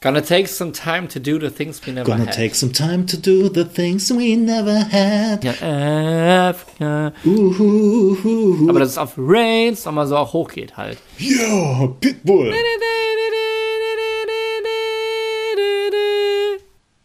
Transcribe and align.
Gonna 0.00 0.22
take 0.22 0.46
some 0.46 0.72
time 0.72 1.08
to 1.08 1.18
do 1.18 1.40
the 1.40 1.50
things 1.50 1.80
we 1.84 1.92
never 1.92 2.08
Gonna 2.08 2.26
had. 2.26 2.32
take 2.34 2.54
some 2.54 2.72
time 2.72 3.04
to 3.06 3.16
do 3.16 3.48
the 3.48 3.64
things 3.64 4.08
we 4.12 4.36
never 4.36 4.84
had. 4.92 5.42
ja, 5.42 6.50
Afrika. 6.50 7.12
Uhuhuhu. 7.24 8.68
Aber 8.70 8.78
dass 8.78 8.90
es 8.90 8.98
auf 8.98 9.14
Rains 9.18 9.84
nochmal 9.84 10.06
so 10.06 10.16
auch 10.16 10.32
hochgeht 10.32 10.76
halt. 10.76 10.98
Yo, 11.18 11.96
Pitbull. 12.00 12.52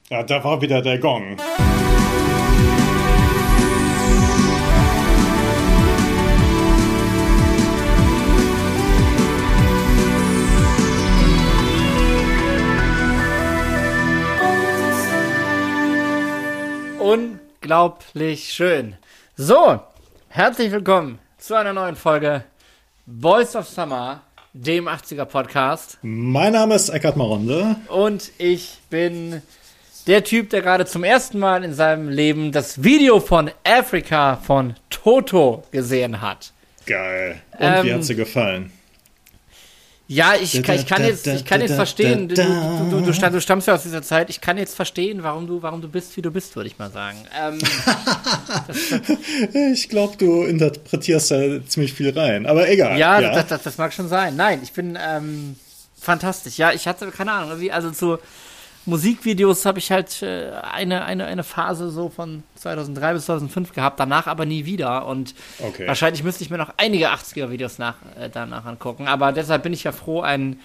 Ja, 0.10 0.22
da 0.22 0.44
war 0.44 0.62
wieder 0.62 0.82
der 0.84 1.00
Gong. 1.00 1.38
Unglaublich 17.04 18.54
schön. 18.54 18.96
So, 19.36 19.82
herzlich 20.30 20.72
willkommen 20.72 21.20
zu 21.38 21.54
einer 21.54 21.74
neuen 21.74 21.98
Folge 21.98 22.46
Boys 23.06 23.58
of 23.58 23.68
Summer, 23.68 24.22
dem 24.54 24.88
80er 24.88 25.26
Podcast. 25.26 25.98
Mein 26.02 26.54
Name 26.54 26.76
ist 26.76 26.88
Eckhard 26.88 27.18
Maronde. 27.18 27.76
Und 27.90 28.32
ich 28.38 28.78
bin 28.90 29.42
der 30.08 30.24
Typ, 30.24 30.50
der 30.52 30.62
gerade 30.62 30.86
zum 30.86 31.04
ersten 31.04 31.40
Mal 31.40 31.66
in 31.66 31.74
seinem 31.74 32.08
Leben 32.08 32.54
das 32.54 32.84
Video 32.84 33.20
von 33.20 33.52
Africa 33.66 34.38
von 34.38 34.76
Toto 34.90 35.64
gesehen 35.72 36.22
hat. 36.22 36.54
Geil. 36.86 37.42
Und 37.52 37.60
Ähm, 37.60 37.86
wie 37.86 37.94
hat's 37.96 38.08
dir 38.08 38.16
gefallen? 38.16 38.72
Ja, 40.14 40.36
ich, 40.36 40.62
kann- 40.64 40.76
ich 40.76 40.86
kann 40.86 41.04
jetzt, 41.04 41.26
ich 41.28 41.46
kann 41.46 41.62
jetzt 41.62 41.74
verstehen, 41.76 42.28
du, 42.28 42.36
du, 42.36 42.88
du, 42.92 43.02
du, 43.02 43.14
stamm- 43.14 43.34
du 43.34 43.42
stammst 43.42 43.68
ja 43.68 43.74
aus 43.74 43.84
dieser 43.84 44.02
Zeit, 44.04 44.30
ich 44.30 44.42
kann 44.42 44.58
jetzt 44.58 44.76
verstehen, 44.76 45.24
warum 45.24 45.48
du, 45.48 45.62
warum 45.62 45.82
du 45.82 45.88
bist, 45.88 46.16
wie 46.18 46.22
du 46.22 46.30
bist, 46.32 46.56
würde 46.56 46.68
ich 46.68 46.78
mal 46.78 46.92
sagen. 46.92 47.18
Ähm, 47.40 47.60
Ich 49.74 49.90
glaube, 49.90 50.18
du 50.18 50.44
interpretierst 50.44 51.32
da 51.32 51.42
ziemlich 51.68 51.94
viel 51.94 52.18
rein. 52.18 52.46
Aber 52.46 52.70
egal. 52.70 52.98
ja, 52.98 53.22
Das, 53.22 53.48
das, 53.48 53.64
das 53.64 53.78
mag 53.78 53.94
schon 53.94 54.08
sein. 54.10 54.36
Nein, 54.36 54.60
ich 54.64 54.74
bin 54.74 54.98
ähm, 55.02 55.56
fantastisch. 56.00 56.58
Ja, 56.58 56.72
ich 56.72 56.88
hatte, 56.88 57.08
keine 57.12 57.32
Ahnung, 57.32 57.70
also 57.72 57.92
zu 57.92 58.18
Musikvideos 58.86 59.66
habe 59.66 59.80
ich 59.80 59.92
halt 59.92 60.22
äh, 60.22 60.52
eine, 60.72 61.06
eine, 61.06 61.26
eine 61.26 61.44
Phase 61.44 61.90
so 61.90 62.10
von 62.10 62.44
2003 62.56 63.14
bis 63.14 63.26
2005 63.26 63.74
gehabt, 63.74 64.00
danach 64.00 64.28
aber 64.28 64.46
nie 64.46 64.66
wieder. 64.66 65.06
Und 65.06 65.34
Okay. 65.60 65.88
wahrscheinlich 65.88 66.24
müsste 66.24 66.44
ich 66.44 66.50
mir 66.50 66.58
noch 66.58 66.74
einige 66.78 67.10
80er-Videos 67.12 67.78
nach, 67.80 67.96
äh, 68.20 68.30
danach 68.32 68.66
angucken. 68.66 69.08
Aber 69.08 69.32
deshalb 69.32 69.64
bin 69.64 69.74
ich 69.74 69.84
ja 69.86 69.92
froh, 69.92 70.22
einen 70.22 70.60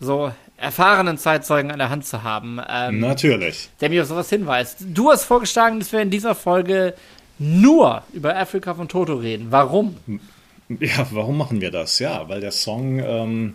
so 0.00 0.32
erfahrenen 0.56 1.18
Zeitzeugen 1.18 1.70
an 1.70 1.78
der 1.78 1.90
Hand 1.90 2.06
zu 2.06 2.22
haben, 2.22 2.60
ähm, 2.68 3.00
Natürlich. 3.00 3.68
der 3.80 3.88
mir 3.90 4.02
auf 4.02 4.08
sowas 4.08 4.28
hinweist. 4.30 4.78
Du 4.80 5.10
hast 5.10 5.24
vorgeschlagen, 5.24 5.78
dass 5.78 5.92
wir 5.92 6.00
in 6.00 6.10
dieser 6.10 6.34
Folge 6.34 6.94
nur 7.38 8.02
über 8.12 8.36
Afrika 8.36 8.74
von 8.74 8.88
Toto 8.88 9.14
reden. 9.14 9.48
Warum? 9.50 9.96
Ja, 10.68 11.06
warum 11.10 11.36
machen 11.36 11.60
wir 11.60 11.70
das? 11.70 11.98
Ja, 11.98 12.28
weil 12.28 12.40
der 12.40 12.52
Song, 12.52 12.98
ähm, 13.00 13.54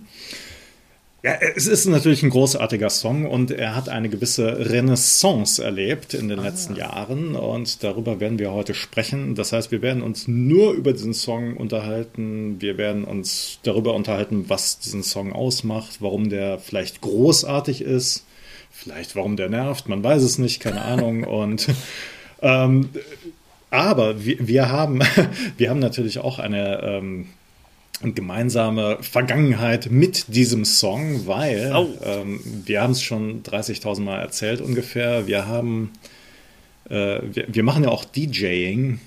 ja, 1.23 1.33
es 1.55 1.65
ist 1.65 1.85
natürlich 1.87 2.21
ein 2.21 2.29
großartiger 2.29 2.91
Song 2.91 3.25
und 3.25 3.49
er 3.49 3.75
hat 3.75 3.89
eine 3.89 4.07
gewisse 4.07 4.69
Renaissance 4.69 5.63
erlebt 5.63 6.13
in 6.13 6.29
den 6.29 6.39
letzten 6.39 6.75
Jahren 6.75 7.35
und 7.35 7.83
darüber 7.83 8.19
werden 8.19 8.37
wir 8.37 8.51
heute 8.51 8.75
sprechen. 8.75 9.33
Das 9.33 9.51
heißt, 9.51 9.71
wir 9.71 9.81
werden 9.81 10.03
uns 10.03 10.27
nur 10.27 10.73
über 10.73 10.93
diesen 10.93 11.15
Song 11.15 11.57
unterhalten. 11.57 12.61
Wir 12.61 12.77
werden 12.77 13.03
uns 13.03 13.59
darüber 13.63 13.95
unterhalten, 13.95 14.45
was 14.47 14.77
diesen 14.77 15.01
Song 15.01 15.33
ausmacht, 15.33 15.97
warum 16.01 16.29
der 16.29 16.59
vielleicht 16.59 17.01
großartig 17.01 17.81
ist, 17.81 18.23
vielleicht 18.69 19.15
warum 19.15 19.37
der 19.37 19.49
nervt, 19.49 19.89
man 19.89 20.03
weiß 20.03 20.21
es 20.21 20.37
nicht, 20.37 20.59
keine 20.59 20.83
Ahnung 20.83 21.23
und 21.23 21.67
ähm, 22.43 22.89
aber 23.71 24.23
wir, 24.23 24.47
wir, 24.47 24.69
haben, 24.69 25.01
wir 25.57 25.69
haben 25.71 25.79
natürlich 25.79 26.19
auch 26.19 26.37
eine 26.37 26.81
ähm, 26.83 27.27
gemeinsame 28.01 28.97
Vergangenheit 29.01 29.89
mit 29.89 30.25
diesem 30.27 30.65
Song, 30.65 31.25
weil 31.27 31.71
Oh. 31.75 31.89
ähm, 32.03 32.39
wir 32.65 32.81
haben 32.81 32.91
es 32.91 33.01
schon 33.01 33.43
30.000 33.43 34.01
Mal 34.01 34.19
erzählt 34.19 34.61
ungefähr. 34.61 35.25
Wir 35.27 35.47
haben, 35.47 35.91
äh, 36.89 37.19
wir, 37.23 37.45
wir 37.47 37.63
machen 37.63 37.83
ja 37.83 37.89
auch 37.89 38.05
DJing. 38.05 38.99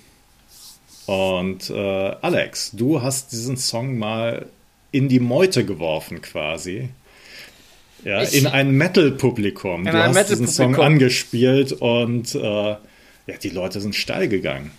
Und 1.07 1.71
äh, 1.71 1.75
Alex, 2.21 2.73
du 2.73 3.03
hast 3.03 3.33
diesen 3.33 3.57
Song 3.57 3.99
mal 3.99 4.47
in 4.93 5.09
die 5.09 5.21
Meute 5.21 5.65
geworfen 5.65 6.21
quasi. 6.21 6.89
Ja, 8.05 8.23
Ich- 8.23 8.35
in 8.37 8.47
ein 8.47 8.71
Metal-Publikum. 8.73 9.85
Du 9.85 9.93
hast 9.93 10.31
diesen 10.31 10.49
Song 10.49 10.77
angespielt 10.77 11.73
und 11.73 12.35
äh, 12.35 12.41
ja, 12.41 12.79
die 13.43 13.51
Leute 13.51 13.81
sind 13.81 13.95
steil 13.95 14.29
gegangen. 14.29 14.73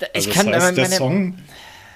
Ich 0.00 0.06
Also 0.14 0.30
kann, 0.30 0.46
das 0.46 0.64
heißt, 0.64 0.76
der 0.76 0.84
meine, 0.84 0.96
Song. 0.96 1.38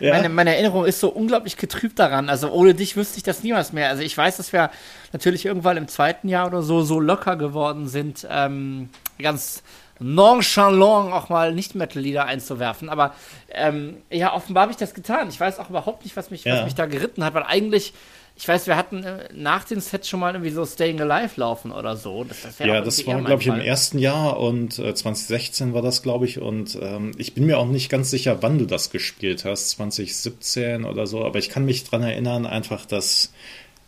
Ja, 0.03 0.15
meine, 0.15 0.29
meine 0.29 0.55
Erinnerung 0.55 0.85
ist 0.85 1.01
so 1.01 1.09
unglaublich 1.09 1.57
getrübt 1.57 1.99
daran. 1.99 2.29
Also 2.29 2.51
ohne 2.51 2.75
dich 2.75 2.97
wüsste 2.97 3.17
ich 3.19 3.23
das 3.23 3.43
niemals 3.43 3.73
mehr. 3.73 3.89
Also 3.89 4.03
ich 4.03 4.17
weiß, 4.17 4.37
dass 4.37 4.53
wir 4.53 4.71
natürlich 5.13 5.47
irgendwann 5.47 5.77
im 5.77 5.89
zweiten 5.89 6.29
Jahr 6.29 6.47
oder 6.47 6.63
so 6.63 6.83
so 6.83 6.99
locker 7.01 7.37
geworden 7.37 7.89
sind, 7.89 8.27
ähm, 8.31 8.89
ganz 9.19 9.63
nonchalant 10.01 11.13
auch 11.13 11.29
mal 11.29 11.55
Nicht-Metal-Lieder 11.55 12.25
einzuwerfen. 12.25 12.89
Aber 12.89 13.15
ähm, 13.51 13.97
ja, 14.11 14.35
offenbar 14.35 14.63
habe 14.63 14.73
ich 14.73 14.79
das 14.79 14.95
getan. 14.95 15.29
Ich 15.29 15.39
weiß 15.39 15.59
auch 15.59 15.71
überhaupt 15.71 16.05
nicht, 16.05 16.17
was 16.17 16.31
mich, 16.31 16.45
was 16.45 16.59
Ja. 16.59 16.65
mich 16.65 16.75
da 16.75 16.87
geritten 16.87 17.25
hat, 17.25 17.35
weil 17.35 17.45
eigentlich, 17.45 17.93
ich 18.35 18.49
weiß, 18.49 18.67
wir 18.67 18.77
hatten 18.77 19.05
äh, 19.05 19.29
nach 19.35 19.65
den 19.65 19.81
Sets 19.81 20.09
schon 20.09 20.21
mal 20.21 20.35
irgendwie 20.35 20.51
so 20.51 20.65
Staying 20.65 21.01
Alive 21.01 21.39
laufen 21.39 21.71
oder 21.71 21.97
so. 21.97 22.25
Das, 22.25 22.43
das 22.43 22.59
Ja, 22.59 22.81
das 22.81 23.07
war, 23.07 23.21
glaube 23.23 23.43
ich, 23.43 23.49
im 23.49 23.61
ersten 23.61 23.99
Jahr 23.99 24.41
und 24.41 24.79
äh, 24.79 24.95
2016 24.95 25.75
war 25.75 25.83
das, 25.83 26.03
glaube 26.03 26.25
ich. 26.25 26.41
Und 26.41 26.79
ähm, 26.81 27.13
ich 27.19 27.35
bin 27.35 27.47
mir 27.47 27.59
auch 27.59 27.67
nicht 27.67 27.89
ganz 27.89 28.11
sicher, 28.11 28.39
wann 28.43 28.59
du 28.59 28.67
das 28.67 28.91
gespielt 28.91 29.45
hast, 29.45 29.71
2017 29.71 30.85
oder 30.85 31.07
so. 31.07 31.25
Aber 31.25 31.39
ich 31.39 31.51
kann 31.51 31.65
mich 31.65 31.85
dran 31.85 32.03
erinnern, 32.03 32.47
einfach, 32.47 32.87
dass 32.87 33.33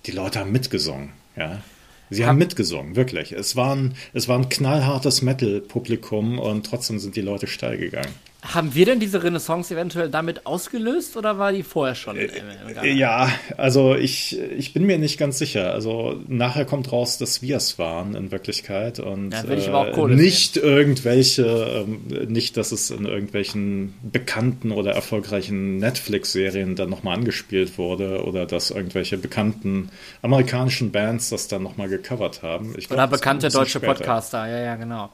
die 0.07 0.13
Leute 0.13 0.41
haben 0.41 0.53
mitgesungen. 0.53 1.13
Ja, 1.37 1.63
sie 2.11 2.27
haben 2.27 2.39
mitgesungen, 2.39 2.97
wirklich. 2.97 3.33
Es 3.33 3.57
war 3.57 3.75
ein, 3.75 3.95
es 4.13 4.29
war 4.29 4.39
ein 4.39 4.49
knallhartes 4.49 5.23
Metal-Publikum 5.23 6.39
und 6.39 6.67
trotzdem 6.67 6.99
sind 6.99 7.17
die 7.17 7.23
Leute 7.23 7.47
steil 7.47 7.79
gegangen. 7.79 8.15
Haben 8.47 8.75
wir 8.75 8.85
denn 8.85 9.01
diese 9.01 9.23
Renaissance 9.23 9.73
eventuell 9.73 10.11
damit 10.11 10.45
ausgelöst 10.45 11.17
oder 11.17 11.39
war 11.39 11.51
die 11.51 11.63
vorher 11.63 11.95
schon? 11.95 12.17
im- 12.17 12.29
im 12.69 12.75
Gange? 12.75 12.91
Ja, 12.93 13.31
also 13.57 13.95
ich, 13.95 14.39
ich 14.39 14.75
bin 14.75 14.85
mir 14.85 14.99
nicht 14.99 15.17
ganz 15.19 15.39
sicher. 15.39 15.73
Also 15.73 16.21
nachher 16.29 16.67
kommt 16.67 16.93
raus, 16.93 17.17
dass 17.17 17.41
wir 17.41 17.57
es 17.57 17.79
waren 17.79 18.15
in 18.15 18.31
Wirklichkeit 18.31 19.01
und 19.01 19.31
Ja, 19.33 19.45
äh, 19.45 19.67
aber 19.69 19.79
auch 19.89 19.93
Kohle 19.93 20.15
nicht 20.17 20.59
irgendwelche, 20.59 21.87
ähm, 21.89 22.03
nicht, 22.31 22.59
dass 22.59 22.71
es 22.73 22.91
in 22.91 23.07
irgendwelchen 23.07 23.95
bekannten 24.03 24.73
oder 24.73 24.93
erfolgreichen 24.93 25.79
Netflix-Serien 25.79 26.77
dann 26.77 26.91
nochmal 26.91 27.17
angespielt 27.17 27.79
wurde 27.79 28.25
oder 28.25 28.45
dass 28.45 28.71
irgendwelche 28.71 29.17
bekannten 29.17 29.89
amerikanischen 30.21 30.93
Bands 30.93 31.31
das 31.31 31.49
dann 31.49 31.63
nochmal 31.63 31.89
gecovert 31.89 32.43
haben. 32.43 32.75
Glaub, 32.75 32.91
Oder 32.91 33.07
bekannte 33.07 33.49
deutsche 33.49 33.79
später. 33.79 33.95
Podcaster, 33.95 34.47
ja, 34.47 34.59
ja, 34.61 34.77
genau. 34.77 35.11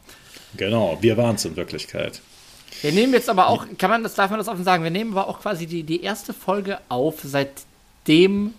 Genau, 0.56 0.98
wir 1.00 1.16
waren 1.16 1.36
es 1.36 1.44
in 1.44 1.54
Wirklichkeit. 1.54 2.20
Wir 2.82 2.92
nehmen 2.92 3.12
jetzt 3.12 3.28
aber 3.28 3.48
auch, 3.48 3.66
kann 3.78 3.91
man 3.91 4.02
das, 4.02 4.14
darf 4.14 4.30
man 4.30 4.38
das 4.38 4.48
offen 4.48 4.64
sagen, 4.64 4.82
wir 4.82 4.91
nehmen 4.91 5.12
aber 5.12 5.28
auch 5.28 5.41
quasi 5.41 5.66
die, 5.66 5.82
die 5.82 6.02
erste 6.02 6.32
Folge 6.32 6.78
auf, 6.88 7.20
seitdem 7.22 8.54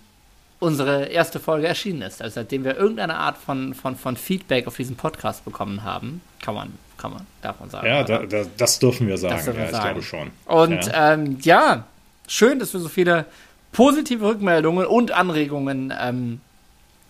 unsere 0.59 1.05
erste 1.05 1.39
Folge 1.39 1.67
erschienen 1.67 2.03
ist. 2.03 2.21
Also 2.21 2.35
seitdem 2.35 2.63
wir 2.63 2.77
irgendeine 2.77 3.15
Art 3.15 3.37
von, 3.37 3.73
von, 3.73 3.95
von 3.95 4.15
Feedback 4.15 4.67
auf 4.67 4.77
diesen 4.77 4.95
Podcast 4.95 5.43
bekommen 5.43 5.83
haben. 5.83 6.21
Kann 6.41 6.53
man, 6.53 6.73
kann 6.97 7.11
man, 7.11 7.25
darf 7.41 7.59
man 7.59 7.69
sagen. 7.69 7.87
Ja, 7.87 8.03
da, 8.03 8.19
da, 8.25 8.45
das 8.57 8.77
dürfen 8.77 9.07
wir 9.07 9.17
sagen. 9.17 9.43
dürfen 9.43 9.55
wir 9.55 9.63
ja, 9.63 9.65
ich 9.65 9.71
sagen. 9.71 9.85
glaube 9.85 10.03
schon. 10.03 10.31
Und 10.45 10.85
ja. 10.85 11.13
ähm, 11.13 11.37
ja, 11.41 11.85
schön, 12.27 12.59
dass 12.59 12.73
wir 12.73 12.79
so 12.79 12.89
viele 12.89 13.25
positive 13.71 14.23
Rückmeldungen 14.25 14.85
und 14.85 15.11
Anregungen 15.11 15.91
ähm, 15.99 16.41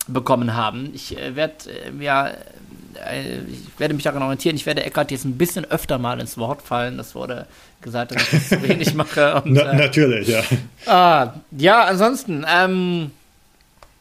bekommen 0.08 0.54
haben. 0.54 0.90
Ich 0.94 1.16
äh, 1.16 1.36
werde 1.36 1.54
äh, 1.70 2.02
ja, 2.02 2.28
äh, 2.28 3.38
ich 3.48 3.78
werde 3.78 3.94
mich 3.94 4.04
daran 4.04 4.22
orientieren. 4.22 4.56
Ich 4.56 4.66
werde 4.66 4.84
Eckart 4.84 5.10
jetzt 5.10 5.24
ein 5.24 5.38
bisschen 5.38 5.64
öfter 5.64 5.98
mal 5.98 6.20
ins 6.20 6.36
Wort 6.38 6.62
fallen. 6.62 6.96
Das 6.96 7.14
wurde 7.14 7.46
gesagt, 7.80 8.12
dass 8.12 8.22
ich 8.22 8.30
das 8.30 8.48
zu 8.48 8.62
wenig 8.62 8.94
mache. 8.94 9.42
Und, 9.42 9.52
Na, 9.52 9.72
äh, 9.72 9.76
natürlich, 9.76 10.28
ja. 10.28 10.42
ah, 10.86 11.34
ja, 11.50 11.84
ansonsten, 11.84 12.44
ähm, 12.48 13.10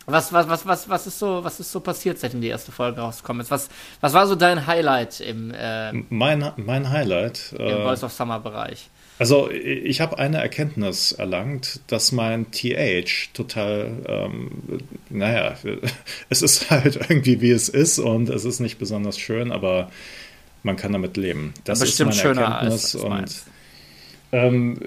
was, 0.06 0.34
was, 0.34 0.50
was, 0.50 0.66
was, 0.66 0.90
was 0.90 1.08
ist 1.08 1.20
so, 1.20 1.44
was 1.44 1.60
ist 1.60 1.72
so 1.72 1.80
passiert, 1.80 2.20
seitdem 2.20 2.42
die 2.42 2.48
erste 2.48 2.72
Folge 2.72 3.02
rausgekommen 3.02 3.42
ist? 3.42 3.52
Was, 3.52 3.70
was 4.02 4.14
war 4.14 4.28
so 4.28 4.36
dein 4.36 4.68
Highlight 4.68 5.20
im, 5.22 5.52
äh, 5.52 5.90
im 5.90 6.06
Mein, 6.10 6.52
mein 6.58 6.90
Highlight. 6.90 7.54
Äh, 7.58 7.84
Voice 7.84 8.04
of 8.04 8.12
Summer 8.12 8.40
Bereich? 8.40 8.90
Also 9.22 9.52
ich 9.52 10.02
habe 10.02 10.18
eine 10.18 10.40
Erkenntnis 10.40 11.12
erlangt, 11.12 11.82
dass 11.86 12.12
mein 12.12 12.50
TH 12.50 13.30
total, 13.36 13.92
ähm, 14.08 14.50
naja, 15.12 15.56
es 16.30 16.42
ist 16.42 16.72
halt 16.72 16.96
irgendwie 16.96 17.40
wie 17.40 17.52
es 17.52 17.70
ist 17.70 18.00
und 18.00 18.30
es 18.30 18.46
ist 18.46 18.60
nicht 18.62 18.80
besonders 18.80 19.20
schön, 19.20 19.52
aber 19.52 19.92
man 20.64 20.76
kann 20.76 20.92
damit 20.92 21.18
leben. 21.18 21.54
Das 21.66 21.82
Bestimmt 21.82 22.14
ist 22.14 22.24
meine 22.24 22.34
schöner 22.36 22.48
Erkenntnis 22.48 22.96
als, 22.96 23.06
als 23.06 23.46
und 24.32 24.40
ähm, 24.40 24.80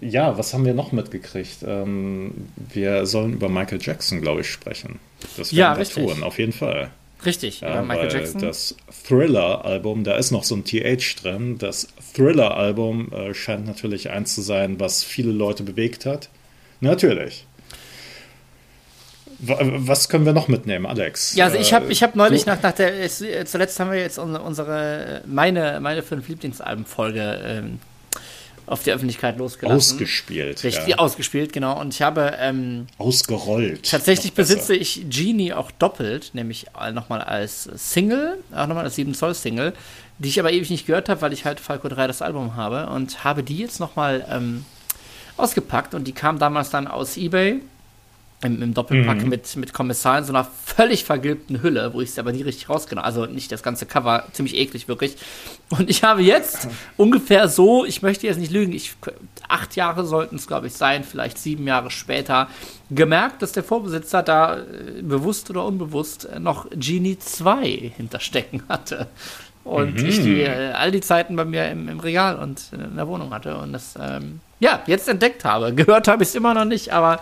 ja, 0.00 0.38
was 0.38 0.54
haben 0.54 0.64
wir 0.64 0.74
noch 0.74 0.92
mitgekriegt? 0.92 1.64
Ähm, 1.66 2.34
wir 2.72 3.04
sollen 3.04 3.32
über 3.32 3.48
Michael 3.48 3.80
Jackson, 3.82 4.20
glaube 4.20 4.42
ich, 4.42 4.48
sprechen. 4.48 5.00
Das 5.36 5.50
werden 5.50 5.58
Ja, 5.58 5.74
wir 5.74 5.80
richtig. 5.80 6.06
tun, 6.06 6.22
auf 6.22 6.38
jeden 6.38 6.52
Fall. 6.52 6.92
Richtig, 7.24 7.60
ja, 7.60 7.82
Michael 7.82 8.12
Jackson. 8.12 8.40
Das 8.40 8.76
Thriller-Album, 9.06 10.04
da 10.04 10.16
ist 10.16 10.30
noch 10.30 10.44
so 10.44 10.56
ein 10.56 10.64
TH 10.64 11.22
drin. 11.22 11.58
Das 11.58 11.88
Thriller-Album 12.14 13.12
äh, 13.12 13.34
scheint 13.34 13.66
natürlich 13.66 14.10
eins 14.10 14.34
zu 14.34 14.40
sein, 14.40 14.80
was 14.80 15.04
viele 15.04 15.32
Leute 15.32 15.62
bewegt 15.62 16.06
hat. 16.06 16.28
Natürlich. 16.80 17.46
Was 19.44 20.08
können 20.08 20.24
wir 20.24 20.32
noch 20.32 20.46
mitnehmen, 20.46 20.86
Alex? 20.86 21.34
Ja, 21.34 21.46
also 21.46 21.58
ich 21.58 21.72
habe 21.72 21.90
ich 21.90 22.02
hab 22.04 22.14
neulich 22.14 22.46
nach, 22.46 22.62
nach 22.62 22.72
der, 22.72 23.08
zuletzt 23.08 23.80
haben 23.80 23.90
wir 23.90 23.98
jetzt 23.98 24.18
unsere, 24.18 25.22
meine, 25.26 25.80
meine 25.80 26.02
fünf 26.02 26.28
Lieblingsalben-Folge 26.28 27.40
ähm, 27.44 27.80
auf 28.72 28.82
die 28.82 28.92
Öffentlichkeit 28.92 29.38
losgelassen. 29.38 29.76
Ausgespielt. 29.76 30.64
Richtig, 30.64 30.88
ja. 30.88 30.98
ausgespielt, 30.98 31.52
genau. 31.52 31.80
Und 31.80 31.94
ich 31.94 32.02
habe. 32.02 32.36
Ähm, 32.40 32.86
Ausgerollt. 32.98 33.88
Tatsächlich 33.88 34.32
besitze 34.32 34.74
ich 34.74 35.06
Genie 35.08 35.52
auch 35.52 35.70
doppelt, 35.70 36.30
nämlich 36.32 36.66
nochmal 36.92 37.20
als 37.20 37.64
Single, 37.74 38.38
auch 38.52 38.66
nochmal 38.66 38.84
als 38.84 38.96
7 38.96 39.14
Zoll 39.14 39.34
Single, 39.34 39.72
die 40.18 40.28
ich 40.28 40.40
aber 40.40 40.52
ewig 40.52 40.70
nicht 40.70 40.86
gehört 40.86 41.08
habe, 41.08 41.20
weil 41.20 41.32
ich 41.32 41.44
halt 41.44 41.60
Falco 41.60 41.88
3 41.88 42.06
das 42.06 42.22
Album 42.22 42.56
habe 42.56 42.86
und 42.86 43.24
habe 43.24 43.42
die 43.42 43.58
jetzt 43.58 43.78
nochmal 43.78 44.26
ähm, 44.30 44.64
ausgepackt 45.36 45.94
und 45.94 46.04
die 46.04 46.12
kam 46.12 46.38
damals 46.38 46.70
dann 46.70 46.86
aus 46.86 47.16
Ebay 47.16 47.60
im, 48.44 48.62
im 48.62 48.74
Doppelpack 48.74 49.22
mhm. 49.22 49.28
mit, 49.28 49.56
mit 49.56 49.72
Kommissar 49.72 50.18
in 50.18 50.24
so 50.24 50.32
einer 50.32 50.44
völlig 50.44 51.04
vergilbten 51.04 51.62
Hülle, 51.62 51.92
wo 51.94 52.00
ich 52.00 52.10
es 52.10 52.18
aber 52.18 52.32
nie 52.32 52.42
richtig 52.42 52.68
rausgenommen 52.68 53.04
Also 53.04 53.26
nicht 53.26 53.52
das 53.52 53.62
ganze 53.62 53.86
Cover, 53.86 54.24
ziemlich 54.32 54.56
eklig 54.56 54.88
wirklich. 54.88 55.16
Und 55.70 55.88
ich 55.88 56.02
habe 56.02 56.22
jetzt 56.22 56.68
ungefähr 56.96 57.48
so, 57.48 57.84
ich 57.84 58.02
möchte 58.02 58.26
jetzt 58.26 58.38
nicht 58.38 58.52
lügen, 58.52 58.72
ich, 58.72 58.94
acht 59.48 59.76
Jahre 59.76 60.04
sollten 60.04 60.36
es, 60.36 60.46
glaube 60.46 60.66
ich, 60.66 60.74
sein, 60.74 61.04
vielleicht 61.04 61.38
sieben 61.38 61.66
Jahre 61.66 61.90
später, 61.90 62.48
gemerkt, 62.90 63.42
dass 63.42 63.52
der 63.52 63.64
Vorbesitzer 63.64 64.22
da 64.22 64.58
äh, 64.58 65.02
bewusst 65.02 65.48
oder 65.50 65.64
unbewusst 65.64 66.28
noch 66.38 66.68
Genie 66.70 67.18
2 67.18 67.92
hinterstecken 67.96 68.62
hatte. 68.68 69.08
Und 69.64 70.02
mhm. 70.02 70.06
ich 70.06 70.20
die 70.20 70.42
äh, 70.42 70.72
all 70.72 70.90
die 70.90 71.00
Zeiten 71.00 71.36
bei 71.36 71.44
mir 71.44 71.70
im, 71.70 71.88
im, 71.88 72.00
Regal 72.00 72.36
und 72.36 72.70
in 72.72 72.96
der 72.96 73.06
Wohnung 73.06 73.32
hatte 73.32 73.56
und 73.56 73.72
das, 73.72 73.94
ähm, 74.00 74.40
ja, 74.58 74.82
jetzt 74.86 75.08
entdeckt 75.08 75.44
habe. 75.44 75.72
Gehört 75.74 76.08
habe 76.08 76.22
ich 76.22 76.30
es 76.30 76.34
immer 76.34 76.52
noch 76.54 76.64
nicht, 76.64 76.92
aber 76.92 77.20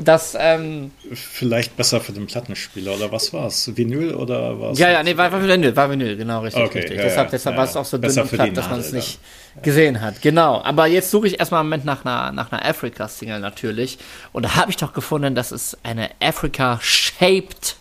das, 0.00 0.36
ähm, 0.38 0.92
Vielleicht 1.12 1.76
besser 1.76 2.00
für 2.00 2.12
den 2.12 2.26
Plattenspieler 2.26 2.94
oder 2.94 3.10
was 3.10 3.32
war 3.32 3.46
es? 3.46 3.76
Vinyl 3.76 4.14
oder 4.14 4.60
was? 4.60 4.78
Ja, 4.78 4.90
ja, 4.90 5.02
nee, 5.02 5.16
war, 5.16 5.32
war 5.32 5.42
Vinyl, 5.42 5.74
war 5.74 5.90
Vinyl, 5.90 6.16
genau, 6.16 6.40
richtig. 6.40 6.62
Okay, 6.62 6.78
richtig. 6.78 6.98
Ja, 6.98 7.04
deshalb, 7.04 7.30
deshalb 7.30 7.54
ja, 7.54 7.58
war 7.58 7.68
es 7.68 7.76
auch 7.76 7.84
so 7.84 7.98
dünn 7.98 8.28
platt, 8.28 8.56
dass 8.56 8.70
man 8.70 8.80
es 8.80 8.92
nicht 8.92 9.18
ja. 9.56 9.62
gesehen 9.62 10.00
hat. 10.00 10.22
Genau. 10.22 10.62
Aber 10.62 10.86
jetzt 10.86 11.10
suche 11.10 11.26
ich 11.26 11.40
erstmal 11.40 11.62
im 11.62 11.66
Moment 11.66 11.84
nach 11.84 12.04
einer, 12.04 12.32
nach 12.32 12.52
einer 12.52 12.64
Africa-Single 12.64 13.40
natürlich. 13.40 13.98
Und 14.32 14.44
da 14.44 14.56
habe 14.56 14.70
ich 14.70 14.76
doch 14.76 14.92
gefunden, 14.92 15.34
dass 15.34 15.50
es 15.50 15.76
eine 15.82 16.10
Africa-shaped 16.20 17.76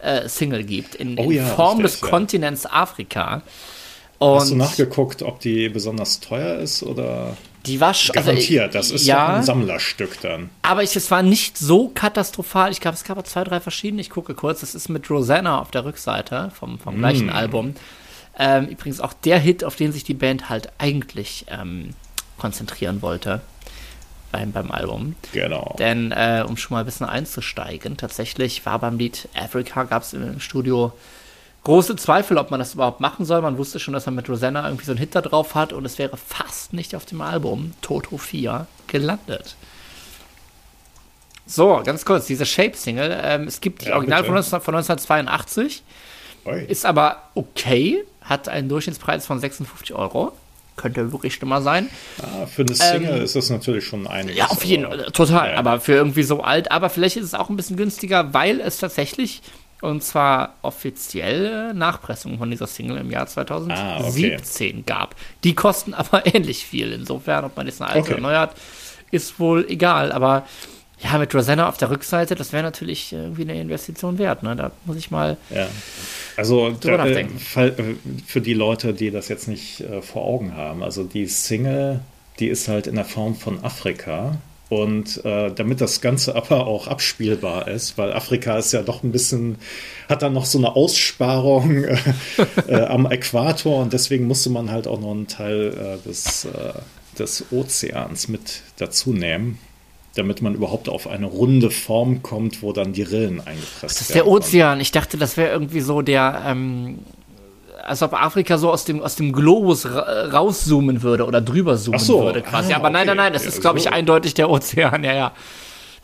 äh, 0.00 0.28
Single 0.28 0.64
gibt, 0.64 0.94
in, 0.94 1.18
oh, 1.18 1.30
in 1.30 1.46
Form 1.46 1.80
richtig, 1.80 2.00
des 2.00 2.10
Kontinents 2.10 2.66
Afrika. 2.66 3.42
Und 4.18 4.40
Hast 4.40 4.50
du 4.50 4.56
nachgeguckt, 4.56 5.22
ob 5.22 5.40
die 5.40 5.68
besonders 5.68 6.20
teuer 6.20 6.58
ist 6.58 6.82
oder? 6.82 7.36
Die 7.66 7.80
war 7.80 7.94
schon. 7.94 8.16
Also, 8.16 8.30
Garantiert, 8.30 8.74
das 8.74 8.90
ist 8.90 9.06
ja 9.06 9.36
ein 9.36 9.42
Sammlerstück 9.42 10.20
dann. 10.20 10.50
Aber 10.62 10.82
ich, 10.82 10.94
es 10.96 11.10
war 11.10 11.22
nicht 11.22 11.56
so 11.56 11.88
katastrophal. 11.88 12.70
Ich 12.70 12.80
glaube, 12.80 12.96
es 12.96 13.04
gab 13.04 13.24
zwei, 13.26 13.44
drei 13.44 13.60
verschiedene. 13.60 14.00
Ich 14.00 14.10
gucke 14.10 14.34
kurz. 14.34 14.60
Das 14.60 14.74
ist 14.74 14.88
mit 14.88 15.10
Rosanna 15.10 15.60
auf 15.60 15.70
der 15.70 15.84
Rückseite 15.84 16.50
vom, 16.54 16.78
vom 16.78 16.98
gleichen 16.98 17.26
mm. 17.26 17.30
Album. 17.30 17.74
Ähm, 18.38 18.66
übrigens 18.66 19.00
auch 19.00 19.12
der 19.12 19.38
Hit, 19.38 19.64
auf 19.64 19.76
den 19.76 19.92
sich 19.92 20.04
die 20.04 20.14
Band 20.14 20.48
halt 20.48 20.70
eigentlich 20.78 21.46
ähm, 21.48 21.90
konzentrieren 22.36 23.00
wollte 23.00 23.40
beim, 24.32 24.52
beim 24.52 24.70
Album. 24.70 25.14
Genau. 25.32 25.76
Denn, 25.78 26.10
äh, 26.10 26.44
um 26.46 26.56
schon 26.56 26.74
mal 26.74 26.80
ein 26.80 26.86
bisschen 26.86 27.06
einzusteigen, 27.06 27.96
tatsächlich 27.96 28.66
war 28.66 28.78
beim 28.80 28.98
Lied 28.98 29.28
Africa, 29.34 29.84
gab 29.84 30.02
es 30.02 30.12
im 30.12 30.40
Studio 30.40 30.92
große 31.64 31.96
Zweifel, 31.96 32.38
ob 32.38 32.50
man 32.50 32.60
das 32.60 32.74
überhaupt 32.74 33.00
machen 33.00 33.24
soll. 33.24 33.42
Man 33.42 33.58
wusste 33.58 33.80
schon, 33.80 33.94
dass 33.94 34.06
man 34.06 34.14
mit 34.14 34.28
Rosanna 34.28 34.66
irgendwie 34.66 34.84
so 34.84 34.92
einen 34.92 34.98
Hit 34.98 35.14
da 35.14 35.22
drauf 35.22 35.54
hat 35.54 35.72
und 35.72 35.84
es 35.84 35.98
wäre 35.98 36.16
fast 36.16 36.72
nicht 36.72 36.94
auf 36.94 37.04
dem 37.06 37.20
Album 37.20 37.72
Toto 37.80 38.18
4 38.18 38.66
gelandet. 38.86 39.56
So, 41.46 41.82
ganz 41.84 42.04
kurz, 42.04 42.26
diese 42.26 42.46
Shape-Single. 42.46 43.18
Ähm, 43.22 43.46
es 43.46 43.60
gibt 43.60 43.82
die 43.82 43.88
ja, 43.88 43.96
Original 43.96 44.24
von, 44.24 44.42
von 44.42 44.74
1982. 44.74 45.82
Oi. 46.46 46.64
Ist 46.64 46.86
aber 46.86 47.22
okay, 47.34 48.04
hat 48.22 48.48
einen 48.48 48.68
Durchschnittspreis 48.68 49.26
von 49.26 49.40
56 49.40 49.94
Euro. 49.94 50.32
Könnte 50.76 51.12
wirklich 51.12 51.34
schlimmer 51.34 51.62
sein. 51.62 51.88
Ja, 52.20 52.46
für 52.46 52.62
eine 52.62 52.74
Single 52.74 53.18
ähm, 53.18 53.22
ist 53.22 53.36
das 53.36 53.48
natürlich 53.48 53.84
schon 53.84 54.06
einiges. 54.06 54.36
Ja, 54.36 54.46
auf 54.46 54.64
jeden 54.64 54.86
Fall, 54.86 55.06
total. 55.12 55.52
Ja. 55.52 55.58
Aber 55.58 55.80
für 55.80 55.92
irgendwie 55.92 56.24
so 56.24 56.42
alt. 56.42 56.72
Aber 56.72 56.90
vielleicht 56.90 57.16
ist 57.16 57.24
es 57.24 57.34
auch 57.34 57.48
ein 57.48 57.56
bisschen 57.56 57.76
günstiger, 57.76 58.34
weil 58.34 58.60
es 58.60 58.78
tatsächlich 58.78 59.42
und 59.84 60.02
zwar 60.02 60.54
offizielle 60.62 61.74
Nachpressungen 61.74 62.38
von 62.38 62.50
dieser 62.50 62.66
Single 62.66 62.96
im 62.96 63.10
Jahr 63.10 63.26
2017 63.26 63.76
ah, 63.76 64.00
okay. 64.00 64.82
gab. 64.86 65.14
Die 65.44 65.54
kosten 65.54 65.94
aber 65.94 66.26
ähnlich 66.26 66.64
viel. 66.64 66.92
Insofern, 66.92 67.44
ob 67.44 67.56
man 67.56 67.66
jetzt 67.66 67.82
eine 67.82 67.90
alte 67.90 68.00
okay. 68.00 68.12
oder 68.14 68.22
neue 68.22 68.38
hat, 68.38 68.54
ist 69.10 69.38
wohl 69.38 69.66
egal. 69.68 70.10
Aber 70.12 70.46
ja, 71.00 71.18
mit 71.18 71.34
Rosanna 71.34 71.68
auf 71.68 71.76
der 71.76 71.90
Rückseite, 71.90 72.34
das 72.34 72.52
wäre 72.52 72.62
natürlich 72.62 73.12
irgendwie 73.12 73.42
eine 73.42 73.60
Investition 73.60 74.18
wert. 74.18 74.42
Ne? 74.42 74.56
Da 74.56 74.70
muss 74.86 74.96
ich 74.96 75.10
mal. 75.10 75.36
Ja. 75.50 75.68
Also 76.36 76.70
da, 76.70 77.06
äh, 77.06 77.26
für 78.26 78.40
die 78.40 78.54
Leute, 78.54 78.94
die 78.94 79.10
das 79.10 79.28
jetzt 79.28 79.48
nicht 79.48 79.80
äh, 79.82 80.00
vor 80.00 80.24
Augen 80.24 80.56
haben, 80.56 80.82
also 80.82 81.04
die 81.04 81.26
Single, 81.26 82.00
die 82.38 82.48
ist 82.48 82.68
halt 82.68 82.86
in 82.86 82.94
der 82.94 83.04
Form 83.04 83.34
von 83.34 83.62
Afrika. 83.62 84.38
Und 84.70 85.24
äh, 85.24 85.52
damit 85.52 85.80
das 85.80 86.00
Ganze 86.00 86.34
aber 86.36 86.66
auch 86.66 86.88
abspielbar 86.88 87.68
ist, 87.68 87.98
weil 87.98 88.12
Afrika 88.12 88.58
ist 88.58 88.72
ja 88.72 88.82
doch 88.82 89.02
ein 89.02 89.12
bisschen, 89.12 89.56
hat 90.08 90.22
dann 90.22 90.32
noch 90.32 90.46
so 90.46 90.58
eine 90.58 90.74
Aussparung 90.74 91.84
äh, 91.84 91.96
äh, 92.68 92.82
am 92.86 93.10
Äquator 93.10 93.82
und 93.82 93.92
deswegen 93.92 94.26
musste 94.26 94.50
man 94.50 94.70
halt 94.70 94.86
auch 94.86 95.00
noch 95.00 95.12
einen 95.12 95.26
Teil 95.26 95.98
äh, 96.02 96.08
des, 96.08 96.46
äh, 96.46 96.72
des 97.18 97.46
Ozeans 97.52 98.28
mit 98.28 98.62
dazu 98.78 99.12
nehmen, 99.12 99.58
damit 100.14 100.40
man 100.40 100.54
überhaupt 100.54 100.88
auf 100.88 101.06
eine 101.08 101.26
runde 101.26 101.70
Form 101.70 102.22
kommt, 102.22 102.62
wo 102.62 102.72
dann 102.72 102.92
die 102.92 103.02
Rillen 103.02 103.40
eingepresst 103.40 103.82
werden. 103.82 103.88
Das 103.88 104.00
ist 104.00 104.14
der 104.14 104.26
Ozean. 104.26 104.80
Ich 104.80 104.92
dachte, 104.92 105.18
das 105.18 105.36
wäre 105.36 105.50
irgendwie 105.50 105.80
so 105.80 106.00
der, 106.00 106.42
ähm, 106.46 107.00
als 107.84 108.02
ob 108.02 108.14
Afrika 108.14 108.58
so 108.58 108.70
aus 108.70 108.84
dem, 108.84 109.02
aus 109.02 109.16
dem 109.16 109.32
Globus 109.32 109.86
ra 109.86 110.28
rauszoomen 110.30 111.02
würde 111.02 111.26
oder 111.26 111.40
drüber 111.40 111.76
zoomen 111.76 112.00
so. 112.00 112.22
würde 112.22 112.42
quasi. 112.42 112.72
Ah, 112.72 112.76
aber 112.76 112.90
nein, 112.90 113.06
nein, 113.06 113.16
nein, 113.16 113.32
das 113.32 113.42
ja, 113.42 113.48
ist, 113.48 113.60
glaube 113.60 113.78
ich, 113.78 113.90
eindeutig 113.92 114.34
der 114.34 114.50
Ozean, 114.50 115.04
ja, 115.04 115.14
ja. 115.14 115.32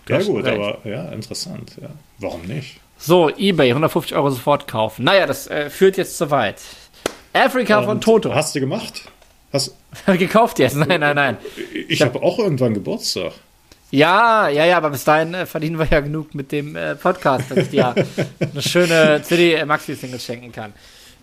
Du 0.05 0.13
ja, 0.13 0.23
gut, 0.23 0.45
recht. 0.45 0.59
aber 0.59 0.79
ja, 0.85 1.09
interessant, 1.11 1.73
ja. 1.81 1.89
Warum 2.19 2.43
nicht? 2.43 2.81
So, 2.99 3.31
Ebay, 3.31 3.71
150 3.71 4.15
Euro 4.15 4.31
sofort 4.31 4.69
kaufen. 4.69 5.05
Naja, 5.05 5.27
das 5.27 5.47
äh, 5.47 5.71
führt 5.71 5.97
jetzt 5.97 6.19
zu 6.19 6.31
weit. 6.31 6.61
Afrika 7.33 7.79
Und 7.79 7.85
von 7.85 8.01
Toto. 8.01 8.35
Hast 8.35 8.55
du 8.55 8.61
gemacht? 8.61 9.03
Hast 9.53 9.75
gekauft 10.07 10.59
jetzt? 10.59 10.77
Nein, 10.77 11.01
nein, 11.01 11.17
nein. 11.17 11.37
Ich, 11.75 11.91
ich 11.91 12.03
habe 12.03 12.23
auch 12.23 12.39
irgendwann 12.39 12.75
Geburtstag. 12.75 13.33
Ja, 13.91 14.49
ja, 14.49 14.65
ja, 14.67 14.77
aber 14.77 14.91
bis 14.91 15.03
dahin 15.05 15.35
äh, 15.35 15.47
verdienen 15.47 15.79
wir 15.79 15.87
ja 15.87 16.01
genug 16.01 16.35
mit 16.35 16.53
dem 16.53 16.77
äh, 16.77 16.95
Podcast, 16.95 17.51
dass 17.51 17.59
ich 17.59 17.71
dir 17.71 17.95
eine 18.41 18.63
schöne 18.63 19.21
CD-Maxi-Single 19.23 20.21
schenken 20.21 20.53
kann. 20.53 20.73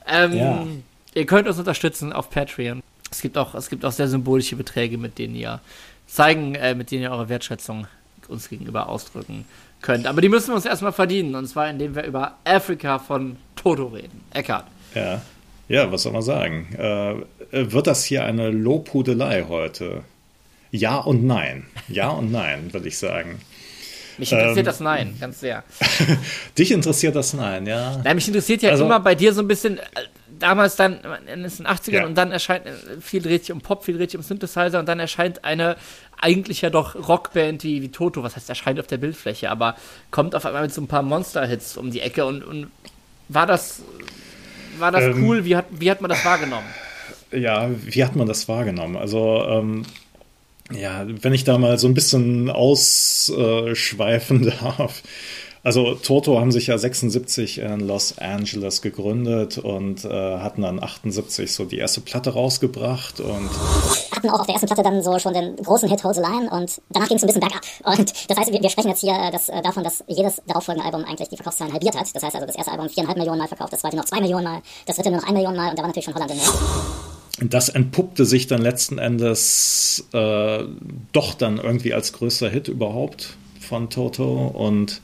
Ähm, 0.10 0.34
ja. 0.34 0.66
Ihr 1.14 1.26
könnt 1.26 1.48
uns 1.48 1.58
unterstützen 1.58 2.14
auf 2.14 2.30
Patreon. 2.30 2.82
Es 3.12 3.22
gibt 3.22 3.38
auch, 3.38 3.56
es 3.56 3.70
gibt 3.70 3.86
auch 3.86 3.92
sehr 3.92 4.08
symbolische 4.08 4.56
Beträge, 4.56 4.98
mit 4.98 5.18
denen 5.18 5.36
ihr 5.36 5.62
zeigen, 6.08 6.56
äh, 6.56 6.76
mit 6.76 6.92
denen 6.92 7.04
ihr 7.04 7.12
eure 7.12 7.30
Wertschätzung 7.30 7.88
uns 8.28 8.50
gegenüber 8.50 8.90
ausdrücken 8.90 9.46
könnt. 9.82 10.06
Aber 10.08 10.22
die 10.22 10.30
müssen 10.30 10.50
wir 10.50 10.56
uns 10.56 10.66
erstmal 10.66 10.92
verdienen. 10.92 11.36
Und 11.36 11.48
zwar, 11.48 11.70
indem 11.70 11.96
wir 11.96 12.04
über 12.04 12.36
Afrika 12.44 13.00
von 13.00 13.38
Toto 13.56 13.88
reden. 13.88 14.22
Eckart. 14.34 14.66
Ja. 14.94 15.22
Ja, 15.70 15.92
was 15.92 16.04
soll 16.04 16.14
man 16.14 16.22
sagen? 16.22 16.74
Äh, 16.78 17.16
wird 17.52 17.88
das 17.88 18.06
hier 18.06 18.24
eine 18.24 18.52
Lobhudelei 18.52 19.46
heute? 19.50 20.04
Ja 20.72 20.98
und 20.98 21.26
nein. 21.26 21.66
Ja 21.90 22.10
und 22.10 22.32
nein, 22.32 22.74
würde 22.74 22.88
ich 22.88 22.98
sagen. 22.98 23.40
Mich 24.18 24.32
interessiert 24.32 24.60
ähm, 24.60 24.66
das 24.66 24.80
Nein, 24.80 25.18
ganz 25.20 25.40
sehr. 25.40 25.64
Dich 26.58 26.72
interessiert 26.72 27.16
das 27.16 27.34
Nein, 27.34 27.66
ja. 27.66 28.02
Nein, 28.04 28.16
mich 28.16 28.28
interessiert 28.28 28.62
ja 28.62 28.72
also, 28.72 28.86
immer 28.86 29.00
bei 29.00 29.16
dir 29.16 29.34
so 29.34 29.42
ein 29.42 29.48
bisschen, 29.48 29.78
äh, 29.78 29.84
damals 30.40 30.76
dann 30.76 31.00
in 31.32 31.44
den 31.44 31.50
80ern 31.50 31.92
ja. 31.92 32.06
und 32.06 32.16
dann 32.16 32.32
erscheint 32.32 32.66
äh, 32.66 32.72
viel 33.02 33.22
dreht 33.22 33.46
sich 33.46 33.52
um 33.52 33.62
Pop, 33.62 33.84
viel 33.86 33.98
dreht 33.98 34.12
sich 34.12 34.18
um 34.18 34.24
Synthesizer 34.24 34.80
und 34.80 34.88
dann 34.88 35.00
erscheint 35.00 35.44
eine 35.44 35.76
eigentlich 36.20 36.62
ja 36.62 36.70
doch 36.70 36.96
Rockband 37.08 37.64
wie, 37.64 37.82
wie 37.82 37.90
Toto, 37.90 38.24
was 38.24 38.36
heißt 38.36 38.50
erscheint 38.50 38.80
auf 38.80 38.88
der 38.88 38.98
Bildfläche, 38.98 39.50
aber 39.50 39.76
kommt 40.12 40.36
auf 40.36 40.46
einmal 40.46 40.64
mit 40.64 40.74
so 40.74 40.82
ein 40.82 40.88
paar 40.88 41.04
Monster-Hits 41.04 41.78
um 41.78 41.92
die 41.92 42.02
Ecke 42.02 42.26
und, 42.26 42.44
und 42.44 42.72
war 43.30 43.46
das, 43.46 43.82
war 44.80 44.92
das 44.92 45.04
ähm, 45.04 45.24
cool? 45.24 45.46
Wie 45.46 45.56
hat, 45.56 45.66
wie 45.72 45.92
hat 45.92 46.02
man 46.02 46.10
das 46.10 46.24
wahrgenommen? 46.26 46.68
Ja, 47.32 47.70
wie 47.84 48.04
hat 48.04 48.16
man 48.16 48.28
das 48.28 48.48
wahrgenommen? 48.48 48.96
Also, 48.96 49.46
ähm, 49.50 49.84
ja, 50.72 51.06
wenn 51.08 51.34
ich 51.34 51.44
da 51.44 51.58
mal 51.58 51.78
so 51.78 51.88
ein 51.88 51.94
bisschen 51.94 52.50
ausschweifen 52.50 54.54
darf. 54.62 55.04
Also 55.64 55.96
Toto 55.96 56.40
haben 56.40 56.54
sich 56.54 56.68
ja 56.68 56.78
76 56.78 57.58
in 57.58 57.82
Los 57.82 58.18
Angeles 58.20 58.82
gegründet 58.82 59.58
und 59.58 60.06
äh, 60.06 60.38
hatten 60.38 60.62
dann 60.62 60.82
78 60.82 61.52
so 61.52 61.66
die 61.66 61.78
erste 61.78 62.00
Platte 62.00 62.32
rausgebracht 62.32 63.20
und 63.20 63.50
hatten 64.16 64.30
auch 64.30 64.40
auf 64.40 64.46
der 64.46 64.54
ersten 64.54 64.68
Platte 64.68 64.84
dann 64.84 65.04
so 65.04 65.20
schon 65.20 65.34
den 65.34 65.58
großen 65.58 65.90
Hit 65.90 66.06
Hose 66.06 66.22
Line 66.22 66.50
und 66.50 66.80
danach 66.90 67.10
ging 67.10 67.18
es 67.18 67.24
ein 67.24 67.28
bisschen 67.28 67.42
bergab. 67.42 67.62
Und 67.84 68.14
das 68.30 68.38
heißt, 68.38 68.54
wir, 68.54 68.62
wir 68.62 68.70
sprechen 68.70 68.88
jetzt 68.88 69.02
hier 69.02 69.14
äh, 69.14 69.30
das, 69.30 69.50
äh, 69.50 69.62
davon, 69.62 69.84
dass 69.84 70.06
jedes 70.08 70.42
darauffolgende 70.48 70.86
Album 70.86 71.04
eigentlich 71.04 71.28
die 71.28 71.36
Verkaufszahlen 71.36 71.74
halbiert 71.74 71.96
hat. 71.96 72.16
Das 72.16 72.24
heißt 72.24 72.36
also, 72.36 72.48
das 72.48 72.56
erste 72.56 72.72
Album 72.72 72.88
viereinhalb 72.88 73.18
Millionen 73.18 73.40
Mal 73.40 73.50
verkauft, 73.50 73.74
das 73.74 73.82
zweite 73.82 73.98
noch 73.98 74.06
zwei 74.06 74.22
Millionen 74.22 74.46
Mal, 74.46 74.62
das 74.86 74.96
dritte 74.96 75.12
nur 75.12 75.20
noch 75.20 75.28
ein 75.28 75.34
Million 75.34 75.56
Mal 75.56 75.70
und 75.70 75.78
da 75.78 75.82
war 75.82 75.88
natürlich 75.88 76.06
schon 76.06 76.16
Holland 76.16 76.32
in 76.32 76.38
der 76.38 77.17
Das 77.40 77.70
entpuppte 77.70 78.26
sich 78.26 78.48
dann 78.48 78.62
letzten 78.62 78.98
Endes 78.98 80.08
äh, 80.12 80.64
doch 81.12 81.34
dann 81.36 81.58
irgendwie 81.58 81.94
als 81.94 82.14
größter 82.14 82.50
Hit 82.50 82.68
überhaupt 82.68 83.38
von 83.60 83.90
Toto 83.90 84.48
und 84.48 85.02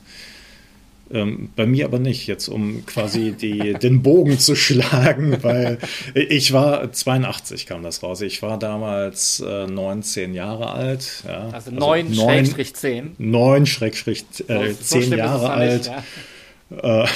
ähm, 1.12 1.50
bei 1.56 1.66
mir 1.68 1.86
aber 1.86 2.00
nicht, 2.00 2.26
jetzt 2.28 2.48
um 2.48 2.86
quasi 2.86 3.34
die, 3.34 3.74
den 3.82 4.02
Bogen 4.02 4.40
zu 4.40 4.56
schlagen, 4.56 5.38
weil 5.44 5.78
ich 6.16 6.54
war 6.54 6.92
82 6.92 7.68
kam 7.68 7.84
das 7.84 8.02
raus. 8.02 8.22
Ich 8.22 8.42
war 8.42 8.58
damals 8.58 9.40
äh, 9.46 9.68
19 9.68 10.34
Jahre 10.34 10.72
alt. 10.72 11.24
Ja. 11.28 11.50
Also 11.50 11.72
9 11.72 12.08
also 12.08 12.24
Schrägstrich 12.24 12.74
10. 12.74 13.16
9 13.20 13.66
Schrägstrich 13.68 14.26
äh, 14.48 14.74
10 14.74 15.02
so 15.04 15.16
Jahre 15.16 15.52
alt. 15.52 15.92
Nicht, 16.70 16.82
ja. 16.84 17.04
äh, 17.04 17.08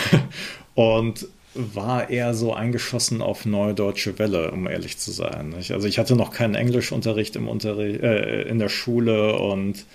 und 0.76 1.28
war 1.58 2.10
eher 2.10 2.34
so 2.34 2.54
eingeschossen 2.54 3.22
auf 3.22 3.46
Neue 3.46 3.74
Deutsche 3.74 4.18
Welle, 4.20 4.52
um 4.52 4.68
ehrlich 4.68 4.98
zu 4.98 5.12
sein. 5.12 5.56
Also 5.70 5.88
ich 5.88 6.00
hatte 6.00 6.16
noch 6.16 6.32
keinen 6.32 6.56
Englischunterricht 6.56 7.36
im 7.36 7.48
Unterricht, 7.48 8.02
äh, 8.02 8.44
in 8.44 8.60
der 8.60 8.70
Schule 8.70 9.38
und 9.38 9.86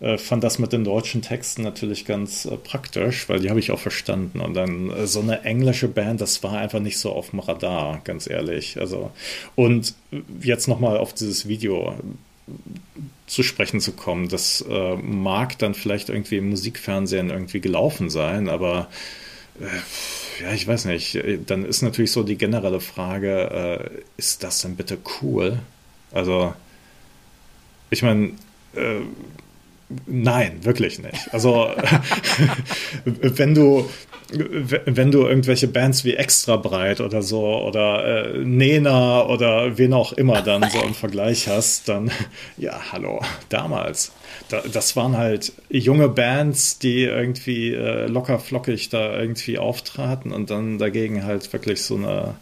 äh, 0.00 0.16
fand 0.16 0.44
das 0.44 0.58
mit 0.58 0.72
den 0.72 0.84
deutschen 0.84 1.22
Texten 1.22 1.62
natürlich 1.62 2.04
ganz 2.04 2.44
äh, 2.44 2.56
praktisch, 2.56 3.28
weil 3.28 3.40
die 3.40 3.50
habe 3.50 3.58
ich 3.58 3.72
auch 3.72 3.80
verstanden. 3.80 4.40
Und 4.40 4.54
dann 4.54 4.90
äh, 4.90 5.06
so 5.06 5.20
eine 5.20 5.42
englische 5.42 5.88
Band, 5.88 6.20
das 6.20 6.42
war 6.42 6.58
einfach 6.58 6.80
nicht 6.80 6.98
so 6.98 7.12
auf 7.12 7.30
dem 7.30 7.40
Radar, 7.40 8.00
ganz 8.04 8.28
ehrlich. 8.30 8.78
Also, 8.78 9.10
und 9.56 9.94
jetzt 10.40 10.68
nochmal 10.68 10.98
auf 10.98 11.14
dieses 11.14 11.48
Video 11.48 11.94
zu 13.26 13.42
sprechen 13.42 13.80
zu 13.80 13.92
kommen, 13.92 14.28
das 14.28 14.64
äh, 14.68 14.96
mag 14.96 15.58
dann 15.58 15.74
vielleicht 15.74 16.10
irgendwie 16.10 16.36
im 16.38 16.50
Musikfernsehen 16.50 17.30
irgendwie 17.30 17.60
gelaufen 17.60 18.08
sein, 18.08 18.48
aber 18.48 18.88
äh, 18.90 19.27
ja, 20.40 20.52
ich 20.52 20.66
weiß 20.66 20.84
nicht. 20.86 21.18
Dann 21.46 21.64
ist 21.64 21.82
natürlich 21.82 22.12
so 22.12 22.22
die 22.22 22.38
generelle 22.38 22.80
Frage, 22.80 23.90
äh, 23.90 24.00
ist 24.16 24.42
das 24.42 24.62
denn 24.62 24.76
bitte 24.76 24.98
cool? 25.20 25.58
Also, 26.12 26.54
ich 27.90 28.02
meine, 28.02 28.32
Nein, 30.06 30.64
wirklich 30.64 30.98
nicht. 30.98 31.32
Also 31.32 31.70
wenn 33.04 33.54
du 33.54 33.88
wenn 34.30 35.10
du 35.10 35.26
irgendwelche 35.26 35.68
Bands 35.68 36.04
wie 36.04 36.14
Extra 36.14 36.56
Breit 36.56 37.00
oder 37.00 37.22
so 37.22 37.62
oder 37.62 38.34
äh, 38.34 38.38
Nena 38.44 39.24
oder 39.24 39.78
wen 39.78 39.94
auch 39.94 40.12
immer 40.12 40.42
dann 40.42 40.68
so 40.68 40.82
im 40.82 40.94
Vergleich 40.94 41.48
hast, 41.48 41.88
dann 41.88 42.10
ja, 42.58 42.78
hallo, 42.92 43.20
damals. 43.48 44.12
Da, 44.48 44.62
das 44.72 44.96
waren 44.96 45.16
halt 45.16 45.52
junge 45.68 46.08
Bands, 46.08 46.78
die 46.78 47.04
irgendwie 47.04 47.74
äh, 47.74 48.06
locker 48.06 48.38
flockig 48.38 48.88
da 48.88 49.18
irgendwie 49.18 49.58
auftraten 49.58 50.32
und 50.32 50.50
dann 50.50 50.78
dagegen 50.78 51.24
halt 51.24 51.52
wirklich 51.52 51.82
so 51.82 51.96
eine 51.96 52.34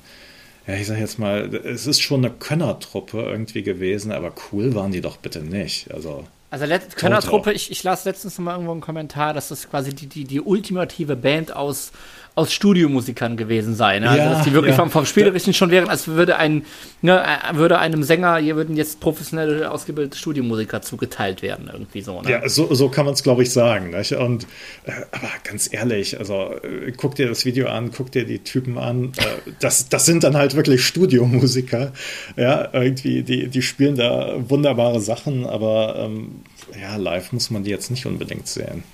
ja, 0.67 0.75
ich 0.75 0.87
sag 0.89 0.99
jetzt 0.99 1.19
mal, 1.21 1.55
es 1.55 1.87
ist 1.87 2.01
schon 2.01 2.25
eine 2.25 2.35
Könnertruppe 2.35 3.23
irgendwie 3.23 3.63
gewesen, 3.63 4.11
aber 4.11 4.33
cool 4.51 4.75
waren 4.75 4.91
die 4.91 5.01
doch 5.01 5.17
bitte 5.17 5.41
nicht. 5.41 5.93
Also 5.93 6.25
also 6.49 6.67
Könnertruppe, 6.97 7.53
ich, 7.53 7.71
ich 7.71 7.83
las 7.83 8.05
letztens 8.05 8.39
noch 8.39 8.45
mal 8.45 8.53
irgendwo 8.53 8.73
einen 8.73 8.81
Kommentar, 8.81 9.35
dass 9.35 9.49
das 9.49 9.69
quasi 9.69 9.93
die, 9.95 10.07
die, 10.07 10.25
die 10.25 10.41
ultimative 10.41 11.17
Band 11.17 11.55
aus 11.55 11.93
aus 12.37 12.53
Studiomusikern 12.53 13.39
gewesen 13.39 13.75
sein. 13.75 14.03
Ne? 14.03 14.11
Also, 14.11 14.23
ja, 14.23 14.31
dass 14.31 14.45
die 14.45 14.53
wirklich 14.53 14.77
ja. 14.77 14.83
vom, 14.83 14.91
vom 14.91 15.07
Spielerischen 15.07 15.55
schon 15.55 15.71
wären, 15.71 15.89
als 15.89 16.07
würde 16.07 16.37
ein, 16.37 16.67
ne, 17.01 17.25
äh, 17.25 17.57
würde 17.57 17.79
einem 17.79 18.03
Sänger, 18.03 18.37
hier 18.37 18.57
würden 18.57 18.77
jetzt 18.77 19.01
professionelle 19.01 19.71
ausgebildete 19.71 20.19
Studiomusiker 20.19 20.83
zugeteilt 20.83 21.41
werden, 21.41 21.71
irgendwie 21.73 22.03
so. 22.03 22.21
Ne? 22.21 22.31
Ja, 22.31 22.47
so, 22.47 22.73
so 22.75 22.91
kann 22.91 23.07
man 23.07 23.15
es, 23.15 23.23
glaube 23.23 23.43
ich, 23.43 23.51
sagen. 23.51 23.91
Nicht? 23.91 24.13
Und 24.13 24.45
äh, 24.85 24.93
aber 25.13 25.31
ganz 25.45 25.73
ehrlich, 25.73 26.19
also 26.19 26.53
äh, 26.63 26.93
guck 26.95 27.15
dir 27.15 27.27
das 27.27 27.47
Video 27.47 27.69
an, 27.69 27.91
guck 27.91 28.13
dir 28.13 28.27
die 28.27 28.41
Typen 28.41 28.77
an. 28.77 29.13
Äh, 29.17 29.51
das, 29.61 29.89
das 29.89 30.05
sind 30.05 30.23
dann 30.23 30.37
halt 30.37 30.57
wirklich 30.57 30.85
Studiomusiker. 30.85 31.93
Ja, 32.37 32.69
irgendwie, 32.75 33.23
die, 33.23 33.49
die 33.49 33.63
spielen 33.63 33.97
da 33.97 34.35
wunderbare 34.47 35.01
Sachen, 35.01 35.47
aber 35.47 35.97
ähm, 36.01 36.43
ja, 36.79 36.97
live 36.97 37.33
muss 37.33 37.51
man 37.51 37.65
die 37.65 37.71
jetzt 37.71 37.91
nicht 37.91 38.05
unbedingt 38.05 38.47
sehen. 38.47 38.85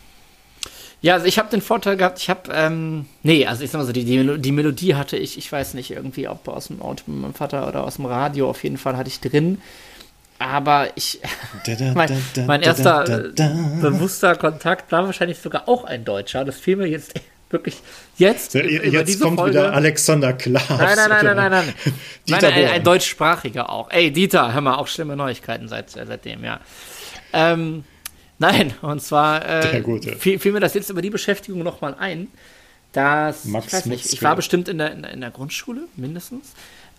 Ja, 1.02 1.14
also 1.14 1.26
ich 1.26 1.36
habe 1.38 1.50
den 1.50 1.60
Vorteil 1.60 1.96
gehabt, 1.96 2.20
ich 2.20 2.30
habe, 2.30 2.52
ähm, 2.52 3.06
nee, 3.24 3.44
also 3.44 3.64
ich 3.64 3.72
sag 3.72 3.80
mal 3.80 3.84
so, 3.84 3.92
die, 3.92 4.04
die, 4.04 4.38
die, 4.38 4.52
Melodie 4.52 4.94
hatte 4.94 5.16
ich, 5.16 5.36
ich 5.36 5.50
weiß 5.50 5.74
nicht, 5.74 5.90
irgendwie 5.90 6.28
ob 6.28 6.46
aus 6.46 6.68
dem 6.68 6.80
Auto 6.80 7.02
mit 7.08 7.20
meinem 7.20 7.34
Vater 7.34 7.66
oder 7.66 7.82
aus 7.82 7.96
dem 7.96 8.06
Radio, 8.06 8.48
auf 8.48 8.62
jeden 8.62 8.78
Fall 8.78 8.96
hatte 8.96 9.08
ich 9.08 9.20
drin. 9.20 9.60
Aber 10.38 10.88
ich, 10.94 11.20
mein, 11.94 12.24
mein 12.46 12.62
erster 12.62 13.04
bewusster 13.32 14.36
Kontakt 14.36 14.92
war 14.92 15.04
wahrscheinlich 15.04 15.38
sogar 15.38 15.68
auch 15.68 15.84
ein 15.84 16.04
Deutscher. 16.04 16.44
Das 16.44 16.58
fiel 16.58 16.76
mir 16.76 16.86
jetzt 16.86 17.14
wirklich 17.50 17.78
jetzt. 18.16 18.54
Ja, 18.54 18.62
jetzt 18.62 19.20
kommt 19.20 19.38
Folge. 19.38 19.58
wieder 19.58 19.72
Alexander 19.72 20.32
Klaas. 20.34 20.68
Nein, 20.68 20.96
nein, 20.96 21.08
nein, 21.08 21.24
nein, 21.24 21.36
nein, 21.36 21.50
nein. 21.50 21.74
Dieter 22.28 22.50
nein, 22.50 22.64
ein, 22.64 22.70
ein, 22.74 22.84
deutschsprachiger 22.84 23.70
auch. 23.70 23.90
Ey, 23.90 24.12
Dieter, 24.12 24.54
hör 24.54 24.60
mal, 24.60 24.76
auch 24.76 24.86
schlimme 24.86 25.16
Neuigkeiten 25.16 25.66
seit, 25.66 25.90
seitdem, 25.90 26.44
ja. 26.44 26.60
Ähm, 27.32 27.84
Nein, 28.42 28.74
und 28.82 29.00
zwar 29.00 29.48
äh, 29.48 29.82
fiel, 30.18 30.40
fiel, 30.40 30.50
mir 30.50 30.58
das 30.58 30.74
jetzt 30.74 30.90
über 30.90 31.00
die 31.00 31.10
Beschäftigung 31.10 31.62
nochmal 31.62 31.94
ein, 31.96 32.26
dass, 32.90 33.44
Max 33.44 33.66
ich 33.66 33.72
weiß 33.72 33.86
nicht, 33.86 34.12
ich 34.12 34.20
war 34.20 34.34
bestimmt 34.34 34.68
in 34.68 34.78
der, 34.78 34.90
in 34.90 35.04
in 35.04 35.20
der 35.20 35.30
Grundschule, 35.30 35.82
mindestens. 35.94 36.50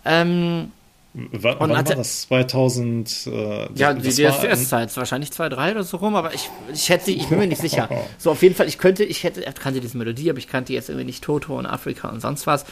Ähm, 0.06 0.72
wann, 1.14 1.56
wann 1.60 1.70
war 1.72 1.84
das? 1.84 2.22
2000? 2.22 3.28
Äh, 3.28 3.74
ja, 3.76 3.94
die 3.94 4.10
DSDS-Zeit, 4.10 4.96
wahrscheinlich 4.96 5.32
2-3 5.32 5.72
oder 5.72 5.84
so 5.84 5.98
rum, 5.98 6.16
aber 6.16 6.34
ich, 6.34 6.50
ich 6.74 6.88
hätte, 6.88 7.12
ich 7.12 7.28
bin 7.28 7.40
mir 7.40 7.48
nicht 7.48 7.62
sicher. 7.62 7.90
So, 8.18 8.32
auf 8.32 8.42
jeden 8.42 8.56
Fall, 8.56 8.70
ich 8.70 8.78
könnte, 8.78 9.04
ich 9.04 9.26
hätte, 9.26 9.42
ich 9.42 9.56
kannte 9.56 9.82
diese 9.82 9.98
Melodie, 9.98 10.30
aber 10.30 10.40
ich 10.40 10.48
kannte 10.48 10.72
jetzt 10.72 10.88
irgendwie 10.88 11.08
nicht 11.08 11.26
Toto 11.26 11.60
und 11.60 11.66
Afrika 11.66 12.08
und 12.08 12.22
sonst 12.22 12.48
was. 12.48 12.66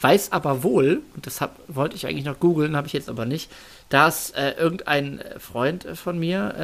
Weiß 0.00 0.32
aber 0.32 0.62
wohl, 0.62 1.02
und 1.14 1.26
das 1.26 1.42
hab, 1.42 1.58
wollte 1.68 1.96
ich 1.96 2.06
eigentlich 2.06 2.24
noch 2.24 2.40
googeln, 2.40 2.76
habe 2.76 2.86
ich 2.86 2.94
jetzt 2.94 3.10
aber 3.10 3.26
nicht, 3.26 3.50
dass 3.88 4.30
äh, 4.30 4.50
irgendein 4.52 5.20
Freund 5.38 5.86
von 5.94 6.18
mir 6.18 6.54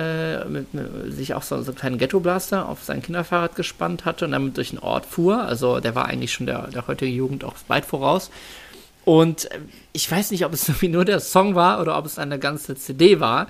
äh, 0.44 0.48
mit, 0.48 0.74
mit, 0.74 1.12
sich 1.12 1.34
auch 1.34 1.42
so, 1.42 1.62
so 1.62 1.70
einen 1.70 1.78
kleinen 1.78 1.98
Ghetto-Blaster 1.98 2.68
auf 2.68 2.82
sein 2.82 3.00
Kinderfahrrad 3.00 3.54
gespannt 3.54 4.04
hatte 4.04 4.24
und 4.24 4.32
damit 4.32 4.56
durch 4.56 4.70
den 4.70 4.80
Ort 4.80 5.06
fuhr. 5.06 5.42
Also 5.42 5.78
der 5.78 5.94
war 5.94 6.06
eigentlich 6.06 6.32
schon 6.32 6.46
der, 6.46 6.66
der 6.68 6.86
heutigen 6.88 7.14
Jugend 7.14 7.44
auch 7.44 7.54
weit 7.68 7.84
voraus. 7.84 8.30
Und 9.04 9.50
äh, 9.52 9.60
ich 9.92 10.10
weiß 10.10 10.32
nicht, 10.32 10.44
ob 10.44 10.52
es 10.52 10.70
nur 10.82 11.04
der 11.04 11.20
Song 11.20 11.54
war 11.54 11.80
oder 11.80 11.96
ob 11.96 12.06
es 12.06 12.18
eine 12.18 12.38
ganze 12.38 12.74
CD 12.74 13.20
war. 13.20 13.46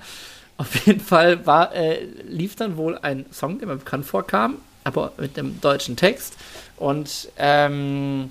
Auf 0.57 0.85
jeden 0.85 1.01
Fall 1.01 1.45
war, 1.47 1.73
äh, 1.73 2.05
lief 2.27 2.55
dann 2.55 2.77
wohl 2.77 2.97
ein 2.99 3.25
Song, 3.31 3.57
der 3.57 3.67
mir 3.67 3.77
bekannt 3.77 4.05
vorkam, 4.05 4.57
aber 4.83 5.13
mit 5.17 5.35
dem 5.35 5.59
deutschen 5.61 5.95
Text. 5.95 6.37
Und 6.77 7.29
ähm, 7.37 8.29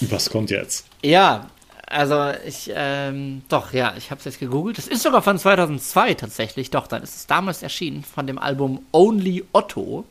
was 0.00 0.30
kommt 0.30 0.50
jetzt? 0.50 0.86
Ja, 1.02 1.50
also 1.90 2.32
ich, 2.46 2.70
ähm, 2.74 3.42
doch, 3.48 3.72
ja, 3.72 3.94
ich 3.96 4.10
habe 4.10 4.18
es 4.18 4.24
jetzt 4.26 4.40
gegoogelt. 4.40 4.78
Das 4.78 4.86
ist 4.86 5.02
sogar 5.02 5.22
von 5.22 5.38
2002 5.38 6.14
tatsächlich. 6.14 6.70
Doch, 6.70 6.86
dann 6.86 7.02
ist 7.02 7.16
es 7.16 7.26
damals 7.26 7.62
erschienen 7.62 8.04
von 8.04 8.26
dem 8.26 8.38
Album 8.38 8.84
Only 8.92 9.44
Otto. 9.52 10.04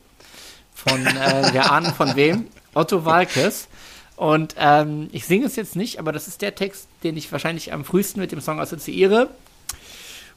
Von, 0.74 1.06
äh, 1.06 1.48
wir 1.52 1.70
ahnen 1.70 1.94
von 1.94 2.16
wem? 2.16 2.48
Otto 2.74 3.04
Walkes. 3.04 3.68
Und 4.16 4.56
ähm, 4.58 5.08
ich 5.12 5.26
singe 5.26 5.46
es 5.46 5.54
jetzt 5.54 5.76
nicht, 5.76 6.00
aber 6.00 6.10
das 6.10 6.26
ist 6.26 6.42
der 6.42 6.56
Text, 6.56 6.88
den 7.04 7.16
ich 7.16 7.30
wahrscheinlich 7.30 7.72
am 7.72 7.84
frühesten 7.84 8.20
mit 8.20 8.32
dem 8.32 8.40
Song 8.40 8.58
assoziiere. 8.58 9.30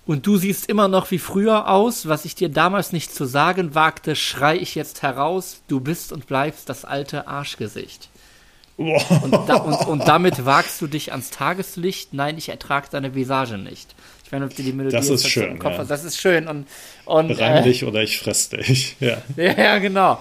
Und 0.06 0.28
du 0.28 0.38
siehst 0.38 0.70
immer 0.70 0.88
noch 0.88 1.10
wie 1.10 1.20
früher 1.20 1.68
aus, 1.68 2.08
was 2.08 2.26
ich 2.26 2.36
dir 2.36 2.50
damals 2.50 2.92
nicht 2.92 3.14
zu 3.14 3.26
sagen 3.26 3.74
wagte, 3.74 4.16
schrei 4.16 4.58
ich 4.58 4.76
jetzt 4.76 5.02
heraus, 5.02 5.62
du 5.68 5.80
bist 5.80 6.12
und 6.12 6.28
bleibst 6.28 6.70
das 6.70 6.86
alte 6.86 7.28
Arschgesicht. 7.28 8.11
Und, 8.90 9.50
da, 9.50 9.56
und, 9.56 9.88
und, 9.88 10.08
damit 10.08 10.46
wagst 10.46 10.82
du 10.82 10.88
dich 10.88 11.12
ans 11.12 11.30
Tageslicht. 11.30 12.14
Nein, 12.14 12.38
ich 12.38 12.50
ertrage 12.50 12.88
deine 12.92 13.16
Visage 13.16 13.58
nicht. 13.58 13.96
Ich 14.26 14.32
meine, 14.32 14.46
ob 14.46 14.56
dir 14.56 14.64
die 14.64 14.74
Melodie 14.74 14.96
das 14.96 15.10
ist 15.10 15.28
schön, 15.28 15.52
im 15.52 15.60
Kopf 15.60 15.74
ja. 15.74 15.80
hast. 15.80 15.92
Das 15.92 16.04
ist 16.04 16.18
schön. 16.18 16.48
Und, 16.48 16.68
und, 17.06 17.32
Reim 17.32 17.58
äh, 17.58 17.62
dich 17.64 17.84
oder 17.84 18.02
ich 18.02 18.20
fress 18.20 18.50
dich. 18.50 18.96
Ja, 19.00 19.18
ja, 19.36 19.52
ja 19.52 19.78
genau. 19.80 20.20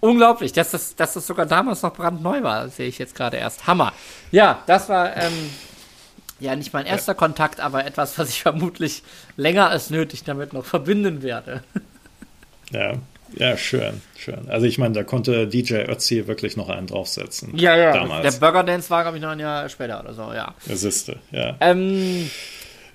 Unglaublich, 0.00 0.52
dass 0.52 0.70
das, 0.70 0.94
dass 0.94 1.14
das 1.14 1.26
sogar 1.26 1.46
damals 1.46 1.82
noch 1.82 1.94
brandneu 1.94 2.42
war, 2.42 2.68
sehe 2.68 2.88
ich 2.88 2.98
jetzt 2.98 3.14
gerade 3.14 3.36
erst. 3.36 3.66
Hammer. 3.66 3.92
Ja, 4.30 4.62
das 4.66 4.88
war 4.88 5.16
ähm, 5.16 5.50
ja 6.38 6.54
nicht 6.54 6.72
mein 6.72 6.86
erster 6.86 7.12
ja. 7.12 7.18
Kontakt, 7.18 7.58
aber 7.58 7.84
etwas, 7.84 8.18
was 8.18 8.28
ich 8.28 8.42
vermutlich 8.42 9.02
länger 9.36 9.70
als 9.70 9.90
nötig 9.90 10.24
damit 10.24 10.52
noch 10.52 10.64
verbinden 10.64 11.22
werde. 11.22 11.62
Ja, 12.70 12.94
ja, 13.36 13.56
schön, 13.56 14.00
schön. 14.16 14.48
Also 14.48 14.66
ich 14.66 14.78
meine, 14.78 14.94
da 14.94 15.04
konnte 15.04 15.46
DJ 15.46 15.74
Ötzi 15.88 16.26
wirklich 16.26 16.56
noch 16.56 16.68
einen 16.68 16.86
draufsetzen. 16.86 17.56
Ja, 17.56 17.76
ja. 17.76 17.92
Damals. 17.92 18.22
Der 18.22 18.40
Burger 18.40 18.64
Dance 18.64 18.90
war, 18.90 19.02
glaube 19.02 19.16
ich, 19.18 19.22
noch 19.22 19.30
ein 19.30 19.40
Jahr 19.40 19.68
später 19.68 20.00
oder 20.00 20.14
so, 20.14 20.32
ja. 20.32 20.54
Das 20.66 20.82
ist 20.82 21.12
ja. 21.30 21.56
Ähm, 21.60 22.30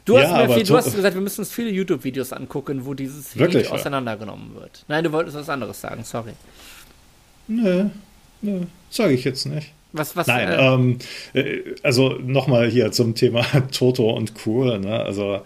du, 0.05 0.17
hast 0.17 0.29
ja, 0.29 0.49
viel, 0.49 0.63
du 0.63 0.77
hast 0.77 0.95
gesagt, 0.95 1.15
wir 1.15 1.21
müssen 1.21 1.41
uns 1.41 1.51
viele 1.51 1.69
YouTube-Videos 1.69 2.33
angucken, 2.33 2.85
wo 2.85 2.93
dieses 2.93 3.37
wirklich, 3.37 3.63
Lied 3.63 3.71
auseinandergenommen 3.71 4.55
wird. 4.55 4.85
Nein, 4.87 5.03
du 5.03 5.11
wolltest 5.11 5.37
was 5.37 5.49
anderes 5.49 5.79
sagen, 5.79 6.03
sorry. 6.03 6.33
Nö, 7.47 7.85
nö, 8.41 8.61
sage 8.89 9.13
ich 9.13 9.23
jetzt 9.23 9.45
nicht. 9.45 9.71
Was, 9.93 10.15
was, 10.15 10.25
Nein, 10.25 10.49
äh, 10.49 10.73
ähm, 10.73 10.97
äh, 11.33 11.75
also 11.83 12.09
nochmal 12.09 12.67
hier 12.67 12.91
zum 12.91 13.13
Thema 13.13 13.45
Toto 13.71 14.09
und 14.09 14.33
Cool, 14.45 14.79
ne? 14.79 14.99
Also 14.99 15.41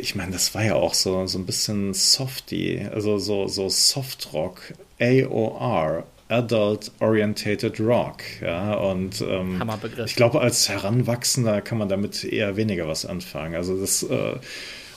ich 0.00 0.14
meine, 0.14 0.32
das 0.32 0.54
war 0.54 0.64
ja 0.64 0.74
auch 0.74 0.94
so, 0.94 1.26
so 1.26 1.38
ein 1.38 1.46
bisschen 1.46 1.94
softy, 1.94 2.86
also 2.92 3.18
so, 3.18 3.48
so 3.48 3.68
Softrock, 3.68 4.74
AOR, 5.00 6.04
Adult 6.28 6.90
Orientated 7.00 7.78
Rock, 7.78 8.22
ja, 8.40 8.74
und 8.74 9.20
ähm, 9.20 9.62
ich 10.06 10.16
glaube, 10.16 10.40
als 10.40 10.68
Heranwachsender 10.68 11.60
kann 11.60 11.78
man 11.78 11.88
damit 11.88 12.24
eher 12.24 12.56
weniger 12.56 12.88
was 12.88 13.04
anfangen. 13.04 13.54
Also 13.54 13.78
das 13.78 14.02
äh, 14.02 14.34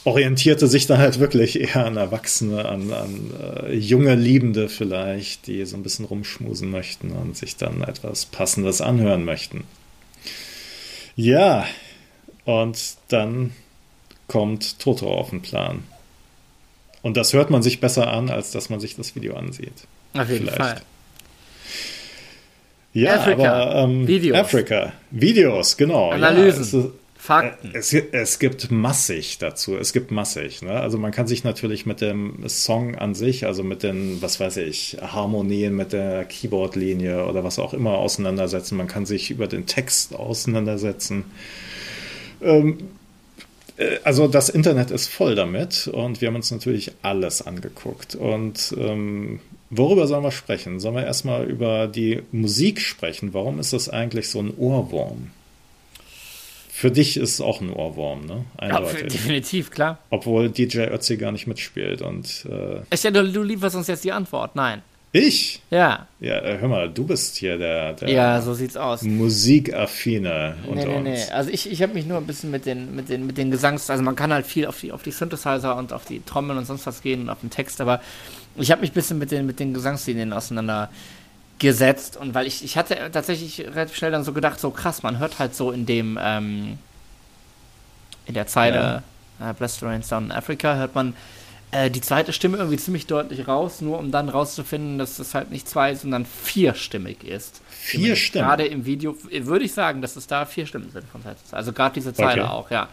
orientierte 0.06 0.68
sich 0.68 0.88
dann 0.88 1.00
halt 1.00 1.20
wirklich 1.20 1.60
eher 1.60 1.86
an 1.86 1.98
Erwachsene, 1.98 2.66
an, 2.66 2.94
an 2.94 3.32
äh, 3.64 3.74
junge 3.74 4.16
Liebende 4.16 4.70
vielleicht, 4.70 5.48
die 5.48 5.66
so 5.66 5.76
ein 5.76 5.84
bisschen 5.84 6.06
rumschmusen 6.06 6.70
möchten 6.70 7.12
und 7.12 7.36
sich 7.36 7.58
dann 7.58 7.82
etwas 7.82 8.26
Passendes 8.26 8.82
anhören 8.82 9.26
möchten. 9.26 9.66
Ja, 11.16 11.66
und 12.46 12.78
dann 13.10 13.52
kommt 14.28 14.80
Toto 14.80 15.14
auf 15.14 15.30
den 15.30 15.42
Plan. 15.42 15.84
Und 17.02 17.18
das 17.18 17.34
hört 17.34 17.50
man 17.50 17.62
sich 17.62 17.80
besser 17.80 18.12
an, 18.12 18.30
als 18.30 18.52
dass 18.52 18.70
man 18.70 18.80
sich 18.80 18.96
das 18.96 19.16
Video 19.16 19.36
ansieht. 19.36 19.88
auf 20.14 20.30
jeden 20.30 20.46
vielleicht. 20.46 20.58
Fall. 20.58 20.82
Ja, 22.94 23.16
Afrika. 23.16 23.54
aber 23.54 23.76
ähm, 23.84 24.08
Videos. 24.08 24.38
Afrika. 24.38 24.94
Videos, 25.12 25.76
genau. 25.78 26.12
Analysen. 26.12 26.84
Ja, 26.84 26.90
Fakten. 27.26 27.72
es, 27.74 27.92
es 27.92 28.40
gibt 28.40 28.72
massig 28.72 29.40
dazu. 29.40 29.76
Es 29.78 29.94
gibt 29.94 30.12
massig. 30.12 30.62
Ne? 30.62 30.72
Also 30.72 30.98
man 30.98 31.12
kann 31.12 31.28
sich 31.28 31.44
natürlich 31.44 31.86
mit 31.86 32.00
dem 32.00 32.48
Song 32.48 32.96
an 32.96 33.16
sich, 33.16 33.46
also 33.46 33.64
mit 33.64 33.84
den, 33.84 34.22
was 34.22 34.40
weiß 34.40 34.58
ich, 34.58 34.98
Harmonien, 35.02 35.76
mit 35.76 35.92
der 35.92 36.24
Keyboardlinie 36.26 37.26
oder 37.26 37.44
was 37.44 37.60
auch 37.60 37.74
immer 37.74 37.98
auseinandersetzen. 37.98 38.78
Man 38.78 38.88
kann 38.88 39.06
sich 39.06 39.30
über 39.32 39.48
den 39.48 39.66
Text 39.66 40.16
auseinandersetzen. 40.16 41.26
Ähm, 42.42 42.78
äh, 42.78 42.84
also 44.04 44.28
das 44.28 44.50
Internet 44.50 44.92
ist 44.92 45.08
voll 45.08 45.36
damit 45.36 45.88
und 45.88 46.22
wir 46.22 46.30
haben 46.30 46.36
uns 46.36 46.52
natürlich 46.52 46.92
alles 47.02 47.42
angeguckt. 47.46 48.16
Und 48.16 48.74
ähm, 48.78 49.40
worüber 49.70 50.08
sollen 50.08 50.24
wir 50.24 50.32
sprechen? 50.32 50.80
Sollen 50.80 50.96
wir 50.96 51.06
erstmal 51.06 51.46
über 51.46 51.88
die 51.88 52.22
Musik 52.32 52.80
sprechen? 52.80 53.34
Warum 53.34 53.60
ist 53.60 53.74
das 53.74 53.90
eigentlich 53.90 54.30
so 54.30 54.40
ein 54.40 54.54
Ohrwurm? 54.56 55.32
Für 56.70 56.92
dich 56.92 57.16
ist 57.16 57.36
es 57.36 57.42
auch 57.42 57.62
ein 57.62 57.72
Ohrwurm, 57.72 58.26
ne? 58.26 58.46
Ja, 58.62 58.68
Eindeutig. 58.78 59.14
definitiv, 59.14 59.72
klar. 59.72 59.98
Obwohl 60.10 60.50
DJ 60.50 60.82
Ötzi 60.82 61.16
gar 61.16 61.32
nicht 61.32 61.48
mitspielt. 61.48 62.02
Und 62.02 62.46
äh, 62.50 62.82
Ich 62.94 63.04
ja, 63.04 63.12
du, 63.12 63.32
du 63.32 63.44
lieferst 63.44 63.78
uns 63.78 63.88
jetzt 63.88 64.04
die 64.04 64.12
Antwort. 64.12 64.56
Nein. 64.58 64.82
Ich? 65.18 65.62
Ja. 65.70 66.08
Ja, 66.20 66.40
äh, 66.40 66.58
hör 66.60 66.68
mal, 66.68 66.90
du 66.90 67.06
bist 67.06 67.36
hier 67.38 67.58
der, 67.58 67.94
der 67.94 68.10
Ja, 68.10 68.42
so 68.42 68.54
sieht's 68.54 68.78
aus. 68.78 69.02
Musikaffine 69.04 70.56
Nee, 70.64 70.70
unter 70.72 70.88
nee, 70.88 71.00
nee. 71.00 71.12
uns. 71.14 71.30
Also 71.32 71.50
ich, 71.50 71.70
ich 71.72 71.82
habe 71.82 71.94
mich 71.94 72.06
nur 72.06 72.18
ein 72.18 72.28
bisschen 72.28 72.52
mit 72.52 72.66
den, 72.66 72.96
mit 72.96 73.10
den, 73.10 73.26
mit 73.28 73.38
den 73.38 73.52
Gesangs, 73.52 73.90
also 73.90 74.04
man 74.04 74.16
kann 74.16 74.32
halt 74.34 74.46
viel 74.46 74.66
auf 74.66 74.80
die, 74.80 74.92
auf 74.92 75.04
die 75.04 75.12
Synthesizer 75.12 75.76
und 75.76 75.94
auf 75.94 76.06
die 76.06 76.22
Trommeln 76.24 76.58
und 76.58 76.66
sonst 76.66 76.86
was 76.86 77.02
gehen 77.02 77.22
und 77.22 77.30
auf 77.30 77.42
den 77.42 77.50
Text, 77.50 77.82
aber 77.82 78.02
ich 78.56 78.72
habe 78.72 78.82
mich 78.82 78.92
ein 78.92 78.96
bisschen 78.96 79.18
mit 79.18 79.32
den, 79.32 79.46
mit 79.46 79.60
den 79.60 79.74
Gesangslinien 79.74 80.34
auseinandergesetzt 80.34 82.18
und 82.18 82.34
weil 82.34 82.48
ich, 82.48 82.64
ich 82.64 82.78
hatte 82.78 82.96
tatsächlich 83.12 83.60
relativ 83.60 83.96
schnell 83.96 84.12
dann 84.12 84.24
so 84.24 84.34
gedacht, 84.34 84.60
so 84.60 84.72
krass, 84.72 85.04
man 85.04 85.20
hört 85.20 85.40
halt 85.40 85.56
so 85.56 85.72
in 85.72 85.86
dem, 85.86 86.18
ähm, 86.22 86.78
in 88.26 88.34
der 88.34 88.48
Zeile 88.48 89.04
äh, 89.40 89.54
Blessed 89.54 89.84
Rains 89.84 90.08
Down 90.08 90.26
in 90.26 90.32
Africa 90.32 90.76
hört 90.76 90.96
man 90.96 91.14
äh, 91.72 91.90
die 91.92 92.02
zweite 92.02 92.34
Stimme 92.34 92.58
irgendwie 92.58 92.78
ziemlich 92.78 93.08
deutlich 93.08 93.48
raus, 93.48 93.82
nur 93.82 94.00
um 94.00 94.12
dann 94.12 94.30
rauszufinden, 94.30 94.98
dass 94.98 95.20
es 95.20 95.34
halt 95.34 95.52
nicht 95.52 95.68
zwei, 95.68 95.96
sondern 95.96 96.26
vierstimmig 96.26 97.24
ist. 97.24 97.62
Vier 97.68 98.16
Stimmen. 98.16 98.44
Gerade 98.48 98.66
im 98.66 98.86
Video 98.86 99.18
äh, 99.32 99.46
würde 99.46 99.66
ich 99.66 99.74
sagen, 99.74 100.02
dass 100.02 100.16
es 100.16 100.28
da 100.28 100.46
vier 100.46 100.66
Stimmen 100.68 100.92
sind 100.92 101.08
von 101.10 101.24
Zeit 101.24 101.40
zu 101.40 101.46
Zeit. 101.46 101.58
Also 101.58 101.74
gerade 101.74 101.94
diese 101.96 102.14
Zeile 102.14 102.50
Okay. 102.50 102.50
auch, 102.50 102.72
ja. 102.72 102.90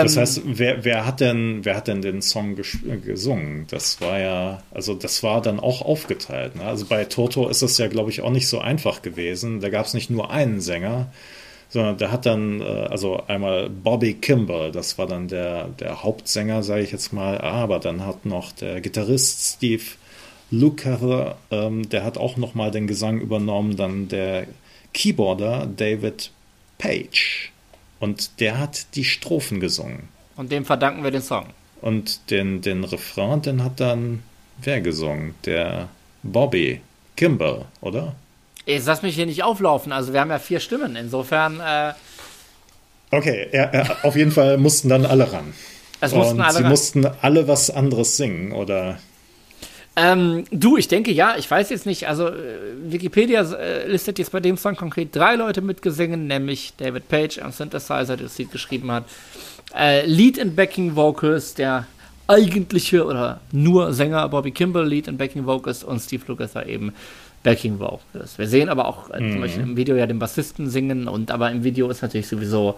Das 0.00 0.16
Ähm, 0.16 0.16
heißt, 0.16 0.42
wer, 0.44 0.84
wer, 0.84 1.06
hat 1.06 1.20
denn, 1.20 1.64
wer 1.64 1.76
hat 1.76 1.88
denn 1.88 2.02
den 2.02 2.20
Song 2.20 2.56
äh, 2.58 2.98
gesungen? 2.98 3.66
Das 3.68 4.00
war 4.00 4.18
ja, 4.18 4.62
also 4.70 4.94
das 4.94 5.22
war 5.22 5.40
dann 5.40 5.58
auch 5.60 5.80
aufgeteilt. 5.82 6.56
Ne? 6.56 6.64
Also 6.64 6.86
bei 6.86 7.04
Toto 7.06 7.48
ist 7.48 7.62
es 7.62 7.78
ja, 7.78 7.88
glaube 7.88 8.10
ich, 8.10 8.20
auch 8.20 8.30
nicht 8.30 8.48
so 8.48 8.58
einfach 8.58 9.00
gewesen. 9.02 9.60
Da 9.60 9.70
gab 9.70 9.86
es 9.86 9.94
nicht 9.94 10.10
nur 10.10 10.30
einen 10.30 10.60
Sänger, 10.60 11.12
sondern 11.68 11.98
der 11.98 12.12
hat 12.12 12.26
dann, 12.26 12.60
äh, 12.60 12.64
also 12.64 13.22
einmal 13.26 13.68
Bobby 13.68 14.14
Kimball, 14.14 14.72
das 14.72 14.98
war 14.98 15.06
dann 15.06 15.28
der, 15.28 15.68
der 15.68 16.02
Hauptsänger, 16.02 16.62
sage 16.62 16.82
ich 16.82 16.92
jetzt 16.92 17.12
mal, 17.12 17.38
aber 17.38 17.78
dann 17.78 18.04
hat 18.04 18.24
noch 18.24 18.52
der 18.52 18.80
Gitarrist 18.80 19.56
Steve 19.56 19.84
Lukather, 20.50 21.36
ähm, 21.50 21.88
der 21.88 22.04
hat 22.04 22.18
auch 22.18 22.36
nochmal 22.36 22.70
den 22.70 22.86
Gesang 22.86 23.20
übernommen, 23.20 23.76
dann 23.76 24.08
der 24.08 24.46
Keyboarder 24.94 25.66
David 25.66 26.30
Page. 26.78 27.52
Und 27.98 28.40
der 28.40 28.58
hat 28.58 28.94
die 28.94 29.04
Strophen 29.04 29.60
gesungen. 29.60 30.08
und 30.36 30.52
dem 30.52 30.64
verdanken 30.64 31.02
wir 31.02 31.10
den 31.10 31.22
Song. 31.22 31.46
Und 31.80 32.30
den, 32.30 32.60
den 32.60 32.84
Refrain, 32.84 33.42
den 33.42 33.64
hat 33.64 33.80
dann 33.80 34.22
wer 34.62 34.80
gesungen? 34.80 35.34
Der 35.44 35.88
Bobby 36.22 36.80
Kimball, 37.16 37.66
oder? 37.80 38.14
Jetzt 38.66 38.86
lass 38.86 39.02
mich 39.02 39.14
hier 39.14 39.26
nicht 39.26 39.42
auflaufen. 39.44 39.92
Also 39.92 40.12
wir 40.12 40.20
haben 40.20 40.30
ja 40.30 40.38
vier 40.38 40.60
Stimmen. 40.60 40.96
Insofern, 40.96 41.60
äh, 41.60 41.92
Okay, 43.12 43.48
er, 43.52 43.96
auf 44.02 44.16
jeden 44.16 44.32
Fall 44.32 44.58
mussten 44.58 44.88
dann 44.88 45.06
alle 45.06 45.32
ran. 45.32 45.54
es 46.00 46.12
mussten 46.12 46.40
Und 46.40 46.40
alle 46.40 46.56
sie 46.56 46.62
ran. 46.62 46.70
mussten 46.70 47.06
alle 47.22 47.46
was 47.48 47.70
anderes 47.70 48.16
singen, 48.16 48.52
oder? 48.52 48.98
Ähm, 49.98 50.44
du, 50.50 50.76
ich 50.76 50.88
denke 50.88 51.10
ja, 51.12 51.36
ich 51.38 51.50
weiß 51.50 51.70
jetzt 51.70 51.86
nicht, 51.86 52.06
also 52.08 52.28
äh, 52.28 52.32
Wikipedia 52.82 53.40
äh, 53.52 53.86
listet 53.88 54.18
jetzt 54.18 54.32
bei 54.32 54.40
dem 54.40 54.56
Song 54.58 54.76
konkret 54.76 55.14
drei 55.16 55.36
Leute 55.36 55.62
mitgesungen, 55.62 56.26
nämlich 56.26 56.74
David 56.76 57.08
Page 57.08 57.38
am 57.38 57.52
Synthesizer, 57.52 58.16
der 58.16 58.26
das 58.26 58.36
Lied 58.36 58.50
geschrieben 58.50 58.90
hat, 58.90 59.04
äh, 59.74 60.04
Lead 60.04 60.38
and 60.38 60.54
Backing 60.54 60.96
Vocals, 60.96 61.54
der 61.54 61.86
eigentliche 62.26 63.06
oder 63.06 63.40
nur 63.52 63.92
Sänger 63.94 64.28
Bobby 64.28 64.50
Kimball, 64.50 64.86
Lead 64.86 65.08
and 65.08 65.16
Backing 65.16 65.46
Vocals 65.46 65.82
und 65.84 66.00
Steve 66.00 66.24
Lukather 66.26 66.66
eben 66.66 66.92
Backing 67.46 67.78
Vocals. 67.78 68.38
Wir 68.38 68.48
sehen 68.48 68.68
aber 68.68 68.86
auch 68.88 69.08
äh, 69.10 69.18
zum 69.18 69.40
Beispiel 69.40 69.62
im 69.62 69.76
Video 69.76 69.94
ja 69.96 70.06
den 70.06 70.18
Bassisten 70.18 70.68
singen 70.68 71.08
und 71.08 71.30
aber 71.30 71.50
im 71.50 71.62
Video 71.64 71.88
ist 71.88 72.02
natürlich 72.02 72.26
sowieso 72.28 72.74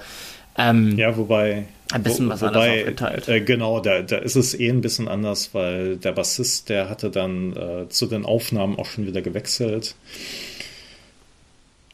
ähm, 0.56 0.96
Ja, 0.98 1.16
wobei. 1.16 1.64
Ein 1.92 2.02
bisschen 2.02 2.26
wo- 2.26 2.32
was 2.32 2.42
anders 2.42 2.64
wobei, 2.64 2.80
aufgeteilt. 2.82 3.28
Äh, 3.28 3.40
genau, 3.40 3.80
da, 3.80 4.02
da 4.02 4.18
ist 4.18 4.36
es 4.36 4.58
eh 4.58 4.68
ein 4.68 4.80
bisschen 4.82 5.08
anders, 5.08 5.50
weil 5.54 5.96
der 5.96 6.12
Bassist, 6.12 6.68
der 6.68 6.90
hatte 6.90 7.10
dann 7.10 7.56
äh, 7.56 7.88
zu 7.88 8.06
den 8.06 8.24
Aufnahmen 8.26 8.78
auch 8.78 8.86
schon 8.86 9.06
wieder 9.06 9.22
gewechselt. 9.22 9.94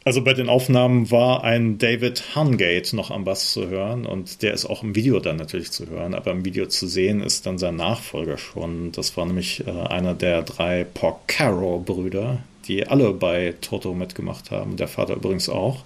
Also 0.06 0.22
bei 0.22 0.34
den 0.34 0.50
Aufnahmen 0.50 1.10
war 1.10 1.44
ein 1.44 1.78
David 1.78 2.36
Hungate 2.36 2.94
noch 2.94 3.10
am 3.10 3.24
Bass 3.24 3.52
zu 3.52 3.68
hören 3.68 4.04
und 4.04 4.42
der 4.42 4.52
ist 4.52 4.66
auch 4.66 4.82
im 4.82 4.94
Video 4.94 5.18
dann 5.18 5.36
natürlich 5.36 5.70
zu 5.72 5.88
hören, 5.88 6.12
aber 6.14 6.30
im 6.32 6.44
Video 6.44 6.66
zu 6.66 6.86
sehen 6.86 7.22
ist 7.22 7.46
dann 7.46 7.56
sein 7.56 7.76
Nachfolger 7.76 8.36
schon. 8.36 8.92
Das 8.92 9.16
war 9.16 9.24
nämlich 9.24 9.66
äh, 9.66 9.70
einer 9.70 10.12
der 10.12 10.42
drei 10.42 10.84
Porcaro-Brüder, 10.92 12.38
die 12.66 12.86
alle 12.86 13.12
bei 13.12 13.54
Toto 13.60 13.92
mitgemacht 13.94 14.50
haben. 14.50 14.76
Der 14.76 14.88
Vater 14.88 15.14
übrigens 15.14 15.48
auch. 15.48 15.82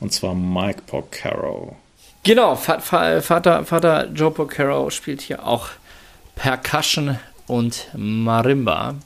Und 0.00 0.12
zwar 0.12 0.34
Mike 0.34 0.82
Porcaro. 0.86 1.76
Genau, 2.22 2.54
Va 2.56 2.78
Va 2.90 3.20
Vater, 3.20 3.64
Vater 3.64 4.08
Joe 4.14 4.30
Porcaro 4.30 4.90
spielt 4.90 5.20
hier 5.22 5.46
auch 5.46 5.68
Percussion 6.34 7.18
und 7.46 7.88
Marimba. 7.96 8.96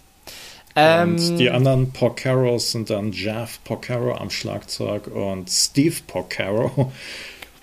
Ähm, 0.76 1.16
Und 1.16 1.36
die 1.36 1.50
anderen 1.50 1.92
Porcaros 1.92 2.72
sind 2.72 2.90
dann 2.90 3.12
Jeff 3.12 3.58
Porcaro 3.64 4.14
am 4.16 4.30
Schlagzeug 4.30 5.08
und 5.08 5.50
Steve 5.50 5.96
Porcaro 6.06 6.92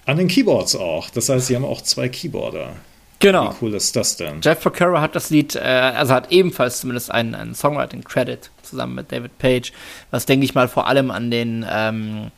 an 0.06 0.18
den 0.18 0.28
Keyboards 0.28 0.76
auch. 0.76 1.10
Das 1.10 1.30
heißt, 1.30 1.48
sie 1.48 1.56
haben 1.56 1.66
auch 1.66 1.82
zwei 1.82 2.10
Keyboarder. 2.10 2.74
genau. 3.20 3.52
Wie 3.52 3.56
cool 3.66 3.74
ist 3.74 3.96
das 3.96 4.16
denn? 4.18 4.42
Jeff 4.42 4.62
Porcaro 4.62 5.00
hat 5.02 5.16
das 5.16 5.30
Lied, 5.30 5.56
äh, 5.56 5.60
also 5.60 6.14
hat 6.14 6.32
ebenfalls 6.32 6.82
zumindest 6.82 7.10
einen, 7.12 7.34
einen 7.34 7.56
Songwriting-Credit 7.56 8.52
zusammen 8.70 8.96
mit 8.96 9.12
David 9.12 9.38
Page, 9.38 9.72
was 10.12 10.26
denke 10.26 10.46
ich 10.46 10.56
mal 10.56 10.68
vor 10.68 10.88
allem 10.88 11.12
an 11.12 11.32
den, 11.32 11.66
ähm, 11.70 12.32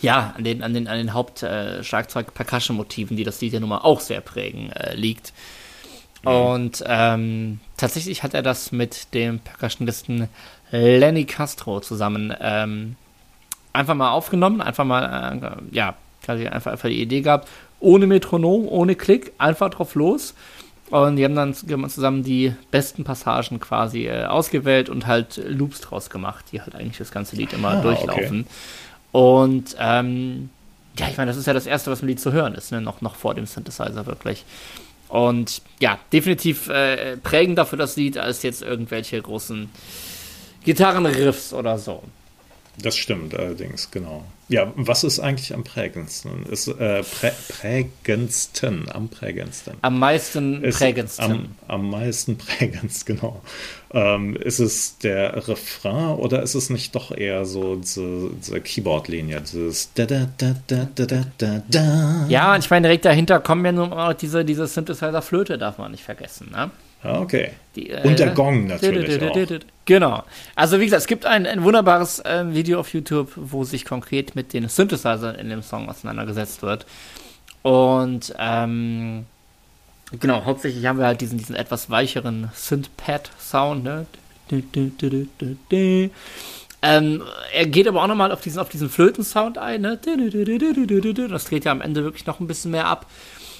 ja, 0.00 0.34
an 0.36 0.44
den, 0.44 0.62
an 0.62 0.74
den, 0.74 0.88
an 0.88 0.98
den 0.98 1.14
Haupt-Schlagzeug-Percussion-Motiven, 1.14 3.16
die 3.16 3.24
das 3.24 3.40
Lied 3.40 3.52
ja 3.52 3.60
nun 3.60 3.70
mal 3.70 3.78
auch 3.78 4.00
sehr 4.00 4.20
prägen, 4.20 4.72
äh, 4.72 4.94
liegt. 4.94 5.32
Und 6.24 6.82
ähm, 6.86 7.60
tatsächlich 7.76 8.24
hat 8.24 8.34
er 8.34 8.42
das 8.42 8.72
mit 8.72 9.14
dem 9.14 9.38
Percussionisten 9.38 10.28
Lenny 10.72 11.24
Castro 11.24 11.80
zusammen 11.80 12.34
ähm, 12.40 12.96
einfach 13.72 13.94
mal 13.94 14.10
aufgenommen, 14.10 14.60
einfach 14.60 14.84
mal, 14.84 15.38
äh, 15.40 15.74
ja, 15.74 15.94
quasi 16.24 16.48
einfach, 16.48 16.72
einfach 16.72 16.88
die 16.88 17.00
Idee 17.00 17.20
gehabt, 17.20 17.48
ohne 17.78 18.06
Metronom, 18.06 18.66
ohne 18.66 18.96
Klick, 18.96 19.32
einfach 19.38 19.70
drauf 19.70 19.94
los. 19.94 20.34
Und 20.90 21.16
die 21.16 21.24
haben 21.24 21.34
dann 21.34 21.52
zusammen 21.54 22.22
die 22.22 22.54
besten 22.70 23.02
Passagen 23.02 23.58
quasi 23.58 24.06
äh, 24.06 24.26
ausgewählt 24.26 24.88
und 24.88 25.06
halt 25.06 25.40
Loops 25.44 25.80
draus 25.80 26.10
gemacht, 26.10 26.44
die 26.52 26.60
halt 26.60 26.76
eigentlich 26.76 26.98
das 26.98 27.10
ganze 27.10 27.34
Lied 27.34 27.52
immer 27.52 27.70
Ah, 27.70 27.82
durchlaufen. 27.82 28.46
Und 29.10 29.74
ähm, 29.80 30.50
ja, 30.98 31.08
ich 31.08 31.16
meine, 31.16 31.30
das 31.30 31.36
ist 31.36 31.46
ja 31.46 31.52
das 31.52 31.66
Erste, 31.66 31.90
was 31.90 32.02
im 32.02 32.08
Lied 32.08 32.20
zu 32.20 32.32
hören 32.32 32.54
ist, 32.54 32.70
ne? 32.70 32.80
noch, 32.80 33.00
noch 33.00 33.16
vor 33.16 33.34
dem 33.34 33.46
Synthesizer 33.46 34.06
wirklich. 34.06 34.44
Und 35.08 35.60
ja, 35.80 35.98
definitiv 36.12 36.68
äh, 36.68 37.16
prägender 37.16 37.66
für 37.66 37.76
das 37.76 37.96
Lied 37.96 38.18
als 38.18 38.42
jetzt 38.42 38.62
irgendwelche 38.62 39.20
großen 39.20 39.68
Gitarrenriffs 40.64 41.52
oder 41.52 41.78
so. 41.78 42.02
Das 42.78 42.96
stimmt 42.96 43.34
allerdings, 43.34 43.90
genau. 43.90 44.24
Ja, 44.48 44.72
was 44.76 45.02
ist 45.02 45.18
eigentlich 45.18 45.52
am 45.54 45.64
prägendsten? 45.64 46.46
Ist 46.46 46.68
äh, 46.68 47.02
prä 47.02 47.32
prägendsten, 47.48 48.86
am 48.92 49.08
prägendsten. 49.08 49.74
Am 49.82 49.98
meisten 49.98 50.62
prägendsten. 50.62 51.24
Am, 51.32 51.48
am 51.66 51.90
meisten 51.90 52.38
prägendst, 52.38 53.06
genau. 53.06 53.42
Ähm, 53.92 54.36
ist 54.36 54.60
es 54.60 54.98
der 54.98 55.48
Refrain 55.48 56.16
oder 56.18 56.42
ist 56.42 56.54
es 56.54 56.70
nicht 56.70 56.94
doch 56.94 57.10
eher 57.10 57.44
so 57.44 57.76
diese, 57.76 58.30
diese 58.40 58.60
Keyboard-Linie, 58.60 59.40
dieses 59.40 59.92
da 59.94 60.06
da 60.06 60.28
da 60.38 60.54
da 60.66 60.88
da 60.94 61.06
da 61.06 61.24
da 61.38 61.62
da. 61.68 62.26
Ja, 62.28 62.54
und 62.54 62.60
ich 62.60 62.70
meine, 62.70 62.86
direkt 62.86 63.04
dahinter 63.04 63.40
kommen 63.40 63.64
ja 63.64 63.72
nur 63.72 63.90
auch 63.98 64.12
diese, 64.12 64.44
diese 64.44 64.66
Synthesizer-Flöte, 64.68 65.58
darf 65.58 65.78
man 65.78 65.90
nicht 65.90 66.04
vergessen, 66.04 66.50
ne? 66.52 66.70
Ah, 67.06 67.20
okay. 67.20 67.50
Die, 67.76 67.90
äh, 67.90 68.06
und 68.06 68.18
der 68.18 68.30
Gong 68.30 68.66
natürlich 68.66 69.22
auch. 69.22 69.60
Genau. 69.84 70.24
Also 70.56 70.80
wie 70.80 70.84
gesagt, 70.84 71.02
es 71.02 71.06
gibt 71.06 71.24
ein, 71.24 71.46
ein 71.46 71.62
wunderbares 71.62 72.18
äh, 72.20 72.44
Video 72.48 72.80
auf 72.80 72.92
YouTube, 72.92 73.30
wo 73.36 73.62
sich 73.64 73.84
konkret 73.84 74.34
mit 74.34 74.52
den 74.52 74.68
Synthesizern 74.68 75.36
in 75.36 75.48
dem 75.48 75.62
Song 75.62 75.88
auseinandergesetzt 75.88 76.62
wird. 76.62 76.86
Und 77.62 78.34
ähm, 78.38 79.26
genau, 80.18 80.44
hauptsächlich 80.44 80.84
haben 80.86 80.98
wir 80.98 81.06
halt 81.06 81.20
diesen, 81.20 81.38
diesen 81.38 81.54
etwas 81.54 81.88
weicheren 81.90 82.50
Synth-Pad-Sound. 82.54 83.84
Ne? 83.84 84.06
Ähm, 86.82 87.22
er 87.52 87.66
geht 87.66 87.88
aber 87.88 88.02
auch 88.02 88.06
nochmal 88.06 88.32
auf 88.32 88.40
diesen, 88.40 88.58
auf 88.58 88.68
diesen 88.68 88.88
Flöten-Sound 88.88 89.58
ein. 89.58 89.82
Ne? 89.82 89.98
Das 91.28 91.44
dreht 91.44 91.64
ja 91.64 91.72
am 91.72 91.80
Ende 91.80 92.02
wirklich 92.04 92.26
noch 92.26 92.40
ein 92.40 92.46
bisschen 92.46 92.72
mehr 92.72 92.86
ab. 92.86 93.06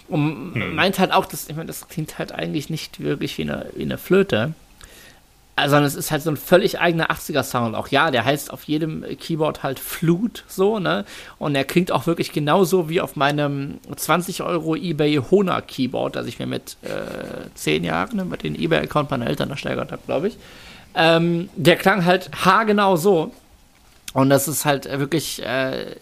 Und 0.08 0.54
hm. 0.54 0.74
meint 0.74 0.98
halt 0.98 1.12
auch, 1.12 1.26
dass, 1.26 1.48
ich 1.48 1.56
meine, 1.56 1.66
das 1.66 1.88
klingt 1.88 2.18
halt 2.18 2.32
eigentlich 2.32 2.70
nicht 2.70 3.00
wirklich 3.00 3.38
wie 3.38 3.42
eine, 3.42 3.66
wie 3.74 3.82
eine 3.82 3.98
Flöte. 3.98 4.54
Also 5.58 5.76
es 5.78 5.94
ist 5.94 6.10
halt 6.10 6.22
so 6.22 6.30
ein 6.30 6.36
völlig 6.36 6.80
eigener 6.80 7.10
80er-Sound. 7.10 7.74
Auch 7.74 7.88
ja, 7.88 8.10
der 8.10 8.26
heißt 8.26 8.52
auf 8.52 8.64
jedem 8.64 9.04
Keyboard 9.18 9.62
halt 9.62 9.78
Flute, 9.78 10.42
so, 10.46 10.78
ne? 10.78 11.06
Und 11.38 11.54
er 11.54 11.64
klingt 11.64 11.90
auch 11.90 12.06
wirklich 12.06 12.32
genauso 12.32 12.90
wie 12.90 13.00
auf 13.00 13.16
meinem 13.16 13.78
20 13.94 14.42
Euro 14.42 14.76
eBay 14.76 15.16
Hona 15.30 15.62
Keyboard, 15.62 16.14
das 16.14 16.26
ich 16.26 16.38
mir 16.38 16.46
mit 16.46 16.76
äh, 16.82 17.48
10 17.54 17.84
Jahren 17.84 18.20
über 18.20 18.36
den 18.36 18.54
eBay-Account 18.54 19.10
meiner 19.10 19.28
Eltern 19.28 19.48
ersteigert 19.48 19.92
habe, 19.92 20.02
glaube 20.04 20.28
ich. 20.28 20.36
Ähm, 20.94 21.48
der 21.56 21.76
klang 21.76 22.04
halt 22.04 22.30
haargenau 22.44 22.96
so. 22.96 23.32
Und 24.12 24.28
das 24.28 24.48
ist 24.48 24.66
halt 24.66 24.86
wirklich, 24.98 25.42
äh, 25.42 25.96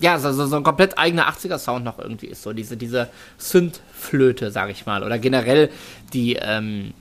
ja, 0.00 0.18
so, 0.18 0.32
so, 0.32 0.56
ein 0.56 0.62
komplett 0.62 0.98
eigener 0.98 1.28
80er-Sound 1.28 1.84
noch 1.84 1.98
irgendwie 1.98 2.26
ist. 2.26 2.42
So 2.42 2.52
diese, 2.52 2.76
diese 2.76 3.08
Synth-Flöte, 3.38 4.50
sag 4.50 4.70
ich 4.70 4.86
mal. 4.86 5.02
Oder 5.04 5.18
generell 5.18 5.70
die, 6.12 6.36
ähm, 6.36 6.94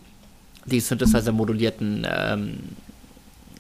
die 0.65 0.81
Synthesizer-modulierten 0.81 2.05
ähm, 2.09 2.59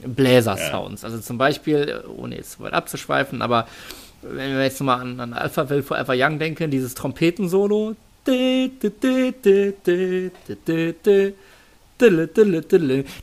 Bläser-Sounds. 0.05 1.03
Also 1.05 1.19
zum 1.19 1.37
Beispiel, 1.37 2.03
ohne 2.17 2.35
jetzt 2.35 2.53
zu 2.53 2.63
weit 2.63 2.73
abzuschweifen, 2.73 3.41
aber 3.41 3.67
wenn 4.21 4.57
wir 4.57 4.63
jetzt 4.63 4.79
nochmal 4.79 5.01
an, 5.01 5.19
an 5.19 5.33
Alpha 5.33 5.69
Will 5.69 5.83
Forever 5.83 6.13
Young 6.15 6.39
denken, 6.39 6.69
dieses 6.69 6.93
Trompetensolo. 6.93 7.95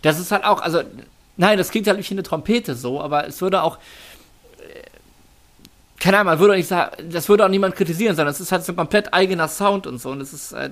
Das 0.03 0.19
ist 0.19 0.33
halt 0.33 0.45
auch, 0.45 0.63
also, 0.63 0.83
nein, 1.37 1.59
das 1.59 1.71
klingt 1.71 1.87
halt 1.87 1.99
nicht 1.99 2.11
wie 2.11 2.15
eine 2.15 2.23
Trompete 2.23 2.75
so, 2.75 3.01
aber 3.01 3.27
es 3.27 3.41
würde 3.43 3.63
auch 3.63 3.79
keine 5.99 6.19
Ahnung, 6.19 6.33
man 6.33 6.39
würde 6.41 6.53
auch 6.55 6.57
nicht 6.57 6.69
sagen, 6.69 7.11
das 7.11 7.29
würde 7.29 7.45
auch 7.45 7.49
niemand 7.49 7.75
kritisieren, 7.75 8.17
sondern 8.17 8.33
es 8.33 8.41
ist 8.41 8.53
halt 8.53 8.65
so 8.65 8.73
ein 8.73 8.77
komplett 8.77 9.13
eigener 9.15 9.49
Sound 9.49 9.87
und 9.87 9.99
so. 9.99 10.11
Und 10.11 10.21
es 10.21 10.33
ist, 10.33 10.53
äh, 10.53 10.71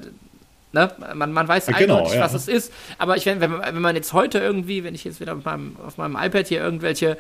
ne, 0.73 0.93
man, 1.15 1.33
man 1.33 1.49
weiß 1.49 1.69
ja, 1.69 1.79
genau, 1.79 1.99
eindeutig, 1.99 2.19
ja. 2.19 2.25
was 2.25 2.35
es 2.35 2.49
ist. 2.49 2.73
Aber 2.99 3.17
ich, 3.17 3.27
wenn, 3.27 3.41
wenn, 3.41 3.53
wenn 3.59 3.81
man 3.81 3.97
jetzt 3.97 4.13
heute 4.13 4.39
irgendwie, 4.39 4.85
wenn 4.85 4.95
ich 4.95 5.05
jetzt 5.05 5.21
wieder 5.21 5.35
auf 5.35 5.45
meinem, 5.45 5.77
auf 5.87 5.97
meinem 5.97 6.17
iPad 6.17 6.47
hier 6.49 6.61
irgendwelche 6.61 7.17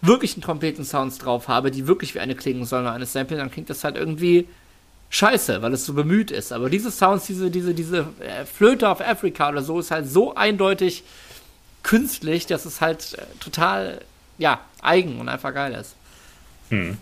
wirklichen 0.00 0.42
Trompeten-Sounds 0.42 1.18
drauf 1.18 1.48
habe, 1.48 1.70
die 1.70 1.86
wirklich 1.86 2.14
wie 2.14 2.20
eine 2.20 2.34
klingen 2.34 2.64
sollen 2.64 2.82
oder 2.82 2.92
eine 2.92 3.06
Sample, 3.06 3.36
dann 3.36 3.50
klingt 3.50 3.70
das 3.70 3.84
halt 3.84 3.96
irgendwie 3.96 4.48
scheiße, 5.10 5.62
weil 5.62 5.72
es 5.72 5.86
so 5.86 5.94
bemüht 5.94 6.30
ist. 6.30 6.52
Aber 6.52 6.68
diese 6.68 6.90
Sounds, 6.90 7.26
diese, 7.26 7.50
diese, 7.50 7.72
diese 7.72 8.06
äh, 8.20 8.44
Flöte 8.44 8.88
auf 8.88 9.00
Afrika 9.00 9.48
oder 9.48 9.62
so, 9.62 9.78
ist 9.78 9.90
halt 9.90 10.08
so 10.08 10.34
eindeutig 10.34 11.04
künstlich, 11.82 12.46
dass 12.46 12.64
es 12.64 12.80
halt 12.80 13.14
äh, 13.14 13.22
total, 13.38 14.00
ja, 14.38 14.60
eigen 14.82 15.20
und 15.20 15.28
einfach 15.28 15.54
geil 15.54 15.74
ist. 15.74 15.94
Hm. 16.70 16.98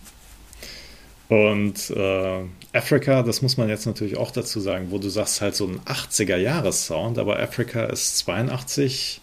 Und 1.29 1.91
äh, 1.91 2.41
Africa, 2.73 3.23
das 3.23 3.43
muss 3.43 3.57
man 3.57 3.69
jetzt 3.69 3.87
natürlich 3.87 4.17
auch 4.17 4.31
dazu 4.31 4.61
sagen, 4.61 4.89
wo 4.91 4.99
du 4.99 5.09
sagst 5.09 5.41
halt 5.41 5.57
so 5.57 5.67
ein 5.67 5.81
80er-Jahres-Sound, 5.81 7.19
aber 7.19 7.39
Africa 7.39 7.85
ist 7.85 8.19
82 8.19 9.21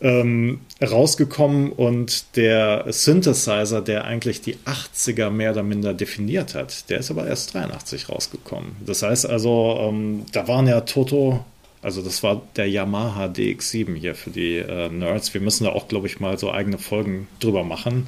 ähm, 0.00 0.60
rausgekommen 0.82 1.72
und 1.72 2.36
der 2.36 2.84
Synthesizer, 2.88 3.80
der 3.80 4.04
eigentlich 4.04 4.40
die 4.40 4.56
80er 4.66 5.30
mehr 5.30 5.52
oder 5.52 5.62
minder 5.62 5.94
definiert 5.94 6.54
hat, 6.54 6.90
der 6.90 6.98
ist 6.98 7.10
aber 7.10 7.26
erst 7.26 7.54
83 7.54 8.08
rausgekommen. 8.08 8.76
Das 8.84 9.02
heißt 9.02 9.26
also, 9.26 9.78
ähm, 9.80 10.26
da 10.32 10.48
waren 10.48 10.66
ja 10.66 10.80
Toto, 10.82 11.44
also 11.80 12.02
das 12.02 12.22
war 12.22 12.42
der 12.56 12.68
Yamaha 12.68 13.26
DX7 13.26 13.94
hier 13.94 14.14
für 14.14 14.30
die 14.30 14.56
äh, 14.56 14.88
Nerds. 14.88 15.32
Wir 15.34 15.40
müssen 15.40 15.64
da 15.64 15.70
auch, 15.70 15.88
glaube 15.88 16.06
ich, 16.06 16.18
mal 16.18 16.38
so 16.38 16.50
eigene 16.50 16.78
Folgen 16.78 17.28
drüber 17.40 17.62
machen. 17.62 18.06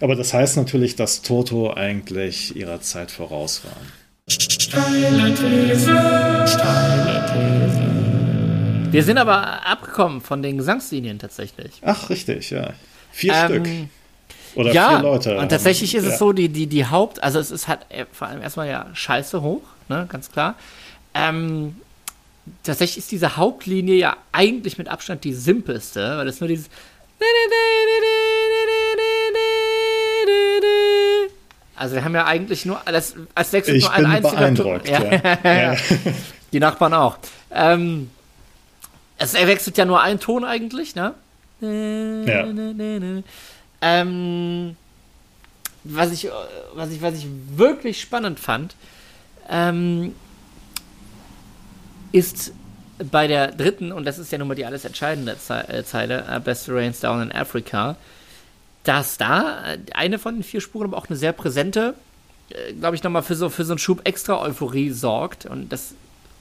Aber 0.00 0.14
das 0.14 0.32
heißt 0.32 0.56
natürlich, 0.56 0.96
dass 0.96 1.22
Toto 1.22 1.72
eigentlich 1.72 2.54
ihrer 2.56 2.80
Zeit 2.80 3.10
voraus 3.10 3.62
war. 3.64 3.76
Steile 4.28 5.34
These, 5.34 5.86
steile 6.46 7.26
These. 7.26 8.92
Wir 8.92 9.02
sind 9.02 9.18
aber 9.18 9.66
abgekommen 9.66 10.20
von 10.20 10.42
den 10.42 10.58
Gesangslinien 10.58 11.18
tatsächlich. 11.18 11.72
Ach, 11.82 12.08
richtig, 12.10 12.50
ja. 12.50 12.72
Vier 13.10 13.34
ähm, 13.34 13.48
Stück. 13.48 13.68
Oder 14.54 14.72
ja, 14.72 14.88
vier 14.90 14.98
Leute. 15.00 15.38
Und 15.38 15.48
tatsächlich 15.50 15.94
ist 15.94 16.04
ja. 16.04 16.10
es 16.10 16.18
so, 16.18 16.32
die, 16.32 16.48
die, 16.48 16.66
die 16.66 16.86
Haupt, 16.86 17.22
also 17.22 17.38
es 17.38 17.50
ist 17.50 17.68
halt 17.68 17.80
vor 18.12 18.28
allem 18.28 18.40
erstmal 18.40 18.68
ja 18.68 18.86
scheiße 18.94 19.42
hoch, 19.42 19.62
ne, 19.88 20.06
ganz 20.08 20.32
klar. 20.32 20.54
Ähm, 21.14 21.76
tatsächlich 22.62 22.98
ist 22.98 23.12
diese 23.12 23.36
Hauptlinie 23.36 23.96
ja 23.96 24.16
eigentlich 24.32 24.78
mit 24.78 24.88
Abstand 24.88 25.24
die 25.24 25.34
simpelste, 25.34 26.16
weil 26.16 26.28
es 26.28 26.40
nur 26.40 26.48
dieses 26.48 26.68
also 31.78 31.94
wir 31.94 32.04
haben 32.04 32.14
ja 32.14 32.26
eigentlich 32.26 32.66
nur, 32.66 32.80
das, 32.84 33.14
als 33.34 33.52
wechselt 33.52 33.76
ich 33.76 33.84
nur 33.84 33.92
ein 33.92 34.06
einziger 34.06 34.54
Ton. 34.54 34.80
Ja. 34.84 35.72
Ja. 35.72 35.76
Die 36.52 36.60
Nachbarn 36.60 36.94
auch. 36.94 37.18
Ähm, 37.50 38.10
es 39.18 39.34
wechselt 39.34 39.76
ja 39.76 39.84
nur 39.84 40.00
ein 40.00 40.20
Ton 40.20 40.44
eigentlich, 40.44 40.94
ne? 40.94 41.14
Ja. 41.60 42.46
Ähm, 43.80 44.76
was 45.84 46.12
ich, 46.12 46.28
was 46.74 46.90
ich, 46.90 47.02
was 47.02 47.14
ich 47.14 47.26
wirklich 47.54 48.00
spannend 48.00 48.40
fand, 48.40 48.74
ähm, 49.48 50.14
ist 52.12 52.52
bei 53.10 53.26
der 53.26 53.52
dritten, 53.52 53.92
und 53.92 54.04
das 54.04 54.18
ist 54.18 54.32
ja 54.32 54.38
nun 54.38 54.48
mal 54.48 54.54
die 54.54 54.64
alles 54.64 54.84
entscheidende 54.84 55.36
äh, 55.48 55.84
Zeile, 55.84 56.24
uh, 56.30 56.40
Best 56.40 56.68
Rains 56.68 57.00
Down 57.00 57.22
in 57.22 57.32
Africa, 57.32 57.96
dass 58.88 59.18
da 59.18 59.74
äh, 59.74 59.78
eine 59.92 60.18
von 60.18 60.36
den 60.36 60.42
vier 60.42 60.62
Spuren 60.62 60.86
aber 60.86 60.96
auch 60.96 61.08
eine 61.08 61.16
sehr 61.16 61.32
präsente, 61.32 61.94
äh, 62.48 62.72
glaube 62.72 62.96
ich, 62.96 63.02
nochmal 63.02 63.22
für 63.22 63.34
so, 63.34 63.50
für 63.50 63.64
so 63.64 63.74
einen 63.74 63.78
Schub 63.78 64.00
extra 64.04 64.40
Euphorie 64.40 64.90
sorgt. 64.90 65.44
Und 65.44 65.70
das 65.70 65.94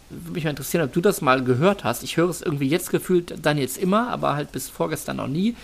würde 0.10 0.32
mich 0.32 0.46
mal 0.46 0.52
interessieren, 0.52 0.86
ob 0.86 0.94
du 0.94 1.02
das 1.02 1.20
mal 1.20 1.44
gehört 1.44 1.84
hast. 1.84 2.04
Ich 2.04 2.16
höre 2.16 2.30
es 2.30 2.42
irgendwie 2.42 2.70
jetzt 2.70 2.90
gefühlt 2.90 3.34
dann 3.46 3.58
jetzt 3.58 3.78
immer, 3.78 4.10
aber 4.10 4.36
halt 4.36 4.54
bis 4.54 4.70
vorgestern 4.70 5.18
noch 5.18 5.28
nie, 5.28 5.58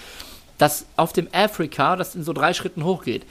dass 0.58 0.86
auf 0.98 1.14
dem 1.14 1.30
Afrika 1.32 1.96
das 1.96 2.16
in 2.16 2.24
so 2.26 2.34
drei 2.34 2.54
Schritten 2.54 2.84
hochgeht. 2.84 3.24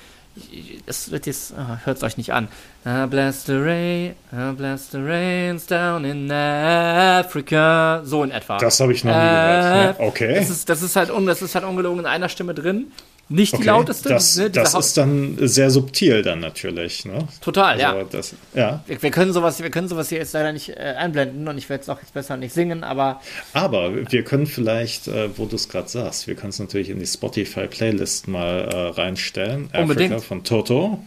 Das 0.86 1.10
wird 1.10 1.26
jetzt, 1.26 1.52
oh, 1.54 1.76
hört 1.84 1.98
es 1.98 2.02
euch 2.02 2.16
nicht 2.16 2.32
an. 2.32 2.48
I 2.86 3.06
bless 3.06 3.44
the 3.44 3.52
rain, 3.52 4.14
I 4.32 4.54
bless 4.56 4.90
the 4.90 4.96
rains 4.96 5.66
down 5.66 6.06
in 6.06 6.32
Africa. 6.32 8.00
So 8.02 8.24
in 8.24 8.30
etwa. 8.30 8.56
Das 8.56 8.80
habe 8.80 8.94
ich 8.94 9.04
noch 9.04 9.12
nie 9.12 9.18
äh, 9.18 9.20
gehört. 9.20 9.98
Ja, 10.00 10.06
okay. 10.06 10.36
Das 10.36 10.48
ist, 10.48 10.70
das 10.70 10.80
ist 10.80 10.96
halt, 10.96 11.10
das 11.26 11.42
ist 11.42 11.54
halt 11.54 11.66
ungelogen 11.66 12.00
in 12.00 12.06
einer 12.06 12.30
Stimme 12.30 12.54
drin. 12.54 12.90
Nicht 13.28 13.54
okay, 13.54 13.62
die 13.62 13.68
lauteste. 13.68 14.08
Das, 14.08 14.36
ne, 14.36 14.50
das 14.50 14.74
ist 14.74 14.96
dann 14.96 15.36
sehr 15.40 15.70
subtil 15.70 16.22
dann 16.22 16.40
natürlich. 16.40 17.04
Ne? 17.04 17.26
Total, 17.40 17.80
also 17.80 17.98
ja. 17.98 18.04
Das, 18.04 18.34
ja. 18.54 18.84
Wir, 18.86 19.02
wir, 19.02 19.10
können 19.10 19.32
sowas, 19.32 19.62
wir 19.62 19.70
können 19.70 19.88
sowas 19.88 20.10
hier 20.10 20.18
jetzt 20.18 20.34
leider 20.34 20.52
nicht 20.52 20.70
äh, 20.70 20.94
einblenden 20.98 21.48
und 21.48 21.56
ich 21.56 21.68
werde 21.68 21.82
es 21.82 21.88
auch 21.88 22.00
jetzt 22.00 22.12
besser 22.12 22.36
nicht 22.36 22.52
singen, 22.52 22.84
aber. 22.84 23.20
Aber 23.54 24.10
wir 24.10 24.24
können 24.24 24.46
vielleicht, 24.46 25.08
äh, 25.08 25.36
wo 25.38 25.46
du 25.46 25.56
es 25.56 25.68
gerade 25.68 25.88
sagst, 25.88 26.26
wir 26.26 26.34
können 26.34 26.50
es 26.50 26.58
natürlich 26.58 26.90
in 26.90 26.98
die 26.98 27.06
Spotify-Playlist 27.06 28.28
mal 28.28 28.68
äh, 28.70 28.88
reinstellen. 29.00 29.70
Unbedingt. 29.72 30.12
Africa 30.12 30.26
von 30.26 30.44
Toto. 30.44 31.02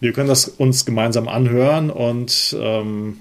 Wir 0.00 0.12
können 0.12 0.28
das 0.28 0.48
uns 0.48 0.84
gemeinsam 0.84 1.28
anhören 1.28 1.88
und 1.88 2.56
ähm, 2.58 3.20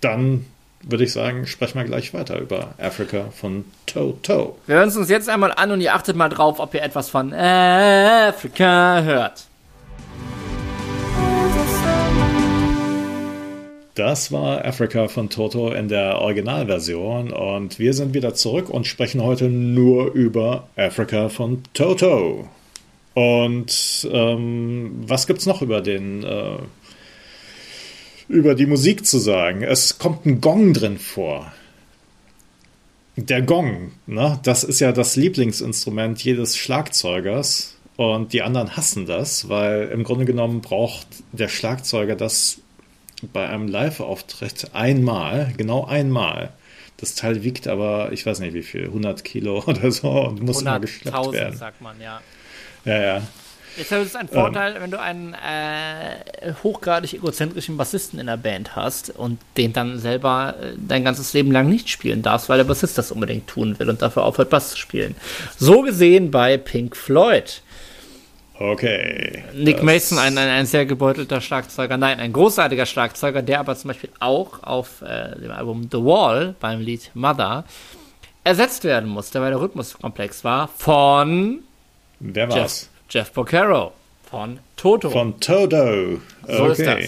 dann 0.00 0.46
würde 0.82 1.04
ich 1.04 1.12
sagen, 1.12 1.46
sprechen 1.46 1.78
wir 1.78 1.84
gleich 1.84 2.14
weiter 2.14 2.38
über 2.38 2.74
Africa 2.78 3.26
von 3.34 3.64
Toto. 3.86 4.58
Wir 4.66 4.76
hören 4.76 4.88
es 4.88 4.96
uns 4.96 5.10
jetzt 5.10 5.28
einmal 5.28 5.52
an 5.52 5.70
und 5.70 5.80
ihr 5.80 5.94
achtet 5.94 6.16
mal 6.16 6.28
drauf, 6.28 6.58
ob 6.58 6.74
ihr 6.74 6.82
etwas 6.82 7.10
von 7.10 7.32
Africa 7.34 9.02
hört. 9.02 9.44
Das 13.94 14.32
war 14.32 14.64
Africa 14.64 15.08
von 15.08 15.28
Toto 15.28 15.72
in 15.72 15.88
der 15.88 16.18
Originalversion 16.20 17.32
und 17.32 17.78
wir 17.78 17.92
sind 17.92 18.14
wieder 18.14 18.32
zurück 18.34 18.70
und 18.70 18.86
sprechen 18.86 19.22
heute 19.22 19.50
nur 19.50 20.12
über 20.12 20.68
Africa 20.76 21.28
von 21.28 21.62
Toto. 21.74 22.48
Und 23.12 24.08
ähm, 24.10 25.02
was 25.06 25.26
gibt's 25.26 25.44
noch 25.44 25.60
über 25.60 25.80
den 25.80 26.22
äh, 26.22 26.56
über 28.30 28.54
die 28.54 28.66
Musik 28.66 29.04
zu 29.04 29.18
sagen? 29.18 29.62
Es 29.62 29.98
kommt 29.98 30.24
ein 30.24 30.40
Gong 30.40 30.72
drin 30.72 30.98
vor. 30.98 31.52
Der 33.16 33.42
Gong, 33.42 33.92
ne? 34.06 34.38
Das 34.44 34.64
ist 34.64 34.80
ja 34.80 34.92
das 34.92 35.16
Lieblingsinstrument 35.16 36.22
jedes 36.22 36.56
Schlagzeugers. 36.56 37.76
Und 37.96 38.32
die 38.32 38.40
anderen 38.40 38.76
hassen 38.76 39.04
das, 39.04 39.50
weil 39.50 39.88
im 39.88 40.04
Grunde 40.04 40.24
genommen 40.24 40.62
braucht 40.62 41.06
der 41.32 41.48
Schlagzeuger 41.48 42.16
das 42.16 42.58
bei 43.32 43.46
einem 43.46 43.68
Live-Auftritt 43.68 44.70
einmal, 44.72 45.52
genau 45.58 45.84
einmal. 45.84 46.54
Das 46.96 47.14
Teil 47.14 47.42
wiegt 47.42 47.66
aber, 47.66 48.12
ich 48.12 48.24
weiß 48.24 48.40
nicht 48.40 48.54
wie 48.54 48.62
viel, 48.62 48.84
100 48.84 49.24
Kilo 49.24 49.62
oder 49.66 49.90
so 49.90 50.08
und 50.08 50.42
muss 50.42 50.62
immer 50.62 50.80
geschleppt 50.80 51.32
werden. 51.32 51.56
sagt 51.56 51.82
man, 51.82 52.00
ja. 52.00 52.22
Ja, 52.86 53.02
ja. 53.02 53.22
Jetzt 53.76 53.92
ist 53.92 54.06
es 54.08 54.16
ein 54.16 54.28
Vorteil, 54.28 54.76
ähm, 54.76 54.82
wenn 54.82 54.90
du 54.90 55.00
einen 55.00 55.34
äh, 55.34 56.52
hochgradig 56.62 57.14
egozentrischen 57.14 57.76
Bassisten 57.76 58.18
in 58.18 58.26
der 58.26 58.36
Band 58.36 58.76
hast 58.76 59.10
und 59.10 59.38
den 59.56 59.72
dann 59.72 59.98
selber 59.98 60.54
äh, 60.60 60.72
dein 60.76 61.04
ganzes 61.04 61.32
Leben 61.32 61.52
lang 61.52 61.68
nicht 61.68 61.88
spielen 61.88 62.22
darfst, 62.22 62.48
weil 62.48 62.58
der 62.58 62.64
Bassist 62.64 62.98
das 62.98 63.12
unbedingt 63.12 63.46
tun 63.46 63.78
will 63.78 63.88
und 63.88 64.02
dafür 64.02 64.24
aufhört, 64.24 64.50
Bass 64.50 64.70
zu 64.70 64.76
spielen. 64.76 65.14
So 65.56 65.82
gesehen 65.82 66.30
bei 66.30 66.56
Pink 66.56 66.96
Floyd. 66.96 67.62
Okay. 68.58 69.42
Nick 69.54 69.82
Mason, 69.82 70.18
ein, 70.18 70.36
ein, 70.36 70.48
ein, 70.50 70.66
sehr 70.66 70.84
gebeutelter 70.84 71.40
Schlagzeuger, 71.40 71.96
nein, 71.96 72.20
ein 72.20 72.32
großartiger 72.32 72.84
Schlagzeuger, 72.84 73.40
der 73.40 73.60
aber 73.60 73.74
zum 73.74 73.88
Beispiel 73.88 74.10
auch 74.20 74.62
auf 74.62 75.00
äh, 75.00 75.34
dem 75.40 75.50
Album 75.50 75.88
The 75.90 75.96
Wall 75.96 76.54
beim 76.60 76.80
Lied 76.80 77.10
Mother 77.14 77.64
ersetzt 78.44 78.84
werden 78.84 79.08
musste, 79.08 79.40
weil 79.40 79.50
der 79.50 79.60
Rhythmus 79.60 79.94
komplex 79.94 80.44
war, 80.44 80.68
von 80.68 81.60
Wer 82.18 82.50
war's? 82.50 82.90
Jeff, 83.10 83.32
Porcaro 83.32 83.92
von 84.30 84.60
Toto. 84.76 85.10
Von 85.10 85.40
Toto. 85.40 86.20
Okay. 86.44 86.56
So 86.56 86.66
ist 86.68 86.86
das. 86.86 87.04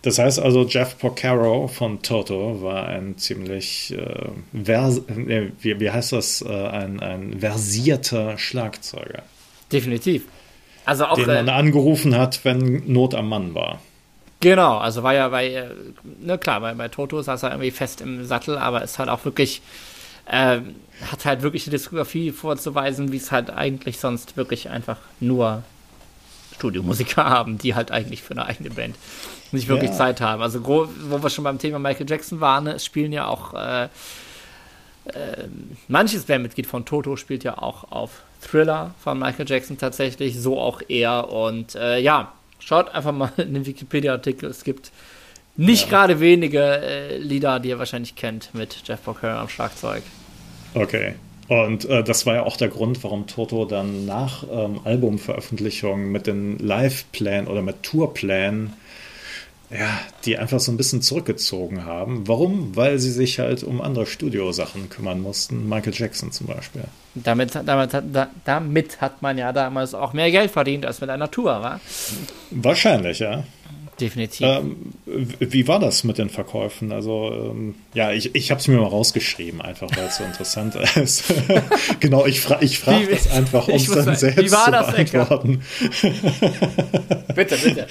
Das 0.00 0.18
heißt 0.18 0.38
also, 0.38 0.64
Jeff 0.64 0.98
Porcaro 0.98 1.68
von 1.68 2.00
Toto 2.00 2.62
war 2.62 2.86
ein 2.86 3.18
ziemlich, 3.18 3.92
äh, 3.92 4.64
vers 4.64 4.98
äh, 5.08 5.50
wie, 5.60 5.78
wie 5.78 5.90
heißt 5.90 6.12
das, 6.12 6.40
äh, 6.42 6.48
ein, 6.48 7.00
ein 7.00 7.40
versierter 7.40 8.38
Schlagzeuger. 8.38 9.24
Definitiv. 9.70 10.22
Also 10.86 11.06
auch, 11.06 11.16
den 11.16 11.26
man 11.26 11.48
äh, 11.48 11.50
angerufen 11.50 12.16
hat, 12.16 12.44
wenn 12.44 12.84
Not 12.86 13.14
am 13.14 13.28
Mann 13.28 13.54
war. 13.54 13.80
Genau, 14.40 14.78
also 14.78 15.02
war 15.02 15.12
ja 15.12 15.28
bei, 15.28 15.68
ne 16.20 16.38
klar, 16.38 16.60
bei, 16.60 16.72
bei 16.72 16.88
Toto 16.88 17.20
saß 17.20 17.42
er 17.42 17.50
irgendwie 17.50 17.72
fest 17.72 18.00
im 18.00 18.24
Sattel, 18.24 18.56
aber 18.56 18.82
ist 18.82 18.98
halt 18.98 19.08
auch 19.08 19.24
wirklich, 19.24 19.60
äh, 20.30 20.60
hat 21.10 21.24
halt 21.24 21.42
wirklich 21.42 21.66
eine 21.66 21.72
Diskografie 21.72 22.30
vorzuweisen, 22.32 23.12
wie 23.12 23.16
es 23.16 23.32
halt 23.32 23.50
eigentlich 23.50 23.98
sonst 23.98 24.36
wirklich 24.36 24.70
einfach 24.70 24.98
nur 25.20 25.62
Studiomusiker 26.54 27.24
haben, 27.28 27.58
die 27.58 27.74
halt 27.74 27.90
eigentlich 27.90 28.22
für 28.22 28.32
eine 28.32 28.46
eigene 28.46 28.70
Band 28.70 28.96
nicht 29.52 29.68
wirklich 29.68 29.90
ja. 29.90 29.96
Zeit 29.96 30.20
haben. 30.20 30.42
Also, 30.42 30.64
wo 30.66 30.88
wir 31.22 31.30
schon 31.30 31.44
beim 31.44 31.58
Thema 31.58 31.78
Michael 31.78 32.08
Jackson 32.08 32.40
waren, 32.40 32.64
ne, 32.64 32.72
es 32.74 32.84
spielen 32.84 33.12
ja 33.12 33.26
auch 33.26 33.54
äh, 33.54 33.84
äh, 33.84 35.48
manches 35.88 36.24
Bandmitglied 36.24 36.66
von 36.66 36.84
Toto 36.84 37.16
spielt 37.16 37.44
ja 37.44 37.58
auch 37.58 37.90
auf 37.92 38.22
Thriller 38.40 38.94
von 39.02 39.18
Michael 39.18 39.48
Jackson 39.48 39.78
tatsächlich, 39.78 40.40
so 40.40 40.60
auch 40.60 40.82
er. 40.88 41.30
Und 41.30 41.74
äh, 41.74 41.98
ja, 41.98 42.32
schaut 42.58 42.94
einfach 42.94 43.12
mal 43.12 43.32
in 43.36 43.54
den 43.54 43.66
Wikipedia-Artikel. 43.66 44.50
Es 44.50 44.64
gibt 44.64 44.90
nicht 45.56 45.84
ja. 45.84 45.90
gerade 45.90 46.20
wenige 46.20 46.60
äh, 46.60 47.18
Lieder, 47.18 47.60
die 47.60 47.70
ihr 47.70 47.78
wahrscheinlich 47.78 48.14
kennt, 48.16 48.54
mit 48.54 48.82
Jeff 48.86 49.02
Porcaro 49.04 49.38
am 49.38 49.48
Schlagzeug. 49.48 50.02
Okay. 50.76 51.14
Und 51.48 51.84
äh, 51.84 52.02
das 52.02 52.26
war 52.26 52.34
ja 52.34 52.42
auch 52.42 52.56
der 52.56 52.68
Grund, 52.68 53.02
warum 53.04 53.26
Toto 53.26 53.64
dann 53.64 54.04
nach 54.04 54.44
ähm, 54.50 54.80
Albumveröffentlichung 54.84 56.10
mit 56.10 56.26
den 56.26 56.58
Live-Plänen 56.58 57.46
oder 57.46 57.62
mit 57.62 57.82
Tourplänen 57.82 58.72
ja, 59.70 59.98
die 60.24 60.38
einfach 60.38 60.60
so 60.60 60.70
ein 60.70 60.76
bisschen 60.76 61.02
zurückgezogen 61.02 61.84
haben. 61.84 62.28
Warum? 62.28 62.76
Weil 62.76 62.98
sie 62.98 63.10
sich 63.10 63.40
halt 63.40 63.64
um 63.64 63.80
andere 63.80 64.06
Studiosachen 64.06 64.88
kümmern 64.90 65.20
mussten. 65.20 65.68
Michael 65.68 65.92
Jackson 65.92 66.30
zum 66.30 66.46
Beispiel. 66.46 66.84
Damit, 67.14 67.58
damit, 67.64 67.90
damit 68.44 69.00
hat 69.00 69.22
man 69.22 69.38
ja 69.38 69.52
damals 69.52 69.94
auch 69.94 70.12
mehr 70.12 70.30
Geld 70.30 70.52
verdient 70.52 70.86
als 70.86 71.00
mit 71.00 71.10
einer 71.10 71.30
Tour, 71.30 71.62
wa? 71.62 71.80
Wahrscheinlich, 72.50 73.18
ja. 73.18 73.42
Definitiv. 74.00 74.46
Ähm, 74.46 74.92
wie 75.06 75.68
war 75.68 75.78
das 75.78 76.02
mit 76.02 76.18
den 76.18 76.30
Verkäufen? 76.30 76.90
Also, 76.90 77.30
ähm, 77.32 77.76
ja, 77.94 78.12
ich, 78.12 78.34
ich 78.34 78.50
habe 78.50 78.60
es 78.60 78.66
mir 78.66 78.78
mal 78.78 78.88
rausgeschrieben, 78.88 79.60
einfach 79.60 79.88
weil 79.96 80.06
es 80.06 80.16
so 80.16 80.24
interessant 80.24 80.74
ist. 80.96 81.32
genau, 82.00 82.26
ich, 82.26 82.40
fra 82.40 82.60
ich 82.60 82.78
frage 82.80 83.06
das 83.06 83.30
einfach, 83.30 83.68
um 83.68 83.76
es 83.76 83.86
dann 83.86 84.16
selbst 84.16 84.44
wie 84.44 84.50
war 84.50 84.70
das, 84.70 84.86
zu 84.86 84.92
beantworten. 84.92 85.62
bitte, 87.34 87.56
bitte. 87.56 87.86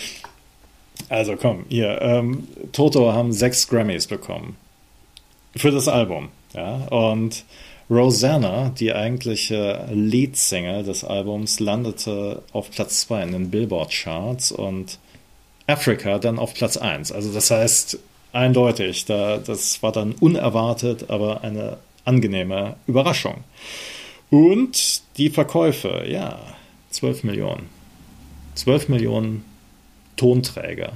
Also 1.08 1.36
komm, 1.38 1.66
hier, 1.70 2.02
ähm, 2.02 2.48
Toto 2.74 3.14
haben 3.14 3.32
sechs 3.32 3.68
Grammys 3.68 4.08
bekommen. 4.08 4.58
Für 5.56 5.72
das 5.72 5.88
Album, 5.88 6.30
ja. 6.54 6.76
Und 6.90 7.46
Rosanna, 7.90 8.70
die 8.70 8.94
eigentliche 8.94 9.88
Leadsingle 9.92 10.84
des 10.84 11.04
Albums, 11.04 11.60
landete 11.60 12.42
auf 12.52 12.72
Platz 12.72 13.02
zwei 13.02 13.24
in 13.24 13.32
den 13.32 13.52
Billboard-Charts 13.52 14.52
und 14.52 15.00
Africa 15.68 16.20
dann 16.20 16.40
auf 16.40 16.54
Platz 16.54 16.78
eins. 16.78 17.12
Also 17.12 17.34
das 17.34 17.52
heißt, 17.52 18.00
eindeutig, 18.32 19.06
da, 19.06 19.38
das 19.38 19.82
war 19.82 19.92
dann 19.92 20.14
unerwartet, 20.14 21.10
aber 21.10 21.44
eine 21.44 21.78
angenehme 22.04 22.76
Überraschung. 22.88 23.44
Und 24.30 25.02
die 25.18 25.30
Verkäufe, 25.30 26.04
ja, 26.08 26.40
12 26.92 27.24
Millionen. 27.24 27.70
12 28.56 28.90
Millionen 28.90 29.46
Tonträger. 30.16 30.94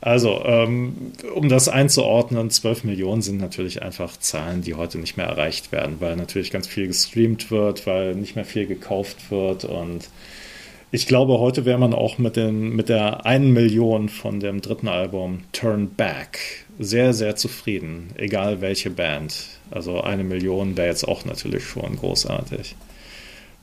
Also, 0.00 0.42
ähm, 0.44 1.12
um 1.32 1.48
das 1.48 1.68
einzuordnen, 1.68 2.50
12 2.50 2.82
Millionen 2.82 3.22
sind 3.22 3.40
natürlich 3.40 3.82
einfach 3.82 4.16
Zahlen, 4.16 4.62
die 4.62 4.74
heute 4.74 4.98
nicht 4.98 5.16
mehr 5.16 5.26
erreicht 5.26 5.70
werden, 5.70 5.96
weil 6.00 6.16
natürlich 6.16 6.50
ganz 6.50 6.66
viel 6.66 6.88
gestreamt 6.88 7.52
wird, 7.52 7.86
weil 7.86 8.16
nicht 8.16 8.34
mehr 8.34 8.44
viel 8.44 8.66
gekauft 8.66 9.30
wird. 9.30 9.64
Und 9.64 10.08
ich 10.94 11.06
glaube, 11.06 11.38
heute 11.38 11.64
wäre 11.64 11.78
man 11.78 11.94
auch 11.94 12.18
mit, 12.18 12.36
den, 12.36 12.76
mit 12.76 12.90
der 12.90 13.24
1 13.24 13.46
Million 13.46 14.10
von 14.10 14.40
dem 14.40 14.60
dritten 14.60 14.88
Album 14.88 15.40
Turn 15.52 15.88
Back 15.88 16.66
sehr, 16.78 17.14
sehr 17.14 17.34
zufrieden, 17.34 18.10
egal 18.16 18.60
welche 18.60 18.90
Band. 18.90 19.46
Also 19.70 20.02
eine 20.02 20.22
Million 20.22 20.76
wäre 20.76 20.88
jetzt 20.88 21.08
auch 21.08 21.24
natürlich 21.24 21.64
schon 21.64 21.96
großartig. 21.96 22.76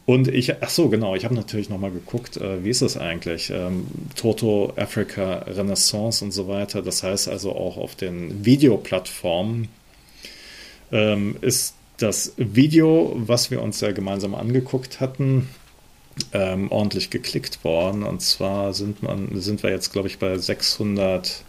Und 0.07 0.27
ich, 0.27 0.55
ach 0.63 0.71
so, 0.71 0.89
genau, 0.89 1.13
ich 1.13 1.23
habe 1.23 1.35
natürlich 1.35 1.69
nochmal 1.69 1.91
geguckt, 1.91 2.37
äh, 2.37 2.63
wie 2.63 2.71
ist 2.71 2.81
es 2.81 2.97
eigentlich? 2.97 3.51
Ähm, 3.51 3.85
Toto, 4.15 4.73
Africa, 4.75 5.45
Renaissance 5.45 6.25
und 6.25 6.31
so 6.31 6.47
weiter. 6.47 6.81
Das 6.81 7.03
heißt 7.03 7.29
also 7.29 7.51
auch 7.51 7.77
auf 7.77 7.93
den 7.93 8.43
Videoplattformen 8.43 9.67
ähm, 10.91 11.35
ist 11.41 11.75
das 11.97 12.33
Video, 12.37 13.13
was 13.17 13.51
wir 13.51 13.61
uns 13.61 13.81
ja 13.81 13.91
gemeinsam 13.91 14.33
angeguckt 14.33 14.99
hatten, 14.99 15.47
ähm, 16.33 16.71
ordentlich 16.71 17.09
geklickt 17.09 17.63
worden. 17.63 18.03
Und 18.03 18.21
zwar 18.21 18.73
sind, 18.73 19.03
man, 19.03 19.39
sind 19.39 19.63
wir 19.63 19.69
jetzt, 19.69 19.91
glaube 19.91 20.07
ich, 20.07 20.19
bei 20.19 20.37
600, 20.37 21.43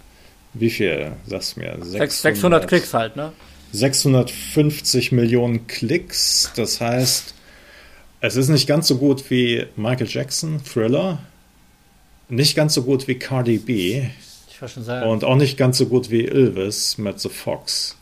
wie 0.55 0.71
viel, 0.71 1.13
sagst 1.27 1.57
du 1.57 1.61
mir? 1.61 1.77
600, 1.81 2.11
600 2.11 2.69
Klicks 2.69 2.95
halt, 2.95 3.17
ne? 3.17 3.33
650 3.73 5.13
Millionen 5.13 5.67
Klicks. 5.67 6.53
Das 6.57 6.81
heißt, 6.81 7.35
es 8.21 8.37
ist 8.37 8.49
nicht 8.49 8.67
ganz 8.67 8.89
so 8.89 8.99
gut 8.99 9.31
wie 9.31 9.67
Michael 9.77 10.09
Jackson, 10.09 10.63
Thriller. 10.65 11.21
Nicht 12.29 12.55
ganz 12.55 12.75
so 12.75 12.83
gut 12.83 13.09
wie 13.09 13.17
Cardi 13.17 13.59
B. 13.59 14.03
Ich 14.49 14.71
schon 14.71 14.85
sagen. 14.85 15.09
Und 15.09 15.25
auch 15.25 15.37
nicht 15.37 15.57
ganz 15.57 15.79
so 15.79 15.87
gut 15.87 16.11
wie 16.11 16.27
Elvis 16.27 16.99
mit 16.99 17.19
The 17.21 17.29
Fox. 17.29 17.97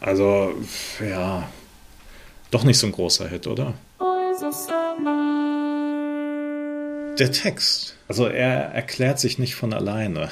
Also, 0.00 0.52
ja. 1.00 1.48
Doch 2.50 2.64
nicht 2.64 2.78
so 2.78 2.86
ein 2.86 2.92
großer 2.92 3.28
Hit, 3.28 3.46
oder? 3.46 3.74
Der 7.18 7.30
Text. 7.32 7.96
Also, 8.08 8.26
er 8.26 8.72
erklärt 8.72 9.20
sich 9.20 9.38
nicht 9.38 9.54
von 9.54 9.72
alleine. 9.72 10.30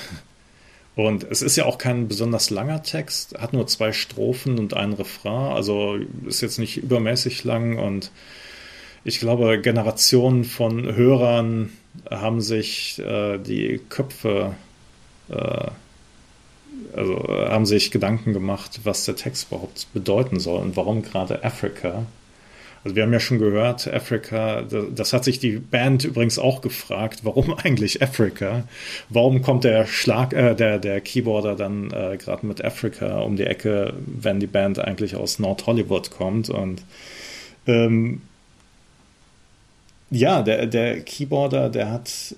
Und 0.95 1.25
es 1.25 1.41
ist 1.41 1.57
ja 1.57 1.65
auch 1.65 1.79
kein 1.79 2.09
besonders 2.09 2.51
langer 2.51 2.83
Text, 2.83 3.39
hat 3.39 3.55
nur 3.55 3.67
zwei 3.67 3.93
Strophen 3.93 4.59
und 4.59 4.75
einen 4.75 4.93
Refrain, 4.93 5.53
also 5.53 5.97
ist 6.27 6.43
jetzt 6.43 6.59
nicht 6.59 6.77
übermäßig 6.77 7.45
lang 7.45 7.79
und 7.79 8.11
ich 9.05 9.19
glaube, 9.19 9.61
Generationen 9.61 10.45
von 10.45 10.95
Hörern 10.95 11.73
haben 12.11 12.41
sich 12.41 12.99
äh, 12.99 13.39
die 13.39 13.81
Köpfe, 13.89 14.55
äh, 15.31 15.67
also 16.95 17.27
haben 17.29 17.67
sich 17.67 17.91
Gedanken 17.91 18.35
gemacht, 18.35 18.81
was 18.85 19.07
der 19.07 19.17
Text 19.17 19.49
überhaupt 19.51 19.87
bedeuten 19.95 20.39
soll 20.39 20.61
und 20.61 20.77
warum 20.77 21.03
gerade 21.03 21.43
Afrika 21.43 22.05
also 22.85 22.97
wir 22.97 23.05
haben 23.05 23.13
ja 23.13 23.21
schon 23.21 23.39
gehört, 23.39 23.87
Africa, 23.87 24.63
das 24.63 25.13
hat 25.13 25.25
sich 25.25 25.39
die 25.39 25.59
Band 25.59 26.05
übrigens 26.05 26.39
auch 26.39 26.61
gefragt, 26.63 27.21
warum 27.23 27.55
eigentlich 27.63 28.03
Africa? 28.03 28.65
Warum 29.09 29.43
kommt 29.43 29.65
der 29.65 29.87
Schlag, 29.87 30.33
äh, 30.33 30.55
der, 30.55 30.79
der 30.79 31.01
Keyboarder 31.01 31.55
dann 31.55 31.91
äh, 31.93 32.17
gerade 32.17 32.47
mit 32.47 32.65
Africa 32.65 33.21
um 33.21 33.37
die 33.37 33.47
Ecke, 33.47 33.95
wenn 34.07 34.41
die 34.41 34.47
Band 34.47 34.79
eigentlich 34.79 35.15
aus 35.15 35.39
Nord 35.39 35.67
Hollywood 35.67 36.11
kommt? 36.11 36.51
Und 36.51 36.83
ähm, 37.67 38.23
ja, 40.11 40.43
der, 40.43 40.67
der 40.67 41.01
Keyboarder, 41.01 41.69
der 41.71 41.91
hat 41.91 42.35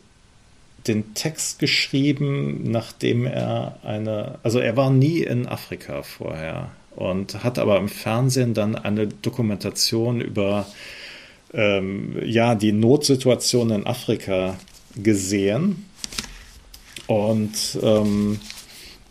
den 0.87 1.14
Text 1.14 1.59
geschrieben, 1.59 2.70
nachdem 2.70 3.26
er 3.26 3.78
eine, 3.83 4.38
also 4.42 4.59
er 4.59 4.76
war 4.76 4.90
nie 4.90 5.20
in 5.20 5.46
Afrika 5.46 6.02
vorher 6.02 6.70
und 6.96 7.42
hat 7.44 7.59
aber 7.59 7.78
im 7.78 7.88
Fernsehen 7.88 8.54
dann 8.54 8.76
eine 8.76 9.07
Dokumentation 9.07 10.20
über 10.20 10.66
ähm, 11.52 12.16
ja, 12.24 12.54
die 12.54 12.72
Notsituation 12.72 13.70
in 13.70 13.87
Afrika 13.87 14.57
gesehen 14.96 15.85
und 17.07 17.78
ähm, 17.83 18.40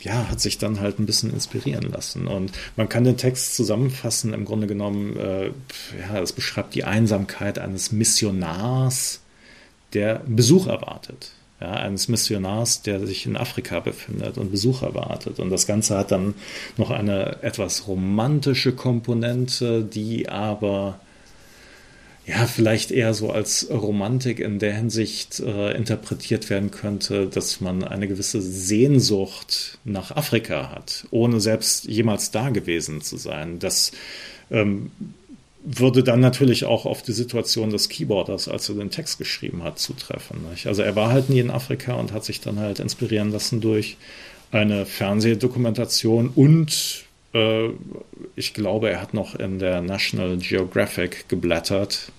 ja, 0.01 0.29
hat 0.29 0.41
sich 0.41 0.57
dann 0.57 0.81
halt 0.81 0.99
ein 0.99 1.05
bisschen 1.05 1.31
inspirieren 1.33 1.89
lassen. 1.89 2.27
Und 2.27 2.51
man 2.75 2.89
kann 2.89 3.05
den 3.05 3.17
Text 3.17 3.55
zusammenfassen, 3.55 4.33
im 4.33 4.43
Grunde 4.43 4.67
genommen, 4.67 5.17
äh, 5.17 5.47
ja, 5.47 6.21
es 6.21 6.33
beschreibt 6.33 6.75
die 6.75 6.83
Einsamkeit 6.83 7.57
eines 7.57 7.91
Missionars, 7.93 9.21
der 9.93 10.21
Besuch 10.27 10.67
erwartet. 10.67 11.31
Ja, 11.63 11.71
eines 11.71 12.09
Missionars, 12.09 12.81
der 12.81 13.07
sich 13.07 13.25
in 13.25 13.37
Afrika 13.37 13.79
befindet 13.79 14.37
und 14.37 14.51
Besuch 14.51 14.81
erwartet. 14.81 15.39
Und 15.39 15.49
das 15.49 15.65
Ganze 15.65 15.97
hat 15.97 16.11
dann 16.11 16.33
noch 16.75 16.91
eine 16.91 17.41
etwas 17.41 17.87
romantische 17.87 18.73
Komponente, 18.73 19.81
die 19.81 20.27
aber 20.27 20.99
ja, 22.25 22.47
vielleicht 22.47 22.91
eher 22.91 23.13
so 23.13 23.31
als 23.31 23.69
Romantik 23.69 24.39
in 24.39 24.59
der 24.59 24.75
Hinsicht 24.75 25.39
äh, 25.39 25.71
interpretiert 25.71 26.49
werden 26.49 26.69
könnte, 26.69 27.27
dass 27.27 27.61
man 27.61 27.85
eine 27.85 28.09
gewisse 28.09 28.41
Sehnsucht 28.41 29.77
nach 29.85 30.11
Afrika 30.11 30.69
hat, 30.69 31.07
ohne 31.11 31.39
selbst 31.39 31.85
jemals 31.85 32.31
da 32.31 32.49
gewesen 32.49 32.99
zu 32.99 33.15
sein. 33.15 33.59
Das 33.59 33.93
ähm, 34.51 34.91
würde 35.65 36.03
dann 36.03 36.19
natürlich 36.19 36.65
auch 36.65 36.85
auf 36.85 37.01
die 37.01 37.13
Situation 37.13 37.69
des 37.69 37.89
Keyboarders, 37.89 38.47
als 38.47 38.69
er 38.69 38.75
den 38.75 38.91
Text 38.91 39.17
geschrieben 39.17 39.63
hat, 39.63 39.79
zutreffen. 39.79 40.49
Nicht? 40.49 40.67
Also 40.67 40.81
er 40.81 40.95
war 40.95 41.09
halt 41.09 41.29
nie 41.29 41.39
in 41.39 41.51
Afrika 41.51 41.93
und 41.93 42.11
hat 42.11 42.25
sich 42.25 42.41
dann 42.41 42.59
halt 42.59 42.79
inspirieren 42.79 43.31
lassen 43.31 43.61
durch 43.61 43.97
eine 44.51 44.85
Fernsehdokumentation 44.85 46.29
und 46.29 47.05
äh, 47.33 47.69
ich 48.35 48.53
glaube, 48.53 48.89
er 48.89 49.01
hat 49.01 49.13
noch 49.13 49.35
in 49.35 49.59
der 49.59 49.81
National 49.81 50.37
Geographic 50.37 51.27
geblättert. 51.29 52.11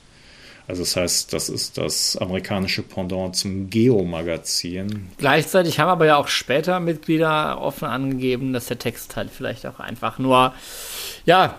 Also 0.66 0.82
das 0.82 0.96
heißt, 0.96 1.32
das 1.32 1.50
ist 1.50 1.76
das 1.76 2.16
amerikanische 2.16 2.82
Pendant 2.82 3.36
zum 3.36 3.68
Geo-Magazin. 3.68 5.10
Gleichzeitig 5.18 5.78
haben 5.78 5.90
aber 5.90 6.06
ja 6.06 6.16
auch 6.16 6.28
später 6.28 6.80
Mitglieder 6.80 7.60
offen 7.60 7.84
angegeben, 7.84 8.54
dass 8.54 8.66
der 8.66 8.78
Text 8.78 9.14
halt 9.14 9.30
vielleicht 9.30 9.66
auch 9.66 9.78
einfach 9.78 10.18
nur, 10.18 10.54
ja, 11.26 11.58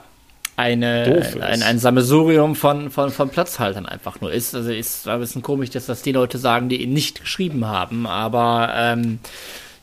eine, 0.58 1.34
ein, 1.42 1.64
ein 1.64 1.80
Sammelsurium 1.80 2.56
von, 2.56 2.90
von, 2.90 3.12
von 3.12 3.30
Platzhaltern 3.30 3.86
einfach 3.86 4.22
nur 4.22 4.32
ist. 4.32 4.56
Also 4.56 4.72
ist 4.72 5.08
ein 5.08 5.20
bisschen 5.20 5.42
komisch, 5.42 5.72
dass 5.72 5.86
das 5.86 6.02
die 6.02 6.14
Leute 6.14 6.38
sagen, 6.38 6.70
die 6.70 6.82
ihn 6.82 6.94
nicht 6.94 7.22
geschrieben 7.22 7.66
haben, 7.66 8.08
aber 8.08 8.72
ähm, 8.76 9.20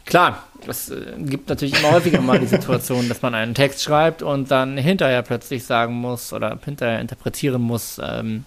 Klar, 0.04 0.44
es 0.66 0.90
äh, 0.90 1.14
gibt 1.18 1.48
natürlich 1.48 1.78
immer 1.78 1.92
häufiger 1.92 2.20
mal 2.20 2.38
die 2.38 2.46
Situation, 2.46 3.08
dass 3.08 3.22
man 3.22 3.34
einen 3.34 3.54
Text 3.54 3.82
schreibt 3.82 4.22
und 4.22 4.50
dann 4.50 4.76
hinterher 4.76 5.22
plötzlich 5.22 5.64
sagen 5.64 5.94
muss 5.94 6.32
oder 6.32 6.58
hinterher 6.64 7.00
interpretieren 7.00 7.62
muss, 7.62 8.00
ähm, 8.02 8.44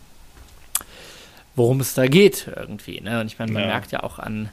worum 1.56 1.80
es 1.80 1.94
da 1.94 2.08
geht 2.08 2.50
irgendwie. 2.54 3.00
Ne? 3.02 3.22
Und 3.22 3.28
ich 3.28 3.40
meine, 3.40 3.52
man 3.52 3.64
ja. 3.64 3.68
merkt 3.70 3.92
ja 3.92 4.04
auch 4.04 4.20
an, 4.20 4.50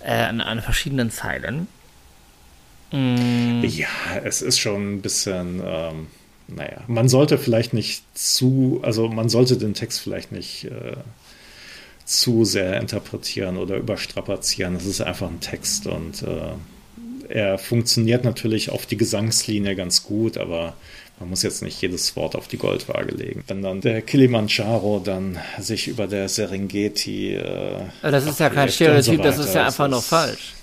äh, 0.00 0.12
an, 0.12 0.40
an 0.40 0.60
verschiedenen 0.60 1.10
Zeilen. 1.10 1.66
Mm. 2.92 3.62
Ja, 3.64 3.88
es 4.24 4.42
ist 4.42 4.58
schon 4.58 4.94
ein 4.96 5.02
bisschen, 5.02 5.62
ähm, 5.64 6.06
naja, 6.48 6.82
man 6.86 7.08
sollte 7.08 7.38
vielleicht 7.38 7.74
nicht 7.74 8.02
zu, 8.14 8.80
also 8.82 9.08
man 9.08 9.28
sollte 9.28 9.56
den 9.56 9.74
Text 9.74 10.00
vielleicht 10.00 10.32
nicht 10.32 10.64
äh, 10.64 10.96
zu 12.06 12.46
sehr 12.46 12.80
interpretieren 12.80 13.58
oder 13.58 13.76
überstrapazieren. 13.76 14.74
Es 14.74 14.86
ist 14.86 15.02
einfach 15.02 15.28
ein 15.28 15.40
Text 15.40 15.86
und 15.86 16.22
äh, 16.22 16.52
er 17.28 17.58
funktioniert 17.58 18.24
natürlich 18.24 18.70
auf 18.70 18.86
die 18.86 18.96
Gesangslinie 18.96 19.76
ganz 19.76 20.02
gut, 20.02 20.38
aber 20.38 20.74
man 21.20 21.28
muss 21.30 21.42
jetzt 21.42 21.62
nicht 21.62 21.82
jedes 21.82 22.16
Wort 22.16 22.34
auf 22.34 22.48
die 22.48 22.56
Goldwaage 22.56 23.14
legen. 23.14 23.44
Wenn 23.46 23.60
dann 23.60 23.82
der 23.82 24.00
Kilimanjaro 24.00 25.02
dann 25.04 25.38
sich 25.58 25.88
über 25.88 26.06
der 26.06 26.30
Serengeti. 26.30 27.34
Äh, 27.34 27.82
das 28.02 28.24
ist 28.24 28.40
ja 28.40 28.48
kein 28.48 28.70
Stereotyp, 28.70 29.16
so 29.16 29.22
das 29.22 29.38
ist 29.38 29.54
ja 29.54 29.66
einfach 29.66 29.88
nur 29.88 30.00
falsch. 30.00 30.54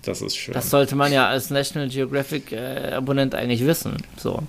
Das 0.00 0.22
ist 0.22 0.36
schön. 0.36 0.54
Das 0.54 0.70
sollte 0.70 0.96
man 0.96 1.12
ja 1.12 1.28
als 1.28 1.50
National 1.50 1.88
Geographic 1.88 2.52
äh, 2.52 2.92
Abonnent 2.94 3.34
eigentlich 3.34 3.66
wissen. 3.66 3.96
So. 4.16 4.42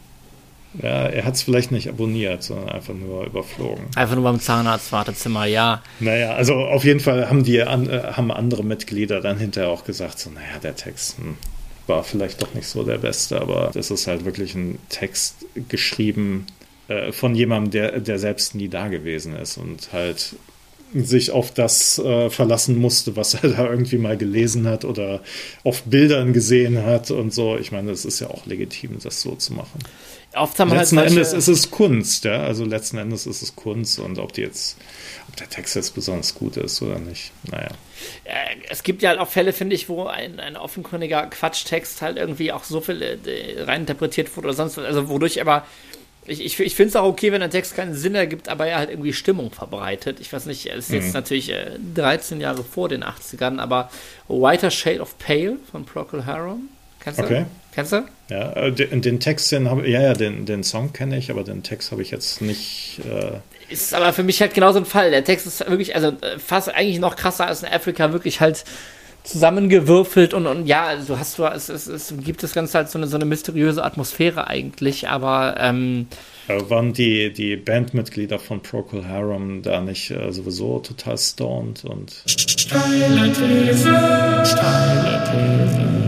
Ja, 0.81 1.07
er 1.07 1.25
hat 1.25 1.35
es 1.35 1.43
vielleicht 1.43 1.71
nicht 1.71 1.87
abonniert, 1.87 2.43
sondern 2.43 2.69
einfach 2.69 2.93
nur 2.93 3.25
überflogen. 3.25 3.85
Einfach 3.95 4.15
nur 4.15 4.23
beim 4.23 4.39
Zahnarzt-Wartezimmer, 4.39 5.45
ja. 5.45 5.83
Naja, 5.99 6.33
also 6.33 6.55
auf 6.55 6.83
jeden 6.83 6.99
Fall 6.99 7.29
haben 7.29 7.43
die 7.43 7.61
an, 7.61 7.89
äh, 7.89 8.01
haben 8.13 8.31
andere 8.31 8.63
Mitglieder 8.63 9.21
dann 9.21 9.37
hinterher 9.37 9.69
auch 9.69 9.83
gesagt, 9.83 10.19
so, 10.19 10.31
naja, 10.31 10.59
der 10.61 10.75
Text 10.75 11.17
hm, 11.19 11.37
war 11.85 12.03
vielleicht 12.03 12.41
doch 12.41 12.53
nicht 12.55 12.67
so 12.67 12.83
der 12.83 12.97
beste, 12.97 13.39
aber 13.39 13.71
das 13.73 13.91
ist 13.91 14.07
halt 14.07 14.25
wirklich 14.25 14.55
ein 14.55 14.79
Text 14.89 15.45
geschrieben 15.69 16.47
äh, 16.87 17.11
von 17.11 17.35
jemandem, 17.35 17.71
der, 17.71 17.99
der 17.99 18.17
selbst 18.17 18.55
nie 18.55 18.67
da 18.67 18.87
gewesen 18.87 19.35
ist 19.35 19.57
und 19.57 19.89
halt 19.93 20.35
sich 20.95 21.31
auf 21.31 21.51
das 21.51 21.97
äh, 21.99 22.29
verlassen 22.29 22.77
musste, 22.77 23.15
was 23.15 23.33
er 23.33 23.49
da 23.49 23.69
irgendwie 23.69 23.97
mal 23.97 24.17
gelesen 24.17 24.67
hat 24.67 24.85
oder 24.85 25.21
auf 25.63 25.83
Bildern 25.83 26.33
gesehen 26.33 26.83
hat 26.83 27.11
und 27.11 27.33
so. 27.33 27.57
Ich 27.57 27.71
meine, 27.71 27.91
es 27.91 28.05
ist 28.05 28.19
ja 28.19 28.29
auch 28.29 28.45
legitim, 28.45 28.97
das 29.01 29.21
so 29.21 29.35
zu 29.35 29.53
machen. 29.53 29.79
Oft 30.35 30.59
haben 30.59 30.71
letzten 30.71 30.97
halt 30.97 31.09
Endes 31.09 31.33
ist 31.33 31.47
es 31.47 31.69
Kunst, 31.69 32.25
ja. 32.25 32.43
Also 32.43 32.65
letzten 32.65 32.97
Endes 32.97 33.27
ist 33.27 33.41
es 33.41 33.55
Kunst 33.55 33.99
und 33.99 34.17
ob 34.17 34.33
die 34.33 34.41
jetzt, 34.41 34.77
ob 35.29 35.35
der 35.35 35.49
Text 35.49 35.75
jetzt 35.75 35.93
besonders 35.93 36.33
gut 36.33 36.57
ist 36.57 36.81
oder 36.81 36.99
nicht, 36.99 37.31
naja. 37.51 37.69
Es 38.69 38.83
gibt 38.83 39.01
ja 39.01 39.09
halt 39.09 39.19
auch 39.19 39.29
Fälle, 39.29 39.53
finde 39.53 39.75
ich, 39.75 39.89
wo 39.89 40.05
ein, 40.05 40.39
ein 40.39 40.57
offenkundiger 40.57 41.27
Quatschtext 41.27 42.01
halt 42.01 42.17
irgendwie 42.17 42.51
auch 42.51 42.63
so 42.63 42.81
viel 42.81 43.01
äh, 43.01 43.61
reininterpretiert 43.61 44.35
wurde 44.35 44.47
oder 44.47 44.55
sonst 44.55 44.77
was, 44.77 44.85
also 44.85 45.07
wodurch 45.09 45.39
aber 45.39 45.65
ich, 46.25 46.43
ich, 46.43 46.59
ich 46.59 46.75
finde 46.75 46.89
es 46.89 46.95
auch 46.95 47.05
okay, 47.05 47.31
wenn 47.31 47.41
ein 47.41 47.51
Text 47.51 47.75
keinen 47.75 47.95
Sinn 47.95 48.15
ergibt, 48.15 48.47
aber 48.47 48.67
er 48.67 48.77
halt 48.77 48.89
irgendwie 48.89 49.13
Stimmung 49.13 49.51
verbreitet. 49.51 50.19
Ich 50.19 50.31
weiß 50.31 50.45
nicht, 50.45 50.67
es 50.67 50.85
ist 50.85 50.91
jetzt 50.91 51.07
mhm. 51.07 51.13
natürlich 51.13 51.51
äh, 51.51 51.77
13 51.95 52.39
Jahre 52.39 52.63
vor 52.63 52.89
den 52.89 53.03
80ern, 53.03 53.59
aber 53.59 53.89
Whiter 54.27 54.71
Shade 54.71 55.01
of 55.01 55.17
Pale 55.17 55.57
von 55.69 55.85
Procol 55.85 56.25
Harum. 56.25 56.69
Kennst 57.03 57.19
du? 57.19 57.23
Okay. 57.23 57.45
Kennst 57.73 57.91
du? 57.91 58.05
Ja, 58.29 58.53
äh, 58.53 58.71
den, 58.71 59.01
den 59.01 59.19
Text, 59.19 59.51
den 59.51 59.69
habe 59.69 59.87
ja, 59.89 60.01
ja, 60.01 60.13
den, 60.13 60.45
den 60.45 60.63
Song 60.63 60.93
kenne 60.93 61.17
ich, 61.17 61.31
aber 61.31 61.43
den 61.43 61.63
Text 61.63 61.91
habe 61.91 62.01
ich 62.01 62.11
jetzt 62.11 62.41
nicht. 62.41 63.01
Äh 63.09 63.39
ist 63.69 63.93
aber 63.93 64.13
für 64.13 64.23
mich 64.23 64.39
halt 64.41 64.53
genau 64.53 64.71
so 64.71 64.79
ein 64.79 64.85
Fall. 64.85 65.11
Der 65.11 65.23
Text 65.23 65.47
ist 65.47 65.67
wirklich, 65.67 65.95
also 65.95 66.09
äh, 66.09 66.39
fast 66.39 66.69
eigentlich 66.73 66.99
noch 66.99 67.15
krasser 67.15 67.47
als 67.47 67.63
in 67.63 67.69
Afrika, 67.69 68.13
wirklich 68.13 68.39
halt 68.39 68.63
zusammengewürfelt 69.23 70.33
und, 70.33 70.47
und 70.47 70.67
ja, 70.67 70.83
also 70.83 71.13
du 71.13 71.19
hast 71.19 71.39
du, 71.39 71.45
es, 71.45 71.69
es, 71.69 71.87
es 71.87 72.13
gibt 72.23 72.43
das 72.43 72.53
Ganze 72.53 72.77
halt 72.77 72.89
so 72.89 72.99
eine, 72.99 73.07
so 73.07 73.15
eine 73.15 73.25
mysteriöse 73.25 73.83
Atmosphäre 73.83 74.47
eigentlich, 74.47 75.07
aber 75.07 75.55
ähm, 75.59 76.07
waren 76.47 76.91
die, 76.91 77.31
die 77.31 77.55
Bandmitglieder 77.55 78.37
von 78.37 78.61
Procol 78.61 79.07
Harum 79.07 79.61
da 79.61 79.79
nicht 79.79 80.11
äh, 80.11 80.31
sowieso 80.31 80.79
total 80.79 81.17
stoned 81.17 81.85
und 81.85 82.21
steile 82.25 83.31
These, 83.31 83.89
steile 84.45 85.23
These. 85.31 86.02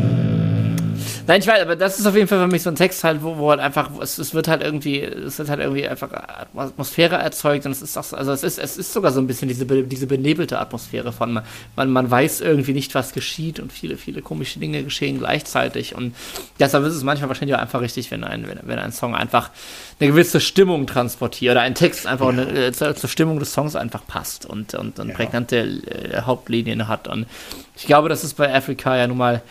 Nein, 1.28 1.42
ich 1.42 1.48
weiß, 1.48 1.62
aber 1.62 1.76
das 1.76 2.00
ist 2.00 2.06
auf 2.06 2.16
jeden 2.16 2.28
Fall 2.28 2.40
für 2.40 2.48
mich 2.48 2.62
so 2.62 2.70
ein 2.70 2.76
Text 2.76 3.04
halt, 3.04 3.24
wo, 3.24 3.38
wo 3.38 3.50
halt 3.50 3.60
einfach, 3.60 3.90
es, 4.02 4.18
es 4.18 4.34
wird 4.34 4.48
halt 4.48 4.62
irgendwie, 4.62 5.02
es 5.02 5.40
wird 5.40 5.50
halt 5.50 5.60
irgendwie 5.60 5.88
einfach 5.88 6.10
Atmosphäre 6.56 7.16
erzeugt 7.16 7.66
und 7.66 7.72
es 7.72 7.82
ist 7.82 7.98
auch, 7.98 8.14
also 8.14 8.32
es 8.32 8.44
ist, 8.44 8.60
es 8.60 8.78
ist 8.78 8.94
sogar 8.94 9.12
so 9.12 9.20
ein 9.20 9.28
bisschen 9.28 9.48
diese, 9.48 9.66
diese 9.66 10.08
benebelte 10.08 10.60
Atmosphäre 10.60 11.12
von, 11.12 11.42
man, 11.76 11.90
man 11.90 12.12
weiß 12.12 12.42
irgendwie 12.42 12.74
nicht, 12.74 12.94
was 12.96 13.14
geschieht 13.14 13.60
und 13.60 13.72
viele, 13.72 13.98
viele 13.98 14.22
komische 14.22 14.60
Dinge 14.60 14.84
geschehen 14.84 15.20
gleichzeitig 15.20 15.96
und 15.96 16.16
deshalb 16.60 16.86
ist 16.86 16.94
es 16.94 17.04
manchmal 17.04 17.30
wahrscheinlich 17.30 17.56
auch 17.56 17.62
einfach 17.62 17.82
richtig, 17.82 18.12
wenn 18.12 18.24
ein, 18.24 18.48
wenn, 18.48 18.60
wenn 18.64 18.80
ein 18.80 18.92
Song 18.92 19.16
einfach 19.16 19.50
eine 20.00 20.10
gewisse 20.10 20.40
Stimmung 20.40 20.86
transportiert 20.86 21.52
oder 21.54 21.62
ein 21.62 21.76
Text 21.76 22.06
einfach 22.06 22.32
ja. 22.34 22.42
eine, 22.44 22.66
äh, 22.68 22.72
zur, 22.72 22.96
zur, 22.96 23.10
Stimmung 23.10 23.40
des 23.40 23.54
Songs 23.54 23.76
einfach 23.76 24.06
passt 24.06 24.46
und, 24.46 24.74
und, 24.76 25.00
und 25.00 25.10
ja. 25.10 25.16
prägnante 25.16 25.58
äh, 25.58 26.22
Hauptlinien 26.22 26.88
hat 26.88 27.08
und 27.08 27.26
ich 27.78 27.86
glaube, 27.86 28.10
das 28.10 28.24
ist 28.24 28.36
bei 28.36 28.54
Afrika 28.54 28.96
ja 28.96 29.08
nun 29.08 29.18
mal 29.18 29.42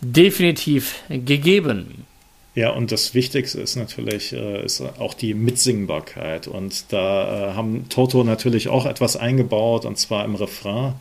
definitiv 0.00 1.02
gegeben. 1.08 2.06
Ja, 2.54 2.70
und 2.70 2.90
das 2.90 3.12
Wichtigste 3.12 3.60
ist 3.60 3.76
natürlich 3.76 4.32
äh, 4.32 4.64
ist 4.64 4.80
auch 4.80 5.12
die 5.12 5.34
Mitsingbarkeit. 5.34 6.48
Und 6.48 6.90
da 6.90 7.50
äh, 7.50 7.54
haben 7.54 7.88
Toto 7.90 8.24
natürlich 8.24 8.68
auch 8.68 8.86
etwas 8.86 9.16
eingebaut, 9.16 9.84
und 9.84 9.98
zwar 9.98 10.24
im 10.24 10.34
Refrain. 10.34 10.94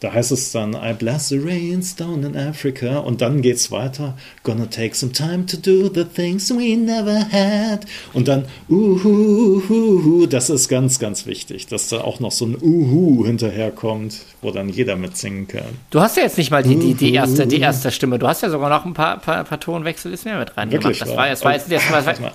Da 0.00 0.14
heißt 0.14 0.32
es 0.32 0.50
dann, 0.50 0.72
I 0.72 0.94
bless 0.94 1.28
the 1.28 1.38
rains 1.38 1.94
down 1.94 2.22
in 2.24 2.34
Africa. 2.34 3.00
Und 3.00 3.20
dann 3.20 3.42
geht's 3.42 3.70
weiter. 3.70 4.16
Gonna 4.42 4.64
take 4.64 4.94
some 4.94 5.12
time 5.12 5.44
to 5.44 5.58
do 5.58 5.90
the 5.92 6.04
things 6.04 6.50
we 6.50 6.74
never 6.74 7.26
had. 7.30 7.80
Und 8.14 8.26
dann, 8.26 8.46
uhu, 8.70 10.26
das 10.26 10.48
ist 10.48 10.68
ganz, 10.68 10.98
ganz 10.98 11.26
wichtig, 11.26 11.66
dass 11.66 11.90
da 11.90 12.00
auch 12.00 12.18
noch 12.18 12.32
so 12.32 12.46
ein 12.46 12.56
Uhu 12.60 13.26
hinterherkommt, 13.26 14.20
wo 14.40 14.50
dann 14.50 14.70
jeder 14.70 14.96
mitsingen 14.96 15.46
kann. 15.46 15.78
Du 15.90 16.00
hast 16.00 16.16
ja 16.16 16.22
jetzt 16.22 16.38
nicht 16.38 16.50
mal 16.50 16.62
die, 16.62 16.76
die, 16.76 16.94
die, 16.94 17.12
erste, 17.12 17.46
die 17.46 17.60
erste 17.60 17.90
Stimme. 17.90 18.18
Du 18.18 18.26
hast 18.26 18.42
ja 18.42 18.48
sogar 18.48 18.70
noch 18.70 18.86
ein 18.86 18.94
paar, 18.94 19.18
paar, 19.18 19.44
paar 19.44 19.60
Tonwechsel 19.60 20.14
ist 20.14 20.24
mehr 20.24 20.38
mit 20.38 20.56
rein 20.56 20.70
Wirklich, 20.70 20.98
gemacht. 20.98 21.10
Das 21.10 21.16
war, 21.16 21.28
das 21.28 21.44
war, 21.44 21.52
jetzt, 21.52 21.70
das 21.70 21.90
war, 21.90 22.02
das 22.02 22.22
war, 22.22 22.32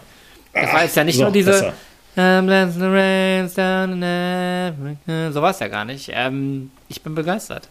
das 0.53 0.74
war 0.74 0.84
jetzt 0.84 0.95
ja 0.95 1.03
nicht 1.03 1.18
so, 1.18 1.24
nur 1.24 1.32
diese. 1.32 1.49
Besser 1.49 1.74
I'm 2.18 2.45
blessed 2.45 2.80
the 2.80 2.86
rains 2.86 3.53
down 3.55 3.93
in 3.93 4.03
Africa. 4.03 5.32
So 5.32 5.41
war 5.41 5.51
es 5.51 5.59
ja 5.59 5.68
gar 5.68 5.86
nicht. 5.86 6.09
Ähm, 6.13 6.72
ich 6.88 7.01
bin 7.01 7.16
begeistert. 7.16 7.68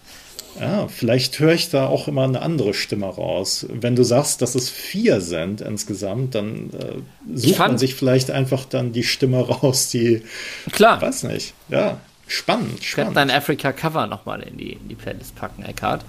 Ja, 0.60 0.86
vielleicht 0.86 1.38
höre 1.40 1.54
ich 1.54 1.70
da 1.70 1.86
auch 1.86 2.06
immer 2.06 2.24
eine 2.24 2.40
andere 2.40 2.74
Stimme 2.74 3.06
raus. 3.06 3.66
Wenn 3.68 3.96
du 3.96 4.04
sagst, 4.04 4.40
dass 4.40 4.54
es 4.54 4.70
vier 4.70 5.20
sind 5.20 5.60
insgesamt, 5.60 6.34
dann 6.34 6.70
äh, 6.70 7.36
sucht 7.36 7.58
man 7.58 7.78
sich 7.78 7.94
vielleicht 7.94 8.30
einfach 8.30 8.64
dann 8.64 8.92
die 8.92 9.02
Stimme 9.02 9.40
raus, 9.48 9.88
die. 9.88 10.22
Klar. 10.70 11.02
Weiß 11.02 11.24
nicht. 11.24 11.54
Ja, 11.68 11.98
spannend. 12.28 12.78
Ich 12.80 12.96
werde 12.96 13.12
dein 13.14 13.30
Africa-Cover 13.30 14.06
nochmal 14.06 14.42
in 14.42 14.56
die, 14.56 14.74
in 14.74 14.88
die 14.88 14.94
Playlist 14.94 15.34
packen, 15.34 15.64
Eckhard. 15.64 16.04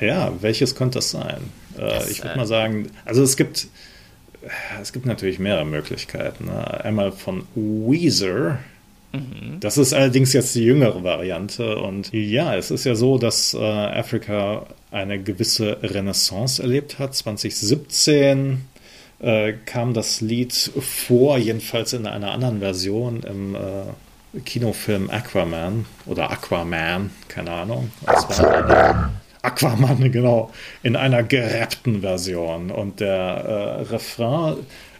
Ja, 0.00 0.32
welches 0.40 0.74
könnte 0.74 0.98
das 0.98 1.10
sein? 1.10 1.52
Äh, 1.76 1.80
das, 1.80 2.10
ich 2.10 2.22
würde 2.22 2.34
äh, 2.34 2.38
mal 2.38 2.46
sagen, 2.46 2.90
also 3.04 3.22
es 3.22 3.36
gibt, 3.36 3.68
es 4.80 4.92
gibt 4.92 5.06
natürlich 5.06 5.38
mehrere 5.38 5.64
Möglichkeiten. 5.64 6.46
Ne? 6.46 6.84
Einmal 6.84 7.12
von 7.12 7.46
Weezer. 7.54 8.58
Mhm. 9.12 9.60
Das 9.60 9.78
ist 9.78 9.92
allerdings 9.92 10.32
jetzt 10.32 10.54
die 10.54 10.64
jüngere 10.64 11.02
Variante. 11.04 11.76
Und 11.76 12.12
ja, 12.12 12.56
es 12.56 12.70
ist 12.70 12.84
ja 12.84 12.94
so, 12.94 13.18
dass 13.18 13.54
äh, 13.54 13.58
Afrika 13.58 14.66
eine 14.90 15.22
gewisse 15.22 15.78
Renaissance 15.82 16.62
erlebt 16.62 16.98
hat. 16.98 17.14
2017 17.14 18.62
äh, 19.20 19.54
kam 19.64 19.94
das 19.94 20.20
Lied 20.20 20.52
vor, 20.52 21.38
jedenfalls 21.38 21.92
in 21.92 22.06
einer 22.06 22.32
anderen 22.32 22.60
Version 22.60 23.22
im 23.22 23.54
äh, 23.54 24.40
Kinofilm 24.40 25.10
Aquaman 25.10 25.86
oder 26.06 26.30
Aquaman, 26.30 27.10
keine 27.28 27.52
Ahnung. 27.52 27.90
Das 28.04 28.28
war 28.40 29.10
Aquaman, 29.44 30.10
genau, 30.12 30.50
in 30.82 30.96
einer 30.96 31.22
gerappten 31.22 32.00
Version. 32.00 32.70
Und 32.70 33.00
der 33.00 33.10
äh, 33.10 33.82
Refrain, 33.92 34.56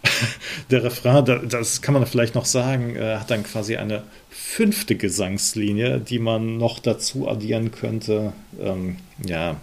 der 0.71 0.85
Refrain, 0.85 1.49
das 1.49 1.83
kann 1.83 1.95
man 1.95 2.07
vielleicht 2.07 2.35
noch 2.35 2.45
sagen, 2.45 2.97
äh, 2.97 3.17
hat 3.17 3.31
dann 3.31 3.43
quasi 3.43 3.77
eine 3.77 4.03
fünfte 4.31 4.97
Gesangslinie, 4.97 5.99
die 5.99 6.19
man 6.19 6.59
noch 6.59 6.79
dazu 6.79 7.29
addieren 7.29 7.73
könnte. 7.73 8.33
Ähm, 8.61 8.97
ja. 9.25 9.57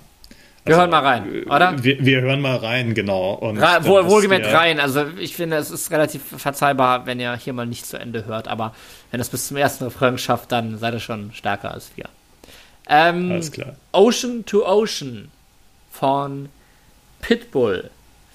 Wir 0.63 0.75
also, 0.75 0.81
hören 0.81 0.91
mal 0.91 0.99
rein, 0.99 1.43
oder? 1.45 1.83
Wir, 1.83 2.05
wir, 2.05 2.21
hören 2.21 2.39
mal 2.39 2.57
rein, 2.57 2.93
genau. 2.93 3.33
Und 3.33 3.57
Ra 3.57 3.83
wohl, 3.83 4.05
wohlgemerkt 4.07 4.53
rein. 4.53 4.79
Also 4.79 5.05
ich 5.17 5.35
finde, 5.35 5.57
es 5.57 5.71
ist 5.71 5.89
relativ 5.89 6.21
verzeihbar, 6.37 7.07
wenn 7.07 7.19
ihr 7.19 7.35
hier 7.35 7.53
mal 7.53 7.65
nicht 7.65 7.85
zu 7.87 7.97
Ende 7.97 8.25
hört. 8.25 8.47
Aber 8.47 8.75
wenn 9.09 9.19
es 9.19 9.29
bis 9.29 9.47
zum 9.47 9.57
ersten 9.57 9.85
Refrain 9.85 10.19
schafft, 10.19 10.51
dann 10.51 10.77
seid 10.77 10.93
ihr 10.93 10.99
schon 10.99 11.31
stärker 11.33 11.71
als 11.71 11.91
wir. 11.95 12.05
Ähm, 12.87 13.31
Alles 13.31 13.51
klar. 13.51 13.75
Ocean 13.91 14.45
to 14.45 14.65
Ocean 14.65 15.31
von 15.91 16.49
Pitbull 17.21 17.89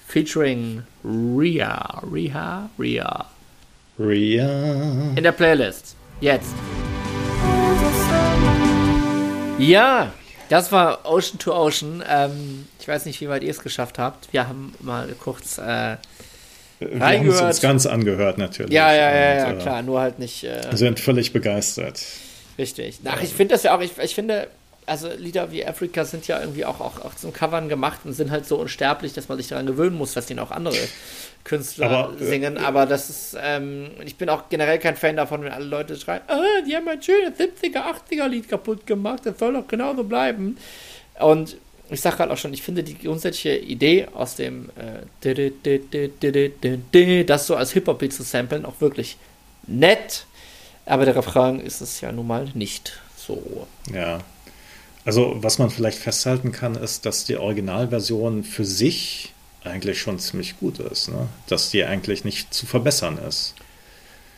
featuring 0.07 0.83
Ria. 1.03 2.01
Ria? 2.11 2.69
Ria. 2.79 3.25
Ria. 3.99 5.13
In 5.15 5.23
der 5.23 5.31
Playlist. 5.31 5.95
Jetzt. 6.21 6.53
Ja, 9.59 10.11
das 10.49 10.71
war 10.71 11.05
Ocean 11.05 11.39
to 11.39 11.53
Ocean. 11.53 12.03
Ähm, 12.07 12.67
ich 12.79 12.87
weiß 12.87 13.05
nicht, 13.05 13.19
wie 13.21 13.29
weit 13.29 13.43
ihr 13.43 13.51
es 13.51 13.59
geschafft 13.59 13.99
habt. 13.99 14.31
Wir 14.31 14.47
haben 14.47 14.73
mal 14.79 15.07
kurz 15.19 15.57
äh, 15.57 15.97
wir 16.79 16.99
haben 16.99 17.27
es 17.27 17.41
uns 17.41 17.61
ganz 17.61 17.85
angehört, 17.85 18.37
natürlich. 18.37 18.71
Ja, 18.71 18.93
ja, 18.93 19.09
ja, 19.09 19.35
ja, 19.35 19.51
äh, 19.51 19.55
klar, 19.55 19.81
nur 19.81 19.99
halt 19.99 20.19
nicht. 20.19 20.43
Äh, 20.43 20.61
sind 20.73 20.99
völlig 20.99 21.33
begeistert. 21.33 22.03
Richtig. 22.57 22.99
Ach, 23.05 23.21
ich 23.21 23.33
finde 23.33 23.53
das 23.53 23.63
ja 23.63 23.75
auch, 23.75 23.81
ich, 23.81 23.97
ich 23.97 24.15
finde, 24.15 24.47
also 24.85 25.09
Lieder 25.17 25.51
wie 25.51 25.65
Africa 25.65 26.05
sind 26.05 26.27
ja 26.27 26.39
irgendwie 26.39 26.65
auch, 26.65 26.79
auch, 26.79 27.03
auch 27.03 27.13
zum 27.15 27.33
Covern 27.33 27.69
gemacht 27.69 27.99
und 28.05 28.13
sind 28.13 28.31
halt 28.31 28.47
so 28.47 28.57
unsterblich, 28.57 29.13
dass 29.13 29.27
man 29.27 29.37
sich 29.37 29.49
daran 29.49 29.65
gewöhnen 29.65 29.97
muss, 29.97 30.13
dass 30.13 30.29
ihnen 30.29 30.39
auch 30.39 30.51
andere 30.51 30.77
Künstler 31.43 31.89
aber, 31.89 32.21
äh, 32.21 32.23
singen. 32.23 32.57
Äh, 32.57 32.61
aber 32.61 32.85
das 32.85 33.09
ist, 33.09 33.37
ähm, 33.39 33.91
ich 34.05 34.15
bin 34.15 34.29
auch 34.29 34.49
generell 34.49 34.79
kein 34.79 34.95
Fan 34.95 35.17
davon, 35.17 35.43
wenn 35.43 35.51
alle 35.51 35.65
Leute 35.65 35.95
schreien, 35.97 36.21
ah, 36.27 36.61
die 36.67 36.75
haben 36.75 36.87
ein 36.87 37.01
schönes 37.01 37.37
70er, 37.37 37.83
80er 38.09 38.27
Lied 38.27 38.49
kaputt 38.49 38.87
gemacht, 38.87 39.21
das 39.25 39.37
soll 39.37 39.53
doch 39.53 39.67
genauso 39.67 40.03
bleiben. 40.03 40.57
Und 41.19 41.57
ich 41.89 42.01
sage 42.01 42.19
halt 42.19 42.31
auch 42.31 42.37
schon, 42.37 42.53
ich 42.53 42.63
finde 42.63 42.83
die 42.83 42.97
grundsätzliche 42.97 43.57
Idee 43.57 44.07
aus 44.13 44.35
dem 44.35 44.69
äh, 44.75 45.03
das 47.25 47.47
so 47.47 47.55
als 47.55 47.71
Hip-Hop-Beat 47.71 48.13
zu 48.13 48.23
samplen 48.23 48.65
auch 48.65 48.79
wirklich 48.79 49.17
nett. 49.67 50.25
Aber 50.87 51.05
der 51.05 51.15
Refrain 51.15 51.59
ist 51.59 51.81
es 51.81 52.01
ja 52.01 52.11
nun 52.11 52.27
mal 52.27 52.49
nicht 52.53 52.99
so. 53.15 53.67
Ja. 53.93 54.19
Also, 55.03 55.35
was 55.37 55.59
man 55.59 55.69
vielleicht 55.69 55.99
festhalten 55.99 56.51
kann, 56.51 56.75
ist, 56.75 57.05
dass 57.05 57.25
die 57.25 57.37
Originalversion 57.37 58.43
für 58.43 58.65
sich 58.65 59.33
eigentlich 59.63 59.99
schon 59.99 60.17
ziemlich 60.17 60.59
gut 60.59 60.79
ist. 60.79 61.09
Ne? 61.09 61.27
Dass 61.47 61.69
die 61.69 61.83
eigentlich 61.83 62.23
nicht 62.23 62.53
zu 62.53 62.65
verbessern 62.65 63.17
ist. 63.17 63.53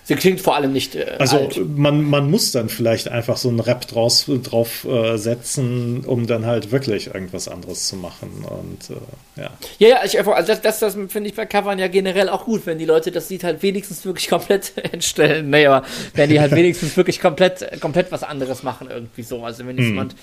Sie 0.10 0.16
klingt 0.16 0.42
vor 0.42 0.56
allem 0.56 0.74
nicht. 0.74 0.96
Äh, 0.96 1.18
also 1.20 1.38
alt. 1.38 1.78
Man, 1.78 2.02
man 2.02 2.32
muss 2.32 2.52
dann 2.52 2.68
vielleicht 2.68 3.10
einfach 3.10 3.38
so 3.38 3.48
einen 3.48 3.60
Rap 3.60 3.88
draus, 3.88 4.26
drauf 4.42 4.84
äh, 4.86 5.18
setzen, 5.18 6.04
um 6.04 6.26
dann 6.26 6.48
halt 6.48 6.72
wirklich 6.72 7.14
irgendwas 7.14 7.48
anderes 7.48 7.88
zu 7.88 7.96
machen. 7.96 8.44
Und 8.44 8.90
äh, 8.90 9.42
ja. 9.42 9.52
Ja, 9.78 9.88
ja, 9.88 9.98
ich, 10.04 10.20
also 10.20 10.34
das, 10.48 10.62
das, 10.62 10.80
das 10.80 10.94
finde 10.96 11.30
ich 11.30 11.36
bei 11.36 11.46
Covern 11.46 11.78
ja 11.78 11.88
generell 11.88 12.28
auch 12.28 12.46
gut, 12.46 12.66
wenn 12.66 12.80
die 12.80 12.86
Leute 12.86 13.12
das 13.12 13.30
Lied 13.30 13.44
halt 13.44 13.62
wenigstens 13.62 14.04
wirklich 14.04 14.30
komplett 14.30 14.74
entstellen. 14.92 15.52
Nee, 15.52 15.68
aber 15.68 15.86
wenn 16.16 16.28
die 16.32 16.40
halt 16.40 16.52
wenigstens 16.56 16.98
wirklich 16.98 17.22
komplett, 17.22 17.80
komplett 17.80 18.12
was 18.12 18.24
anderes 18.24 18.64
machen, 18.64 18.88
irgendwie 18.90 19.22
so. 19.22 19.44
Also 19.44 19.68
wenn 19.68 19.78
hm. 19.78 19.86
jemand 19.90 20.16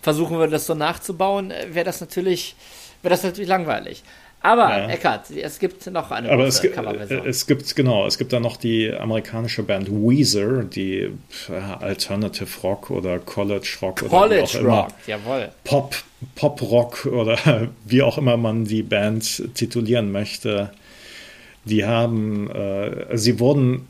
versuchen 0.00 0.38
würde, 0.38 0.52
das 0.52 0.64
so 0.64 0.74
nachzubauen, 0.74 1.50
äh, 1.50 1.74
wäre 1.74 1.84
das 1.84 2.00
natürlich, 2.00 2.56
wäre 3.02 3.12
das 3.12 3.24
natürlich 3.24 3.50
langweilig. 3.50 4.02
Aber, 4.40 4.68
ja. 4.70 4.88
Eckart, 4.88 5.30
es 5.30 5.58
gibt 5.58 5.86
noch 5.90 6.10
eine 6.12 6.30
Aber 6.30 6.46
es, 6.46 6.62
Coverversion. 6.62 7.26
Es 7.26 7.46
gibt, 7.46 7.74
genau, 7.74 8.06
es 8.06 8.18
gibt 8.18 8.32
da 8.32 8.38
noch 8.38 8.56
die 8.56 8.92
amerikanische 8.92 9.64
Band 9.64 9.90
Weezer, 9.90 10.62
die 10.62 11.10
Alternative 11.80 12.48
Rock 12.62 12.90
oder 12.90 13.18
College 13.18 13.68
Rock 13.82 14.08
College 14.08 14.58
oder 14.60 14.68
Rock, 14.68 14.88
jawohl. 15.06 15.48
Pop, 15.64 15.96
Pop 16.36 16.62
Rock 16.62 17.06
oder 17.06 17.36
wie 17.84 18.02
auch 18.02 18.16
immer 18.16 18.36
man 18.36 18.64
die 18.64 18.82
Band 18.82 19.54
titulieren 19.54 20.12
möchte. 20.12 20.70
Die 21.64 21.84
haben, 21.84 22.48
äh, 22.50 23.18
sie 23.18 23.40
wurden 23.40 23.88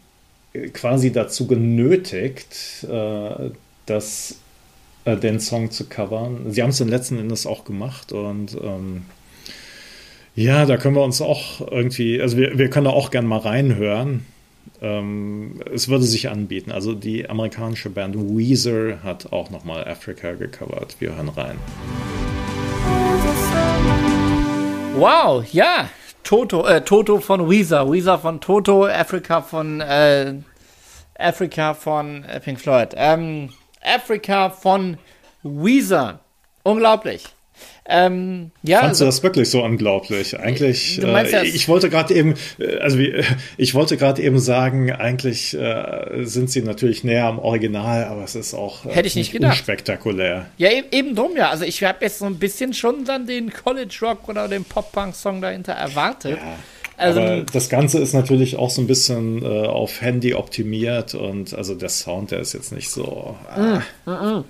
quasi 0.72 1.12
dazu 1.12 1.46
genötigt, 1.46 2.86
äh, 2.90 3.50
dass 3.84 4.36
äh, 5.04 5.16
den 5.16 5.40
Song 5.40 5.70
zu 5.70 5.88
covern. 5.88 6.50
Sie 6.50 6.62
haben 6.62 6.70
es 6.70 6.78
dann 6.78 6.88
letzten 6.88 7.18
Endes 7.18 7.46
auch 7.46 7.64
gemacht 7.64 8.12
und 8.12 8.56
ähm, 8.62 9.04
ja, 10.38 10.66
da 10.66 10.76
können 10.76 10.94
wir 10.94 11.02
uns 11.02 11.20
auch 11.20 11.60
irgendwie, 11.68 12.22
also 12.22 12.36
wir, 12.36 12.56
wir 12.56 12.70
können 12.70 12.84
da 12.84 12.92
auch 12.92 13.10
gerne 13.10 13.26
mal 13.26 13.40
reinhören. 13.40 14.24
Ähm, 14.80 15.60
es 15.74 15.88
würde 15.88 16.04
sich 16.04 16.28
anbieten. 16.28 16.70
Also 16.70 16.94
die 16.94 17.28
amerikanische 17.28 17.90
Band 17.90 18.14
Weezer 18.16 19.02
hat 19.02 19.32
auch 19.32 19.50
nochmal 19.50 19.88
Africa 19.88 20.34
gecovert. 20.34 20.94
Wir 21.00 21.16
hören 21.16 21.30
rein. 21.30 21.58
Wow, 24.96 25.44
ja. 25.52 25.88
Toto, 26.22 26.64
äh, 26.66 26.82
Toto 26.82 27.18
von 27.18 27.50
Weezer, 27.50 27.90
Weezer 27.90 28.18
von 28.18 28.40
Toto, 28.40 28.86
Africa 28.86 29.42
von 29.42 29.80
äh, 29.80 30.34
Africa 31.18 31.74
von 31.74 32.22
äh, 32.22 32.38
Pink 32.38 32.60
Floyd. 32.60 32.90
Ähm, 32.94 33.48
Africa 33.82 34.50
von 34.50 34.98
Weezer. 35.42 36.20
Unglaublich. 36.62 37.24
Ähm, 37.90 38.50
ja, 38.62 38.80
Fandst 38.80 39.00
also, 39.00 39.04
du 39.04 39.08
das 39.08 39.22
wirklich 39.22 39.48
so 39.48 39.64
unglaublich? 39.64 40.38
Eigentlich, 40.38 41.02
äh, 41.02 41.46
ich 41.46 41.68
wollte 41.68 41.88
gerade 41.88 42.12
eben, 42.14 42.34
äh, 42.58 42.76
also 42.80 42.98
wie, 42.98 43.24
ich 43.56 43.74
wollte 43.74 43.96
gerade 43.96 44.20
eben 44.22 44.38
sagen, 44.38 44.92
eigentlich 44.92 45.54
äh, 45.54 46.24
sind 46.24 46.50
sie 46.50 46.60
natürlich 46.60 47.02
näher 47.02 47.24
am 47.24 47.38
Original, 47.38 48.04
aber 48.04 48.24
es 48.24 48.34
ist 48.34 48.52
auch 48.52 48.84
äh, 48.84 48.90
hätte 48.90 49.08
ich 49.08 49.16
nicht 49.16 49.32
gedacht. 49.32 49.56
spektakulär. 49.56 50.46
Ja, 50.58 50.70
eben, 50.70 50.88
eben 50.92 51.14
drum 51.16 51.34
ja. 51.34 51.48
Also 51.48 51.64
ich 51.64 51.82
habe 51.82 51.98
jetzt 52.02 52.18
so 52.18 52.26
ein 52.26 52.38
bisschen 52.38 52.74
schon 52.74 53.06
dann 53.06 53.26
den 53.26 53.50
College 53.50 53.96
Rock 54.02 54.28
oder 54.28 54.48
den 54.48 54.64
Pop 54.64 54.92
Punk 54.92 55.14
Song 55.14 55.40
dahinter 55.40 55.72
erwartet. 55.72 56.36
Ja. 56.36 56.56
Also, 56.98 57.20
aber 57.20 57.44
das 57.44 57.70
Ganze 57.70 58.00
ist 58.00 58.12
natürlich 58.12 58.56
auch 58.56 58.70
so 58.70 58.82
ein 58.82 58.86
bisschen 58.86 59.42
äh, 59.42 59.66
auf 59.66 60.02
Handy 60.02 60.34
optimiert 60.34 61.14
und 61.14 61.54
also 61.54 61.74
der 61.74 61.88
Sound, 61.88 62.32
der 62.32 62.40
ist 62.40 62.52
jetzt 62.52 62.72
nicht 62.72 62.90
so. 62.90 63.36
Ah. 63.48 63.80
Mm, 64.04 64.10
mm, 64.10 64.38
mm. 64.38 64.44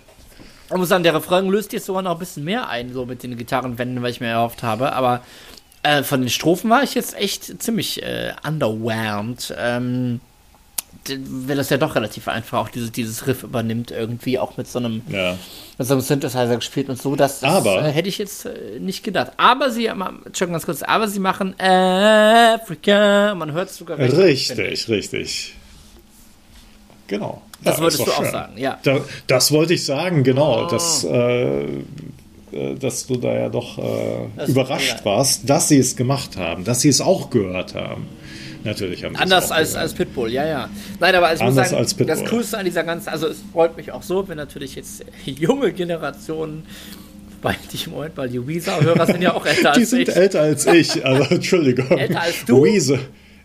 Ich 0.71 0.77
muss 0.77 0.89
sagen, 0.89 1.03
der 1.03 1.15
Refrain 1.15 1.49
löst 1.49 1.73
jetzt 1.73 1.87
sogar 1.87 2.03
noch 2.03 2.13
ein 2.13 2.19
bisschen 2.19 2.45
mehr 2.45 2.69
ein, 2.69 2.93
so 2.93 3.07
mit 3.07 3.23
den 3.23 3.37
Gitarrenwänden, 3.37 4.03
weil 4.03 4.11
ich 4.11 4.21
mir 4.21 4.29
erhofft 4.29 4.63
habe. 4.63 4.93
Aber 4.93 5.23
äh, 5.83 6.03
von 6.03 6.21
den 6.21 6.31
Strophen 6.31 6.69
war 6.69 6.83
ich 6.83 6.95
jetzt 6.95 7.17
echt 7.17 7.63
ziemlich 7.63 8.03
äh, 8.03 8.33
underwhelmed. 8.47 9.55
Ähm, 9.59 10.21
weil 11.09 11.57
das 11.57 11.71
ja 11.71 11.77
doch 11.77 11.95
relativ 11.95 12.29
einfach 12.29 12.59
auch 12.59 12.69
dieses, 12.69 12.93
dieses 12.93 13.27
Riff 13.27 13.43
übernimmt, 13.43 13.91
irgendwie 13.91 14.39
auch 14.39 14.57
mit 14.57 14.67
so 14.69 14.79
einem, 14.79 15.03
ja. 15.09 15.39
mit 15.79 15.87
so 15.87 15.95
einem 15.95 16.03
Synthesizer 16.03 16.57
gespielt 16.57 16.89
und 16.89 17.01
so. 17.01 17.17
Das, 17.17 17.41
das 17.41 17.51
aber, 17.51 17.83
äh, 17.83 17.91
hätte 17.91 18.09
ich 18.09 18.19
jetzt 18.19 18.47
äh, 18.47 18.79
nicht 18.79 19.05
gedacht. 19.05 19.33
Aber 19.37 19.71
sie, 19.71 19.91
schon 20.33 20.53
ganz 20.53 20.67
kurz, 20.67 20.83
aber 20.83 21.09
sie 21.09 21.21
machen 21.21 21.59
Africa, 21.59 23.35
man 23.35 23.53
hört 23.53 23.71
es 23.71 23.77
sogar 23.77 23.99
Richtig, 23.99 24.89
richtig. 24.89 25.55
Genau. 27.09 27.43
Das 27.65 27.77
ja, 27.79 27.83
wolltest 27.83 28.07
du 28.07 28.11
schön. 28.11 28.25
auch 28.27 28.31
sagen, 28.31 28.53
ja. 28.57 28.79
Da, 28.85 29.01
das 29.27 29.51
wollte 29.51 29.75
ich 29.75 29.85
sagen, 29.85 30.23
genau. 30.23 30.67
Oh. 30.67 30.71
Dass, 30.71 31.03
äh, 31.05 31.65
äh, 31.65 32.75
dass 32.79 33.07
du 33.07 33.17
da 33.17 33.35
ja 33.35 33.49
doch 33.49 33.79
äh, 33.79 34.47
überrascht 34.47 35.05
warst, 35.05 35.49
dass 35.51 35.69
sie 35.69 35.79
es 35.79 35.97
gemacht 35.97 36.37
haben, 36.37 36.65
dass 36.65 36.81
sie 36.83 36.89
es 36.89 37.01
auch 37.01 37.31
gehört 37.31 37.75
haben. 37.75 38.07
Natürlich 38.65 39.05
haben 39.05 39.17
Anders 39.17 39.51
als, 39.51 39.75
als 39.77 39.95
Pitbull, 39.95 40.31
ja, 40.33 40.45
ja. 40.47 40.69
Nein, 41.01 41.15
aber 41.15 41.33
ich 41.33 41.41
Anders 41.41 41.55
muss 41.57 41.69
sagen, 41.71 41.77
als 41.83 41.95
Pitbull. 41.95 42.17
das 42.17 42.25
Coolste 42.31 42.59
an 42.59 42.65
dieser 42.65 42.85
ganzen, 42.85 43.09
also 43.09 43.29
es 43.29 43.39
freut 43.53 43.77
mich 43.77 43.93
auch 43.93 44.03
so, 44.03 44.27
wenn 44.29 44.37
natürlich 44.37 44.75
jetzt 44.75 45.05
junge 45.25 45.73
Generationen, 45.73 46.65
weil 47.41 47.55
die 47.73 47.85
im 47.85 47.93
Moment, 47.93 48.17
weil 48.17 48.29
die 48.29 48.47
Weezer-Hörer 48.47 49.07
sind 49.07 49.23
ja 49.23 49.33
auch 49.35 49.47
älter 49.47 49.73
Die 49.73 49.81
als 49.81 49.91
sind 49.91 50.09
ich. 50.09 50.17
älter 50.17 50.41
als 50.41 50.67
ich, 50.67 51.05
also 51.05 51.23
Entschuldigung. 51.35 51.97
Älter 51.97 52.21
als 52.21 52.45
du? 52.47 52.65
Weezer. 52.65 52.99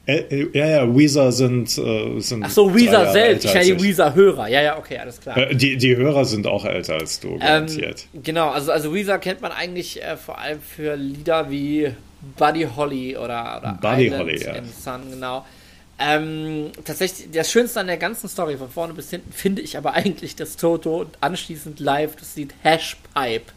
Äh, 0.06 0.18
äh, 0.18 0.49
ja, 0.58 0.68
ja, 0.68 0.95
Weezer 0.97 1.32
sind, 1.32 1.78
äh, 1.78 2.20
sind 2.20 2.43
Ach 2.43 2.49
so, 2.49 2.76
Weezer 2.76 3.12
selbst, 3.14 3.45
ich 3.45 3.54
meine 3.54 3.66
die 3.76 3.84
Weezer-Hörer, 3.84 4.47
ja, 4.49 4.62
ja, 4.62 4.78
okay, 4.78 4.97
alles 4.97 5.22
klar. 5.22 5.38
Äh, 5.38 5.56
Die, 5.56 5.78
die 5.78 5.95
Hörer 5.95 6.26
sind 6.26 6.45
auch 6.45 6.66
älter 6.66 6.95
als 6.95 7.22
du, 7.22 7.30
Ähm, 7.36 7.39
garantiert. 7.39 8.06
genau, 8.22 8.49
also, 8.49 8.74
also 8.74 8.93
Weezer 8.93 9.18
kennt 9.20 9.41
man 9.41 9.54
eigentlich 9.54 10.04
äh, 10.04 10.18
vor 10.18 10.39
allem 10.39 10.60
für 10.62 10.95
Lieder 10.95 11.49
wie 11.49 11.91
Buddy 12.38 12.68
Holly 12.76 13.16
oder, 13.16 13.60
oder 13.62 13.78
Buddy 13.82 14.08
Island 14.08 14.24
Holly, 14.24 14.43
ja. 14.43 14.54
the 14.56 14.82
Sun, 14.82 15.01
genau. 15.10 15.45
Ähm, 15.99 16.72
tatsächlich, 16.84 17.30
das 17.32 17.51
Schönste 17.51 17.80
an 17.80 17.88
der 17.88 17.97
ganzen 17.97 18.28
Story 18.28 18.58
von 18.58 18.70
vorne 18.70 18.93
bis 18.93 19.10
hinten 19.10 19.32
finde 19.32 19.62
ich 19.62 19.78
aber 19.78 19.93
eigentlich, 19.93 20.36
dass 20.36 20.58
Toto 20.58 21.06
anschließend 21.22 21.80
live 21.80 22.16
das 22.18 22.36
Lied 22.36 22.54
Hashpipe 22.62 23.54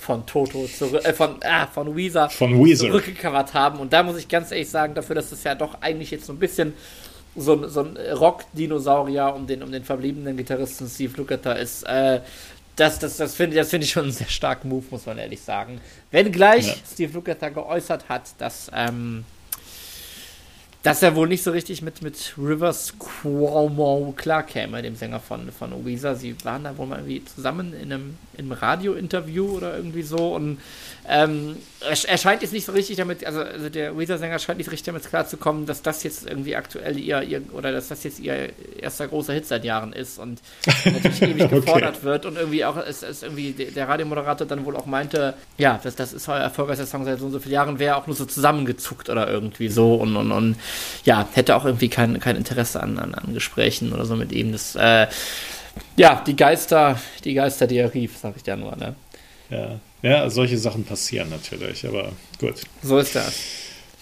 von 0.00 0.24
Toto 0.26 0.66
zurück, 0.66 1.04
äh, 1.04 1.12
von, 1.12 1.36
ah, 1.44 1.66
von 1.66 1.94
Weezer, 1.96 2.30
Von 2.30 2.64
Weezer. 2.64 2.86
zurückgecovert 2.86 3.54
haben. 3.54 3.78
Und 3.80 3.92
da 3.92 4.02
muss 4.02 4.16
ich 4.18 4.28
ganz 4.28 4.50
ehrlich 4.50 4.68
sagen, 4.70 4.94
dafür, 4.94 5.14
dass 5.16 5.30
es 5.32 5.44
ja 5.44 5.54
doch 5.54 5.80
eigentlich 5.82 6.10
jetzt 6.10 6.26
so 6.26 6.32
ein 6.32 6.38
bisschen 6.38 6.72
so 7.36 7.52
ein, 7.54 7.68
so 7.68 7.82
ein 7.82 7.96
Rock-Dinosaurier 7.96 9.32
um 9.34 9.46
den, 9.46 9.62
um 9.62 9.70
den 9.70 9.84
verbliebenen 9.84 10.36
Gitarristen 10.36 10.88
Steve 10.88 11.12
Lukather 11.16 11.56
ist, 11.58 11.84
äh, 11.84 12.20
das, 12.76 12.98
das, 12.98 13.18
das 13.18 13.34
finde 13.34 13.56
das 13.56 13.68
find 13.70 13.84
ich 13.84 13.90
schon 13.90 14.04
einen 14.04 14.12
sehr 14.12 14.28
starken 14.28 14.68
Move, 14.68 14.84
muss 14.90 15.06
man 15.06 15.18
ehrlich 15.18 15.40
sagen. 15.42 15.80
Wenn 16.10 16.32
gleich 16.32 16.66
Ja. 16.68 16.74
Steve 16.92 17.12
Lukather 17.12 17.50
geäußert 17.50 18.08
hat, 18.08 18.22
dass, 18.38 18.70
ähm, 18.74 19.24
dass 20.82 21.02
er 21.02 21.14
wohl 21.14 21.28
nicht 21.28 21.42
so 21.42 21.50
richtig 21.50 21.82
mit, 21.82 22.00
mit 22.00 22.34
Rivers 22.38 22.94
Cuomo 22.98 24.14
klarkäme, 24.16 24.80
dem 24.80 24.96
Sänger 24.96 25.20
von, 25.20 25.52
von 25.52 25.84
Weezer. 25.84 26.16
Sie 26.16 26.34
waren 26.42 26.64
da 26.64 26.76
wohl 26.78 26.86
mal 26.86 27.00
irgendwie 27.00 27.22
zusammen 27.24 27.74
in 27.74 27.92
einem, 27.92 28.16
in 28.32 28.46
einem 28.46 28.52
Radio-Interview 28.52 29.56
oder 29.56 29.76
irgendwie 29.76 30.02
so 30.02 30.34
und 30.34 30.58
ähm, 31.06 31.56
er, 31.80 31.96
er 32.08 32.18
scheint 32.18 32.42
jetzt 32.42 32.52
nicht 32.52 32.64
so 32.64 32.72
richtig 32.72 32.96
damit, 32.96 33.26
also, 33.26 33.40
also 33.40 33.68
der 33.68 33.98
Weezer-Sänger 33.98 34.38
scheint 34.38 34.58
nicht 34.58 34.66
so 34.66 34.70
richtig 34.70 34.86
damit 34.86 35.04
klarzukommen, 35.04 35.66
dass 35.66 35.82
das 35.82 36.02
jetzt 36.02 36.26
irgendwie 36.26 36.56
aktuell 36.56 36.98
ihr, 36.98 37.22
ihr, 37.22 37.42
oder 37.52 37.72
dass 37.72 37.88
das 37.88 38.04
jetzt 38.04 38.20
ihr 38.20 38.50
erster 38.80 39.08
großer 39.08 39.32
Hit 39.34 39.46
seit 39.46 39.64
Jahren 39.64 39.92
ist 39.92 40.18
und 40.18 40.40
natürlich 40.84 41.22
ewig 41.22 41.40
Okay. 41.50 41.56
gefordert 41.60 42.04
wird 42.04 42.26
und 42.26 42.36
irgendwie 42.36 42.64
auch, 42.64 42.76
es, 42.76 43.02
es 43.02 43.22
irgendwie 43.22 43.52
der 43.52 43.70
der 43.70 43.88
Radiomoderator 43.88 44.46
dann 44.46 44.64
wohl 44.64 44.76
auch 44.76 44.86
meinte, 44.86 45.34
ja, 45.58 45.80
das, 45.82 45.96
das 45.96 46.12
ist 46.12 46.28
euer 46.28 46.38
erfolgreichster 46.38 46.86
Song 46.86 47.04
seit 47.04 47.18
so 47.18 47.26
und 47.26 47.32
so 47.32 47.40
vielen 47.40 47.54
Jahren, 47.54 47.78
wäre 47.78 47.96
auch 47.96 48.06
nur 48.06 48.14
so 48.14 48.24
zusammengezuckt 48.24 49.08
oder 49.08 49.28
irgendwie 49.28 49.68
so 49.68 49.94
und, 49.94 50.16
und, 50.16 50.30
und 50.30 50.56
ja, 51.04 51.28
hätte 51.32 51.56
auch 51.56 51.64
irgendwie 51.64 51.88
kein, 51.88 52.18
kein 52.20 52.36
Interesse 52.36 52.82
an, 52.82 52.98
an, 52.98 53.14
an 53.14 53.34
Gesprächen 53.34 53.92
oder 53.92 54.04
so 54.04 54.16
mit 54.16 54.32
ihm. 54.32 54.52
Das, 54.52 54.74
äh, 54.76 55.06
ja, 55.96 56.22
die 56.26 56.36
Geister, 56.36 57.00
die 57.24 57.34
Geister, 57.34 57.66
die 57.66 57.78
er 57.78 57.92
rief, 57.94 58.16
sag 58.18 58.36
ich 58.36 58.42
da 58.42 58.56
nur, 58.56 58.76
ne? 58.76 58.94
Ja. 59.50 59.80
ja, 60.02 60.30
solche 60.30 60.58
Sachen 60.58 60.84
passieren 60.84 61.30
natürlich, 61.30 61.86
aber 61.86 62.12
gut. 62.38 62.62
So 62.82 62.98
ist 62.98 63.16
das. 63.16 63.34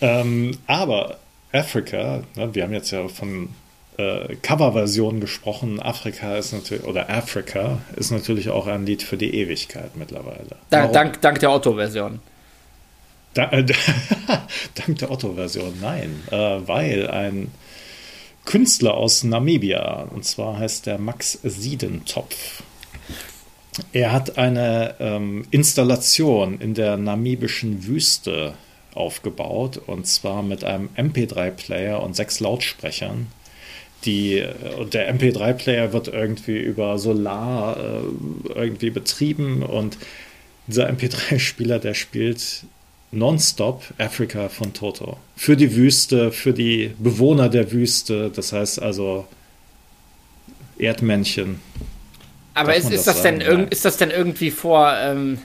Ähm, 0.00 0.58
aber 0.66 1.18
Afrika, 1.52 2.22
ne, 2.36 2.54
wir 2.54 2.62
haben 2.62 2.74
jetzt 2.74 2.90
ja 2.90 3.08
von 3.08 3.48
äh, 3.96 4.36
Coverversionen 4.36 5.20
gesprochen. 5.20 5.80
Afrika 5.80 6.36
ist 6.36 6.52
natürlich, 6.52 6.84
oder 6.84 7.10
Africa 7.10 7.78
ist 7.96 8.10
natürlich 8.10 8.50
auch 8.50 8.66
ein 8.66 8.86
Lied 8.86 9.02
für 9.02 9.16
die 9.16 9.34
Ewigkeit 9.34 9.96
mittlerweile. 9.96 10.56
Da, 10.70 10.80
Warum? 10.80 10.92
dank, 10.92 11.20
dank 11.20 11.40
der 11.40 11.50
Otto-Version. 11.50 12.20
Da, 13.34 13.50
äh, 13.50 13.64
dank 14.74 14.98
der 14.98 15.10
Otto-Version, 15.10 15.74
nein, 15.80 16.22
äh, 16.30 16.36
weil 16.36 17.08
ein 17.08 17.50
Künstler 18.44 18.94
aus 18.94 19.24
Namibia, 19.24 20.08
und 20.10 20.24
zwar 20.24 20.58
heißt 20.58 20.86
der 20.86 20.98
Max 20.98 21.38
Siedentopf. 21.42 22.62
Er 23.92 24.12
hat 24.12 24.38
eine 24.38 24.94
ähm, 24.98 25.46
Installation 25.50 26.60
in 26.60 26.74
der 26.74 26.96
namibischen 26.96 27.86
Wüste 27.86 28.54
aufgebaut, 28.94 29.80
und 29.86 30.06
zwar 30.06 30.42
mit 30.42 30.64
einem 30.64 30.88
MP3-Player 30.96 32.02
und 32.02 32.16
sechs 32.16 32.40
Lautsprechern. 32.40 33.28
Die, 34.04 34.38
äh, 34.38 34.86
der 34.86 35.14
MP3-Player 35.14 35.92
wird 35.92 36.08
irgendwie 36.08 36.58
über 36.58 36.98
Solar 36.98 37.76
äh, 37.76 38.00
irgendwie 38.54 38.90
betrieben 38.90 39.62
und 39.62 39.98
dieser 40.66 40.88
MP3-Spieler, 40.90 41.78
der 41.78 41.94
spielt 41.94 42.64
nonstop 43.10 43.84
Africa 43.98 44.48
von 44.48 44.72
Toto. 44.74 45.16
Für 45.36 45.56
die 45.56 45.74
Wüste, 45.74 46.30
für 46.32 46.52
die 46.52 46.94
Bewohner 46.98 47.48
der 47.48 47.72
Wüste, 47.72 48.30
das 48.30 48.52
heißt 48.52 48.82
also 48.82 49.26
Erdmännchen. 50.78 51.60
Aber 52.54 52.74
ist, 52.74 52.90
ist, 52.90 53.06
das 53.06 53.16
das 53.16 53.22
denn 53.22 53.40
irg- 53.40 53.70
ist 53.70 53.84
das 53.84 53.96
denn 53.96 54.10
irgendwie 54.10 54.50
vor, 54.50 54.92
ähm, 54.96 55.38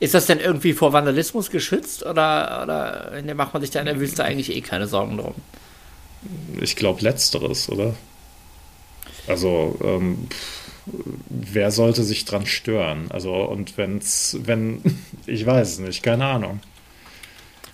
ist 0.00 0.14
das 0.14 0.26
denn 0.26 0.38
irgendwie 0.38 0.72
vor 0.74 0.92
Vandalismus 0.92 1.50
geschützt 1.50 2.04
oder, 2.04 2.62
oder 2.62 3.34
macht 3.34 3.54
man 3.54 3.62
sich 3.62 3.70
da 3.70 3.80
in 3.80 3.86
der 3.86 3.98
Wüste 3.98 4.24
eigentlich 4.24 4.54
eh 4.54 4.60
keine 4.60 4.86
Sorgen 4.86 5.16
drum? 5.16 5.34
Ich 6.60 6.76
glaube 6.76 7.02
letzteres, 7.02 7.68
oder? 7.68 7.94
Also, 9.26 9.78
ähm, 9.82 10.28
pff, 10.28 10.61
wer 10.86 11.70
sollte 11.70 12.02
sich 12.02 12.24
dran 12.24 12.46
stören? 12.46 13.06
Also, 13.10 13.32
und 13.34 13.76
wenn's, 13.76 14.36
wenn, 14.42 14.82
ich 15.26 15.46
weiß 15.46 15.72
es 15.72 15.78
nicht, 15.78 16.02
keine 16.02 16.26
Ahnung. 16.26 16.60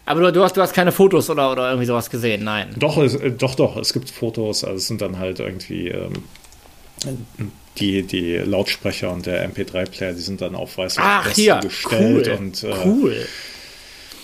Aber 0.06 0.22
du, 0.22 0.32
du, 0.32 0.42
hast, 0.42 0.56
du 0.56 0.62
hast 0.62 0.72
keine 0.72 0.90
Fotos 0.90 1.28
oder, 1.28 1.52
oder 1.52 1.68
irgendwie 1.68 1.86
sowas 1.86 2.08
gesehen, 2.08 2.44
nein. 2.44 2.74
Doch, 2.78 2.96
es, 2.96 3.14
äh, 3.14 3.30
doch, 3.30 3.54
doch, 3.54 3.76
es 3.76 3.92
gibt 3.92 4.10
Fotos, 4.10 4.64
also 4.64 4.76
es 4.76 4.86
sind 4.86 5.02
dann 5.02 5.18
halt 5.18 5.38
irgendwie 5.38 5.88
ähm, 5.88 6.12
die, 7.78 8.02
die 8.02 8.36
Lautsprecher 8.36 9.10
und 9.10 9.26
der 9.26 9.48
MP3-Player, 9.50 10.14
die 10.14 10.20
sind 10.20 10.40
dann 10.40 10.54
auf 10.54 10.78
weiße 10.78 11.00
Ach, 11.02 11.28
hier, 11.30 11.56
gestellt 11.56 12.26
cool, 12.26 12.36
und 12.38 12.64
äh, 12.64 12.74
cool. 12.86 13.26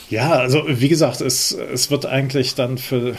ja, 0.08 0.32
also 0.32 0.64
wie 0.66 0.88
gesagt, 0.88 1.20
es, 1.20 1.52
es 1.52 1.90
wird 1.90 2.06
eigentlich 2.06 2.54
dann 2.54 2.78
für, 2.78 3.14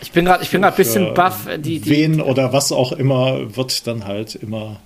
Ich 0.00 0.12
bin 0.12 0.24
gerade 0.24 0.42
ich 0.42 0.50
bin 0.50 0.62
gerade 0.62 0.74
ein 0.74 0.76
bisschen 0.76 1.14
baff. 1.14 1.46
Die, 1.58 1.80
die, 1.80 1.90
wen 1.90 2.20
oder 2.20 2.52
was 2.52 2.72
auch 2.72 2.92
immer 2.92 3.56
wird 3.56 3.86
dann 3.86 4.06
halt 4.06 4.34
immer 4.34 4.80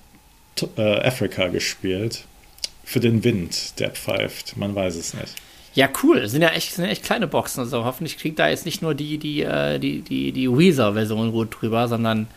äh, 0.77 1.07
Africa 1.07 1.47
gespielt. 1.47 2.25
Für 2.83 2.99
den 3.01 3.23
Wind, 3.23 3.79
der 3.79 3.91
pfeift, 3.91 4.55
man 4.55 4.73
weiß 4.73 4.95
es 4.95 5.13
nicht. 5.13 5.33
Ja, 5.77 5.89
cool. 6.01 6.27
Sind 6.27 6.41
ja 6.41 6.49
echt, 6.49 6.73
sind 6.73 6.85
ja 6.85 6.91
echt 6.91 7.03
kleine 7.03 7.27
Boxen 7.27 7.61
und 7.61 7.69
so. 7.69 7.83
Hoffentlich 7.83 8.17
kriegt 8.17 8.39
da 8.39 8.47
jetzt 8.47 8.65
nicht 8.65 8.81
nur 8.81 8.95
die, 8.95 9.17
die, 9.17 9.43
äh, 9.43 9.77
die, 9.77 10.01
die, 10.01 10.31
die 10.31 10.49
Weezer-Version 10.49 11.31
gut 11.31 11.49
drüber, 11.59 11.87
sondern 11.87 12.27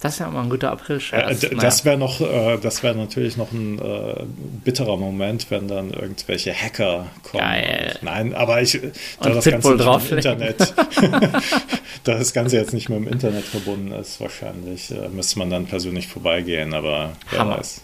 das 0.00 0.14
ist 0.14 0.18
ja 0.20 0.28
mal 0.28 0.42
ein 0.42 0.50
guter 0.50 0.70
Äh, 1.12 1.34
d- 1.34 1.46
Naja. 1.48 1.60
Das 1.62 1.84
wäre 1.84 1.98
noch, 1.98 2.20
äh, 2.20 2.58
das 2.62 2.82
wäre 2.82 2.94
natürlich 2.94 3.36
noch 3.36 3.50
ein 3.52 3.78
äh, 3.78 4.24
bitterer 4.64 4.96
Moment, 4.96 5.50
wenn 5.50 5.66
dann 5.68 5.90
irgendwelche 5.92 6.54
Hacker 6.54 7.06
kommen. 7.22 7.42
Geil. 7.42 7.98
Nein, 8.02 8.34
aber 8.34 8.62
ich, 8.62 8.72
da 9.20 9.28
Und 9.30 9.36
das 9.36 9.44
Pitbull 9.44 9.76
Ganze 9.76 10.12
im 10.12 10.22
drauflegen. 10.22 10.32
Internet, 10.42 10.74
da 12.04 12.14
das 12.18 12.32
Ganze 12.32 12.56
jetzt 12.56 12.72
nicht 12.72 12.88
mehr 12.88 12.98
im 12.98 13.08
Internet 13.08 13.44
verbunden 13.44 13.92
ist, 13.92 14.20
wahrscheinlich 14.20 14.90
äh, 14.90 15.08
müsste 15.08 15.38
man 15.40 15.50
dann 15.50 15.66
persönlich 15.66 16.06
vorbeigehen, 16.06 16.74
aber 16.74 17.10
wer 17.30 17.38
Hammer. 17.40 17.58
weiß. 17.58 17.80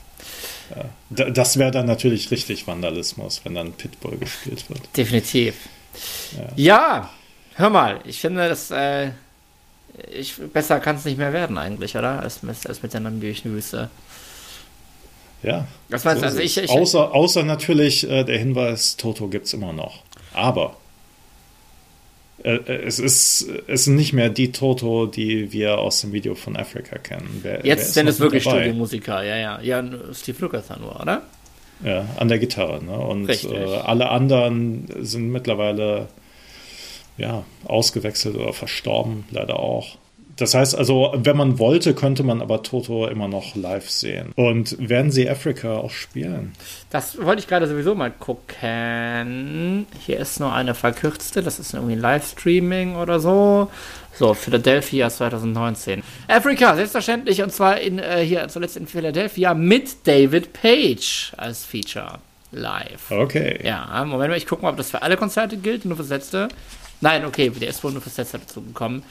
Ja. 1.11 1.31
Das 1.31 1.59
wäre 1.59 1.71
dann 1.71 1.87
natürlich 1.87 2.31
richtig 2.31 2.67
Vandalismus, 2.67 3.41
wenn 3.45 3.55
dann 3.55 3.73
Pitbull 3.73 4.17
gespielt 4.17 4.65
wird. 4.71 4.81
Definitiv. 4.97 5.55
Ja. 6.57 7.11
hör 7.57 7.71
mal, 7.71 8.01
ich 8.05 8.21
finde, 8.21 8.49
das 8.49 8.71
äh, 8.71 9.11
ich, 10.13 10.35
besser 10.53 10.81
kann 10.81 10.97
es 10.97 11.05
nicht 11.05 11.19
mehr 11.19 11.33
werden 11.33 11.59
eigentlich, 11.59 11.97
oder? 11.97 12.21
Als, 12.21 12.43
mit- 12.43 12.67
als 12.67 12.83
mit 12.83 12.93
der 12.93 13.01
namibischen 13.01 13.53
Wüste. 13.55 13.91
Ja. 15.43 15.67
Meinst 15.89 16.07
du? 16.07 16.17
so 16.19 16.25
Also 16.25 16.39
ich- 16.41 16.57
ich- 16.57 16.71
außer, 16.71 17.13
außer 17.15 17.43
natürlich 17.43 18.09
äh, 18.09 18.25
der 18.25 18.39
Hinweis, 18.39 18.97
Toto 18.97 19.29
gibt 19.29 19.47
es 19.47 19.53
immer 19.53 19.73
noch. 19.73 20.03
Aber 20.33 20.77
äh, 22.43 22.55
äh, 22.57 22.83
es 22.87 22.99
ist, 22.99 23.47
es 23.67 23.85
sind 23.85 23.97
nicht 23.97 24.13
mehr 24.13 24.31
die 24.31 24.53
Toto, 24.53 25.07
die 25.07 25.53
wir 25.53 25.79
aus 25.79 26.01
dem 26.01 26.13
Video 26.13 26.35
von 26.35 26.57
Afrika 26.57 26.99
kennen. 26.99 27.41
Wer, 27.43 27.65
Jetzt 27.65 27.95
sind 27.95 28.09
es 28.09 28.21
wirklich 28.21 28.45
dabei? 28.45 28.63
Studiomusiker, 28.63 29.23
ja, 29.23 29.37
ja. 29.37 29.61
Ja, 29.61 29.85
Steve 30.13 30.39
Lucas 30.41 30.65
nur, 30.81 30.99
oder? 31.01 31.23
Ja, 31.85 32.07
an 32.17 32.29
der 32.29 32.39
Gitarre. 32.39 32.83
Ne? 32.83 32.97
Und 32.99 33.29
äh, 33.29 33.77
alle 33.85 34.09
anderen 34.09 34.87
sind 35.01 35.31
mittlerweile 35.31 36.09
ja, 37.17 37.45
ausgewechselt 37.65 38.37
oder 38.37 38.53
verstorben, 38.53 39.25
leider 39.31 39.59
auch. 39.59 39.97
Das 40.37 40.55
heißt 40.55 40.75
also, 40.75 41.13
wenn 41.17 41.37
man 41.37 41.59
wollte, 41.59 41.95
könnte 41.95 42.25
man 42.25 42.43
aber 42.43 42.63
Toto 42.63 43.07
immer 43.07 43.29
noch 43.29 43.55
live 43.55 43.89
sehen. 43.89 44.33
Und 44.35 44.77
werden 44.89 45.13
sie 45.13 45.31
Afrika 45.31 45.77
auch 45.77 45.91
spielen? 45.91 46.53
Das 46.91 47.23
wollte 47.23 47.41
ich 47.41 47.47
gerade 47.47 47.69
sowieso 47.69 47.95
mal 47.95 48.11
gucken. 48.11 49.87
Hier 50.05 50.19
ist 50.19 50.41
nur 50.41 50.53
eine 50.53 50.75
verkürzte, 50.75 51.43
das 51.43 51.61
ist 51.61 51.75
irgendwie 51.75 51.93
ein 51.95 52.01
Livestreaming 52.01 52.97
oder 52.97 53.21
so. 53.21 53.71
So, 54.17 54.35
Philadelphia 54.35 55.09
2019. 55.09 56.03
Afrika, 56.29 56.75
selbstverständlich, 56.77 57.43
und 57.43 57.53
zwar 57.53 57.81
in, 57.81 57.99
äh, 57.99 58.25
hier 58.25 58.47
zuletzt 58.49 58.77
in 58.77 58.87
Philadelphia 58.87 59.55
mit 59.55 60.07
David 60.07 60.53
Page 60.53 61.33
als 61.37 61.65
Feature 61.65 62.19
live. 62.53 63.11
Okay. 63.11 63.61
Ja, 63.65 64.05
Moment 64.05 64.31
mal, 64.31 64.37
ich 64.37 64.47
gucke 64.47 64.63
mal, 64.63 64.71
ob 64.71 64.77
das 64.77 64.91
für 64.91 65.03
alle 65.03 65.17
Konzerte 65.17 65.57
gilt, 65.57 65.85
nur 65.85 65.97
fürs 65.97 66.11
letzte. 66.11 66.49
Nein, 67.05 67.27
okay, 67.27 67.51
der 67.51 67.69
ist 67.69 67.85
wohl 67.85 67.93
nur 67.93 68.01
fürs 68.01 68.17
letzte 68.17 68.39
dazu 68.39 68.63
gekommen. 68.63 69.03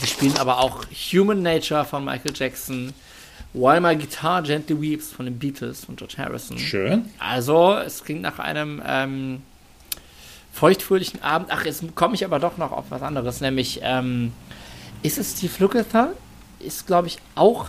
Sie 0.00 0.06
spielen 0.08 0.36
aber 0.36 0.58
auch 0.58 0.84
Human 1.12 1.40
Nature 1.40 1.84
von 1.84 2.04
Michael 2.04 2.32
Jackson, 2.34 2.92
While 3.52 3.80
My 3.80 3.94
Guitar 3.94 4.42
Gently 4.42 4.82
Weeps 4.82 5.12
von 5.12 5.26
den 5.26 5.38
Beatles 5.38 5.84
von 5.84 5.94
George 5.94 6.14
Harrison. 6.18 6.58
Schön. 6.58 7.08
Also, 7.20 7.76
es 7.76 8.02
klingt 8.02 8.22
nach 8.22 8.40
einem 8.40 8.82
ähm, 8.84 9.42
feuchtfröhlichen 10.52 11.22
Abend. 11.22 11.50
Ach, 11.52 11.64
jetzt 11.64 11.84
komme 11.94 12.16
ich 12.16 12.24
aber 12.24 12.40
doch 12.40 12.56
noch 12.58 12.72
auf 12.72 12.86
was 12.88 13.02
anderes, 13.02 13.40
nämlich 13.40 13.78
ähm, 13.84 14.32
ist 15.04 15.18
es 15.18 15.38
Steve 15.38 15.52
Lukather? 15.60 16.14
Ist, 16.58 16.88
glaube 16.88 17.06
ich, 17.06 17.18
auch 17.36 17.68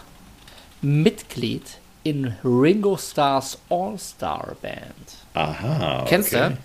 Mitglied 0.81 1.77
in 2.03 2.33
Ringo 2.43 2.97
Stars 2.97 3.59
All-Star 3.69 4.55
Band. 4.59 4.81
Aha. 5.35 5.99
Okay. 5.99 6.09
Kennst 6.09 6.33
du? 6.33 6.57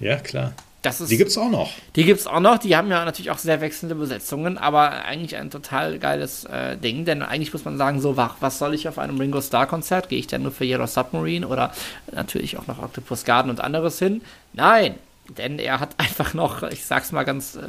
Ja, 0.00 0.16
klar. 0.18 0.52
Das 0.82 1.00
ist, 1.00 1.10
Die 1.10 1.16
gibt's 1.16 1.38
auch 1.38 1.48
noch. 1.48 1.70
Die 1.94 2.04
gibt's 2.04 2.26
auch 2.26 2.40
noch. 2.40 2.58
Die 2.58 2.76
haben 2.76 2.90
ja 2.90 3.04
natürlich 3.04 3.30
auch 3.30 3.38
sehr 3.38 3.60
wechselnde 3.60 3.94
Besetzungen, 3.94 4.58
aber 4.58 5.04
eigentlich 5.04 5.36
ein 5.36 5.48
total 5.50 5.98
geiles 6.00 6.44
äh, 6.44 6.76
Ding. 6.76 7.04
Denn 7.04 7.22
eigentlich 7.22 7.52
muss 7.52 7.64
man 7.64 7.78
sagen, 7.78 8.00
so, 8.00 8.16
wach, 8.16 8.34
was 8.40 8.58
soll 8.58 8.74
ich 8.74 8.88
auf 8.88 8.98
einem 8.98 9.16
Ringo 9.18 9.40
Starr 9.40 9.66
Konzert? 9.68 10.08
Gehe 10.08 10.18
ich 10.18 10.26
denn 10.26 10.42
nur 10.42 10.50
für 10.50 10.64
Yellow 10.64 10.86
Submarine 10.86 11.46
oder 11.46 11.72
natürlich 12.10 12.58
auch 12.58 12.66
noch 12.66 12.82
Octopus 12.82 13.24
Garden 13.24 13.48
und 13.48 13.60
anderes 13.60 14.00
hin? 14.00 14.22
Nein, 14.54 14.96
denn 15.38 15.60
er 15.60 15.78
hat 15.78 15.90
einfach 15.98 16.34
noch, 16.34 16.64
ich 16.64 16.84
sag's 16.84 17.12
mal 17.12 17.22
ganz 17.22 17.54
äh, 17.54 17.60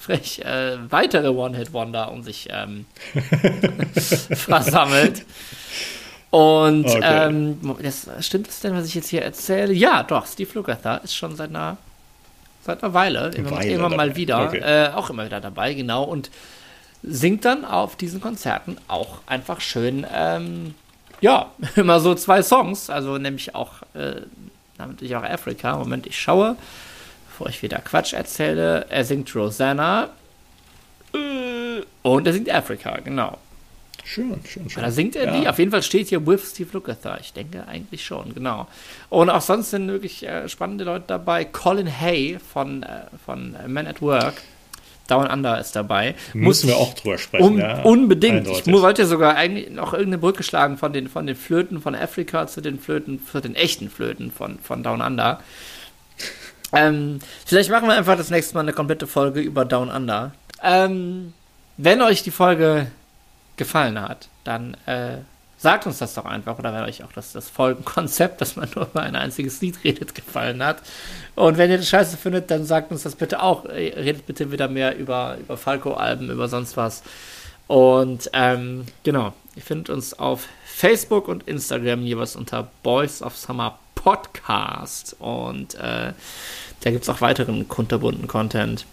frech, 0.00 0.40
äh, 0.40 0.76
weitere 0.90 1.28
One-Hit-Wonder 1.28 2.10
um 2.10 2.24
sich 2.24 2.48
ähm, 2.50 2.86
versammelt. 3.94 5.24
Und 6.30 6.86
Okay. 6.86 7.28
ähm, 7.28 7.60
das, 7.80 8.08
stimmt 8.26 8.48
das 8.48 8.58
denn, 8.60 8.74
was 8.74 8.86
ich 8.86 8.94
jetzt 8.96 9.08
hier 9.08 9.22
erzähle? 9.22 9.72
Ja, 9.72 10.02
doch, 10.02 10.26
Steve 10.26 10.50
Lukather 10.54 11.00
ist 11.04 11.14
schon 11.14 11.36
seit 11.36 11.50
einer, 11.50 11.76
seit 12.64 12.82
einer 12.82 12.94
Weile, 12.94 13.30
immer, 13.34 13.50
Weile 13.52 13.70
immer 13.72 13.88
mal 13.88 14.16
wieder, 14.16 14.46
Okay. 14.46 14.58
äh, 14.58 14.88
auch 14.92 15.10
immer 15.10 15.24
wieder 15.26 15.40
dabei, 15.40 15.74
genau. 15.74 16.04
Und 16.04 16.30
singt 17.02 17.44
dann 17.44 17.64
auf 17.64 17.96
diesen 17.96 18.20
Konzerten 18.20 18.78
auch 18.88 19.18
einfach 19.26 19.60
schön, 19.60 20.06
ähm, 20.12 20.74
ja, 21.20 21.50
immer 21.76 22.00
so 22.00 22.14
zwei 22.14 22.42
Songs, 22.42 22.90
also 22.90 23.18
nämlich 23.18 23.54
auch, 23.54 23.82
äh, 23.94 24.22
namentlich 24.78 25.14
auch 25.16 25.22
Afrika. 25.22 25.76
Moment, 25.76 26.06
ich 26.06 26.18
schaue, 26.18 26.56
bevor 27.28 27.48
ich 27.48 27.62
wieder 27.62 27.78
Quatsch 27.78 28.12
erzähle. 28.14 28.86
Er 28.88 29.04
singt 29.04 29.34
Rosanna 29.36 30.08
äh, 31.12 31.82
und 32.02 32.26
er 32.26 32.32
singt 32.32 32.50
Afrika, 32.50 32.98
genau. 33.04 33.38
Schön, 34.04 34.38
schön, 34.46 34.68
schön. 34.68 34.82
Da 34.82 34.90
singt 34.90 35.16
er 35.16 35.24
Ja. 35.26 35.40
die. 35.40 35.48
Auf 35.48 35.58
jeden 35.58 35.70
Fall 35.70 35.82
steht 35.82 36.08
hier 36.08 36.26
with 36.26 36.50
Steve 36.50 36.68
Lukather. 36.72 37.18
Ich 37.20 37.32
denke 37.32 37.66
eigentlich 37.66 38.04
schon, 38.04 38.34
genau. 38.34 38.66
Und 39.08 39.30
auch 39.30 39.40
sonst 39.40 39.70
sind 39.70 39.88
wirklich 39.88 40.26
äh, 40.26 40.48
spannende 40.48 40.84
Leute 40.84 41.04
dabei. 41.08 41.44
Colin 41.46 41.88
Hay 41.88 42.38
von, 42.52 42.82
äh, 42.82 42.86
von 43.24 43.56
Men 43.66 43.86
at 43.86 44.02
Work. 44.02 44.34
Down 45.06 45.26
Under 45.26 45.60
ist 45.60 45.76
dabei. 45.76 46.14
Müssen 46.32 46.68
wir 46.68 46.76
auch 46.78 46.94
drüber 46.94 47.18
sprechen. 47.18 47.44
Um, 47.44 47.58
ja. 47.58 47.82
unbedingt. 47.82 48.42
Ich 48.42 48.48
Eindeutig. 48.48 48.66
mu- 48.72 48.80
wollte 48.80 49.04
sogar 49.04 49.34
eigentlich 49.36 49.70
noch 49.70 49.92
irgendeine 49.92 50.16
Brücke 50.18 50.42
schlagen 50.42 50.78
von 50.78 50.94
den, 50.94 51.08
von 51.08 51.26
den 51.26 51.36
Flöten 51.36 51.82
von 51.82 51.94
Afrika 51.94 52.46
zu 52.46 52.62
den 52.62 52.78
Flöten, 52.78 53.20
zu 53.30 53.40
den 53.40 53.54
echten 53.54 53.90
Flöten 53.90 54.30
von, 54.30 54.58
von 54.60 54.82
Down 54.82 55.00
Under. 55.02 55.40
Ähm, 56.76 57.20
vielleicht 57.46 57.70
machen 57.70 57.86
wir 57.86 57.94
einfach 57.94 58.16
das 58.16 58.30
nächste 58.30 58.54
Mal 58.54 58.60
eine 58.62 58.72
komplette 58.72 59.06
Folge 59.06 59.40
über 59.40 59.64
Down 59.64 59.90
Under. 59.90 60.32
Ähm, 60.60 61.32
wenn 61.76 62.02
euch 62.02 62.24
die 62.24 62.32
Folge 62.32 62.88
gefallen 63.56 64.00
hat, 64.00 64.28
dann 64.44 64.74
äh, 64.86 65.18
sagt 65.64 65.86
uns 65.86 65.98
das 65.98 66.14
doch 66.14 66.24
einfach. 66.26 66.58
Oder 66.58 66.72
wenn 66.72 66.84
euch 66.84 67.02
auch 67.02 67.12
das, 67.12 67.32
das 67.32 67.48
Folgenkonzept, 67.50 68.40
dass 68.40 68.56
man 68.56 68.68
nur 68.74 68.86
über 68.86 69.02
ein 69.02 69.16
einziges 69.16 69.60
Lied 69.60 69.82
redet, 69.82 70.14
gefallen 70.14 70.62
hat. 70.62 70.82
Und 71.34 71.58
wenn 71.58 71.70
ihr 71.70 71.78
das 71.78 71.88
scheiße 71.88 72.16
findet, 72.16 72.50
dann 72.50 72.64
sagt 72.64 72.92
uns 72.92 73.02
das 73.02 73.16
bitte 73.16 73.42
auch. 73.42 73.64
Äh, 73.64 73.94
Redet 73.96 74.26
bitte 74.26 74.52
wieder 74.52 74.68
mehr 74.68 74.96
über, 74.96 75.36
über 75.40 75.56
Falco-Alben, 75.56 76.30
über 76.30 76.48
sonst 76.48 76.76
was. 76.76 77.02
Und 77.66 78.30
ähm, 78.34 78.86
genau, 79.02 79.32
ihr 79.56 79.62
findet 79.62 79.90
uns 79.90 80.16
auf 80.18 80.46
Facebook 80.66 81.28
und 81.28 81.48
Instagram 81.48 82.02
jeweils 82.02 82.36
unter 82.36 82.68
Boys 82.82 83.22
of 83.22 83.36
Summer 83.36 83.78
Podcast. 83.94 85.16
Und 85.18 85.74
äh, 85.76 86.12
da 86.82 86.90
gibt 86.90 87.04
es 87.04 87.08
auch 87.08 87.22
weiteren 87.22 87.66
kunterbunten 87.68 88.28
Content. 88.28 88.84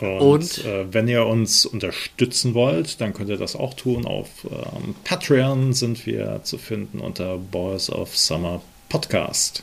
Und, 0.00 0.08
Und- 0.20 0.64
äh, 0.64 0.92
wenn 0.92 1.06
ihr 1.06 1.24
uns 1.26 1.66
unterstützen 1.66 2.54
wollt, 2.54 3.00
dann 3.00 3.12
könnt 3.14 3.30
ihr 3.30 3.36
das 3.36 3.54
auch 3.54 3.74
tun. 3.74 4.06
Auf 4.06 4.28
ähm, 4.50 4.94
Patreon 5.04 5.72
sind 5.72 6.04
wir 6.06 6.40
zu 6.42 6.58
finden 6.58 6.98
unter 6.98 7.38
Boys 7.38 7.90
of 7.90 8.16
Summer 8.16 8.60
Podcast. 8.88 9.62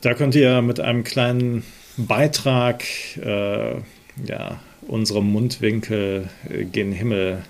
Da 0.00 0.14
könnt 0.14 0.34
ihr 0.34 0.62
mit 0.62 0.80
einem 0.80 1.04
kleinen 1.04 1.64
Beitrag 1.96 2.82
äh, 3.18 3.74
ja, 4.26 4.60
unsere 4.86 5.22
Mundwinkel 5.22 6.28
äh, 6.50 6.64
gen 6.64 6.92
Himmel 6.92 7.42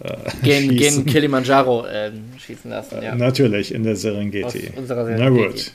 äh, 0.00 0.14
gehen 0.42 0.70
schießen. 0.78 1.06
Kilimanjaro 1.06 1.86
äh, 1.86 2.10
schießen 2.38 2.70
lassen, 2.70 3.02
ja. 3.02 3.14
Natürlich, 3.14 3.72
in 3.72 3.82
der 3.84 3.96
Serengeti. 3.96 4.44
Aus 4.44 4.76
unserer 4.78 5.04
Na 5.10 5.16
Serengeti. 5.16 5.46
gut. 5.48 5.72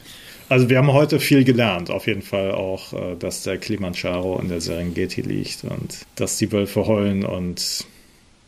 Also 0.52 0.70
wir 0.70 0.80
haben 0.80 0.92
heute 0.92 1.22
viel 1.22 1.46
gelernt. 1.46 1.90
Auf 1.90 2.08
jeden 2.08 2.22
Fall 2.22 2.52
auch, 2.52 2.92
äh, 2.92 3.16
dass 3.16 3.44
der 3.44 3.58
Kilimanjaro 3.58 4.38
in 4.42 4.50
der 4.50 4.60
Serengeti 4.60 5.22
liegt 5.22 5.64
und 5.64 6.00
dass 6.16 6.40
die 6.40 6.52
Wölfe 6.52 6.88
heulen 6.88 7.24
und 7.24 7.86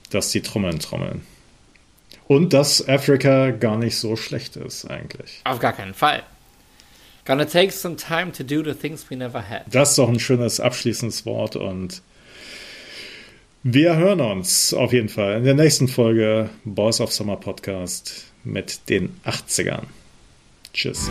dass 0.10 0.30
die 0.32 0.42
Trommeln 0.42 0.80
trommeln. 0.80 1.22
Und 2.28 2.52
dass 2.52 2.86
Afrika 2.90 3.52
gar 3.52 3.78
nicht 3.78 3.96
so 3.96 4.18
schlecht 4.18 4.58
ist 4.58 4.84
eigentlich. 4.84 5.40
Auf 5.46 5.60
gar 5.60 5.72
keinen 5.72 5.94
Fall. 5.94 6.24
Gonna 7.24 7.46
take 7.46 7.72
some 7.72 7.96
time 7.96 8.34
to 8.34 8.44
do 8.44 8.62
the 8.62 8.78
things 8.78 9.10
we 9.10 9.16
never 9.16 9.42
had. 9.42 9.62
Das 9.72 9.92
ist 9.92 9.98
doch 9.98 10.10
ein 10.10 10.20
schönes 10.20 10.60
abschließendes 10.60 11.26
Wort 11.26 11.56
und 11.56 12.02
wir 13.64 13.96
hören 13.96 14.20
uns 14.20 14.74
auf 14.74 14.92
jeden 14.92 15.08
Fall 15.08 15.38
in 15.38 15.46
der 15.46 15.54
nächsten 15.54 15.88
Folge 15.88 16.50
Boys 16.66 17.00
of 17.00 17.14
Summer 17.14 17.38
Podcast 17.38 18.26
mit 18.44 18.90
den 18.90 19.16
80ern. 19.24 19.84
Tschüss. 20.74 21.10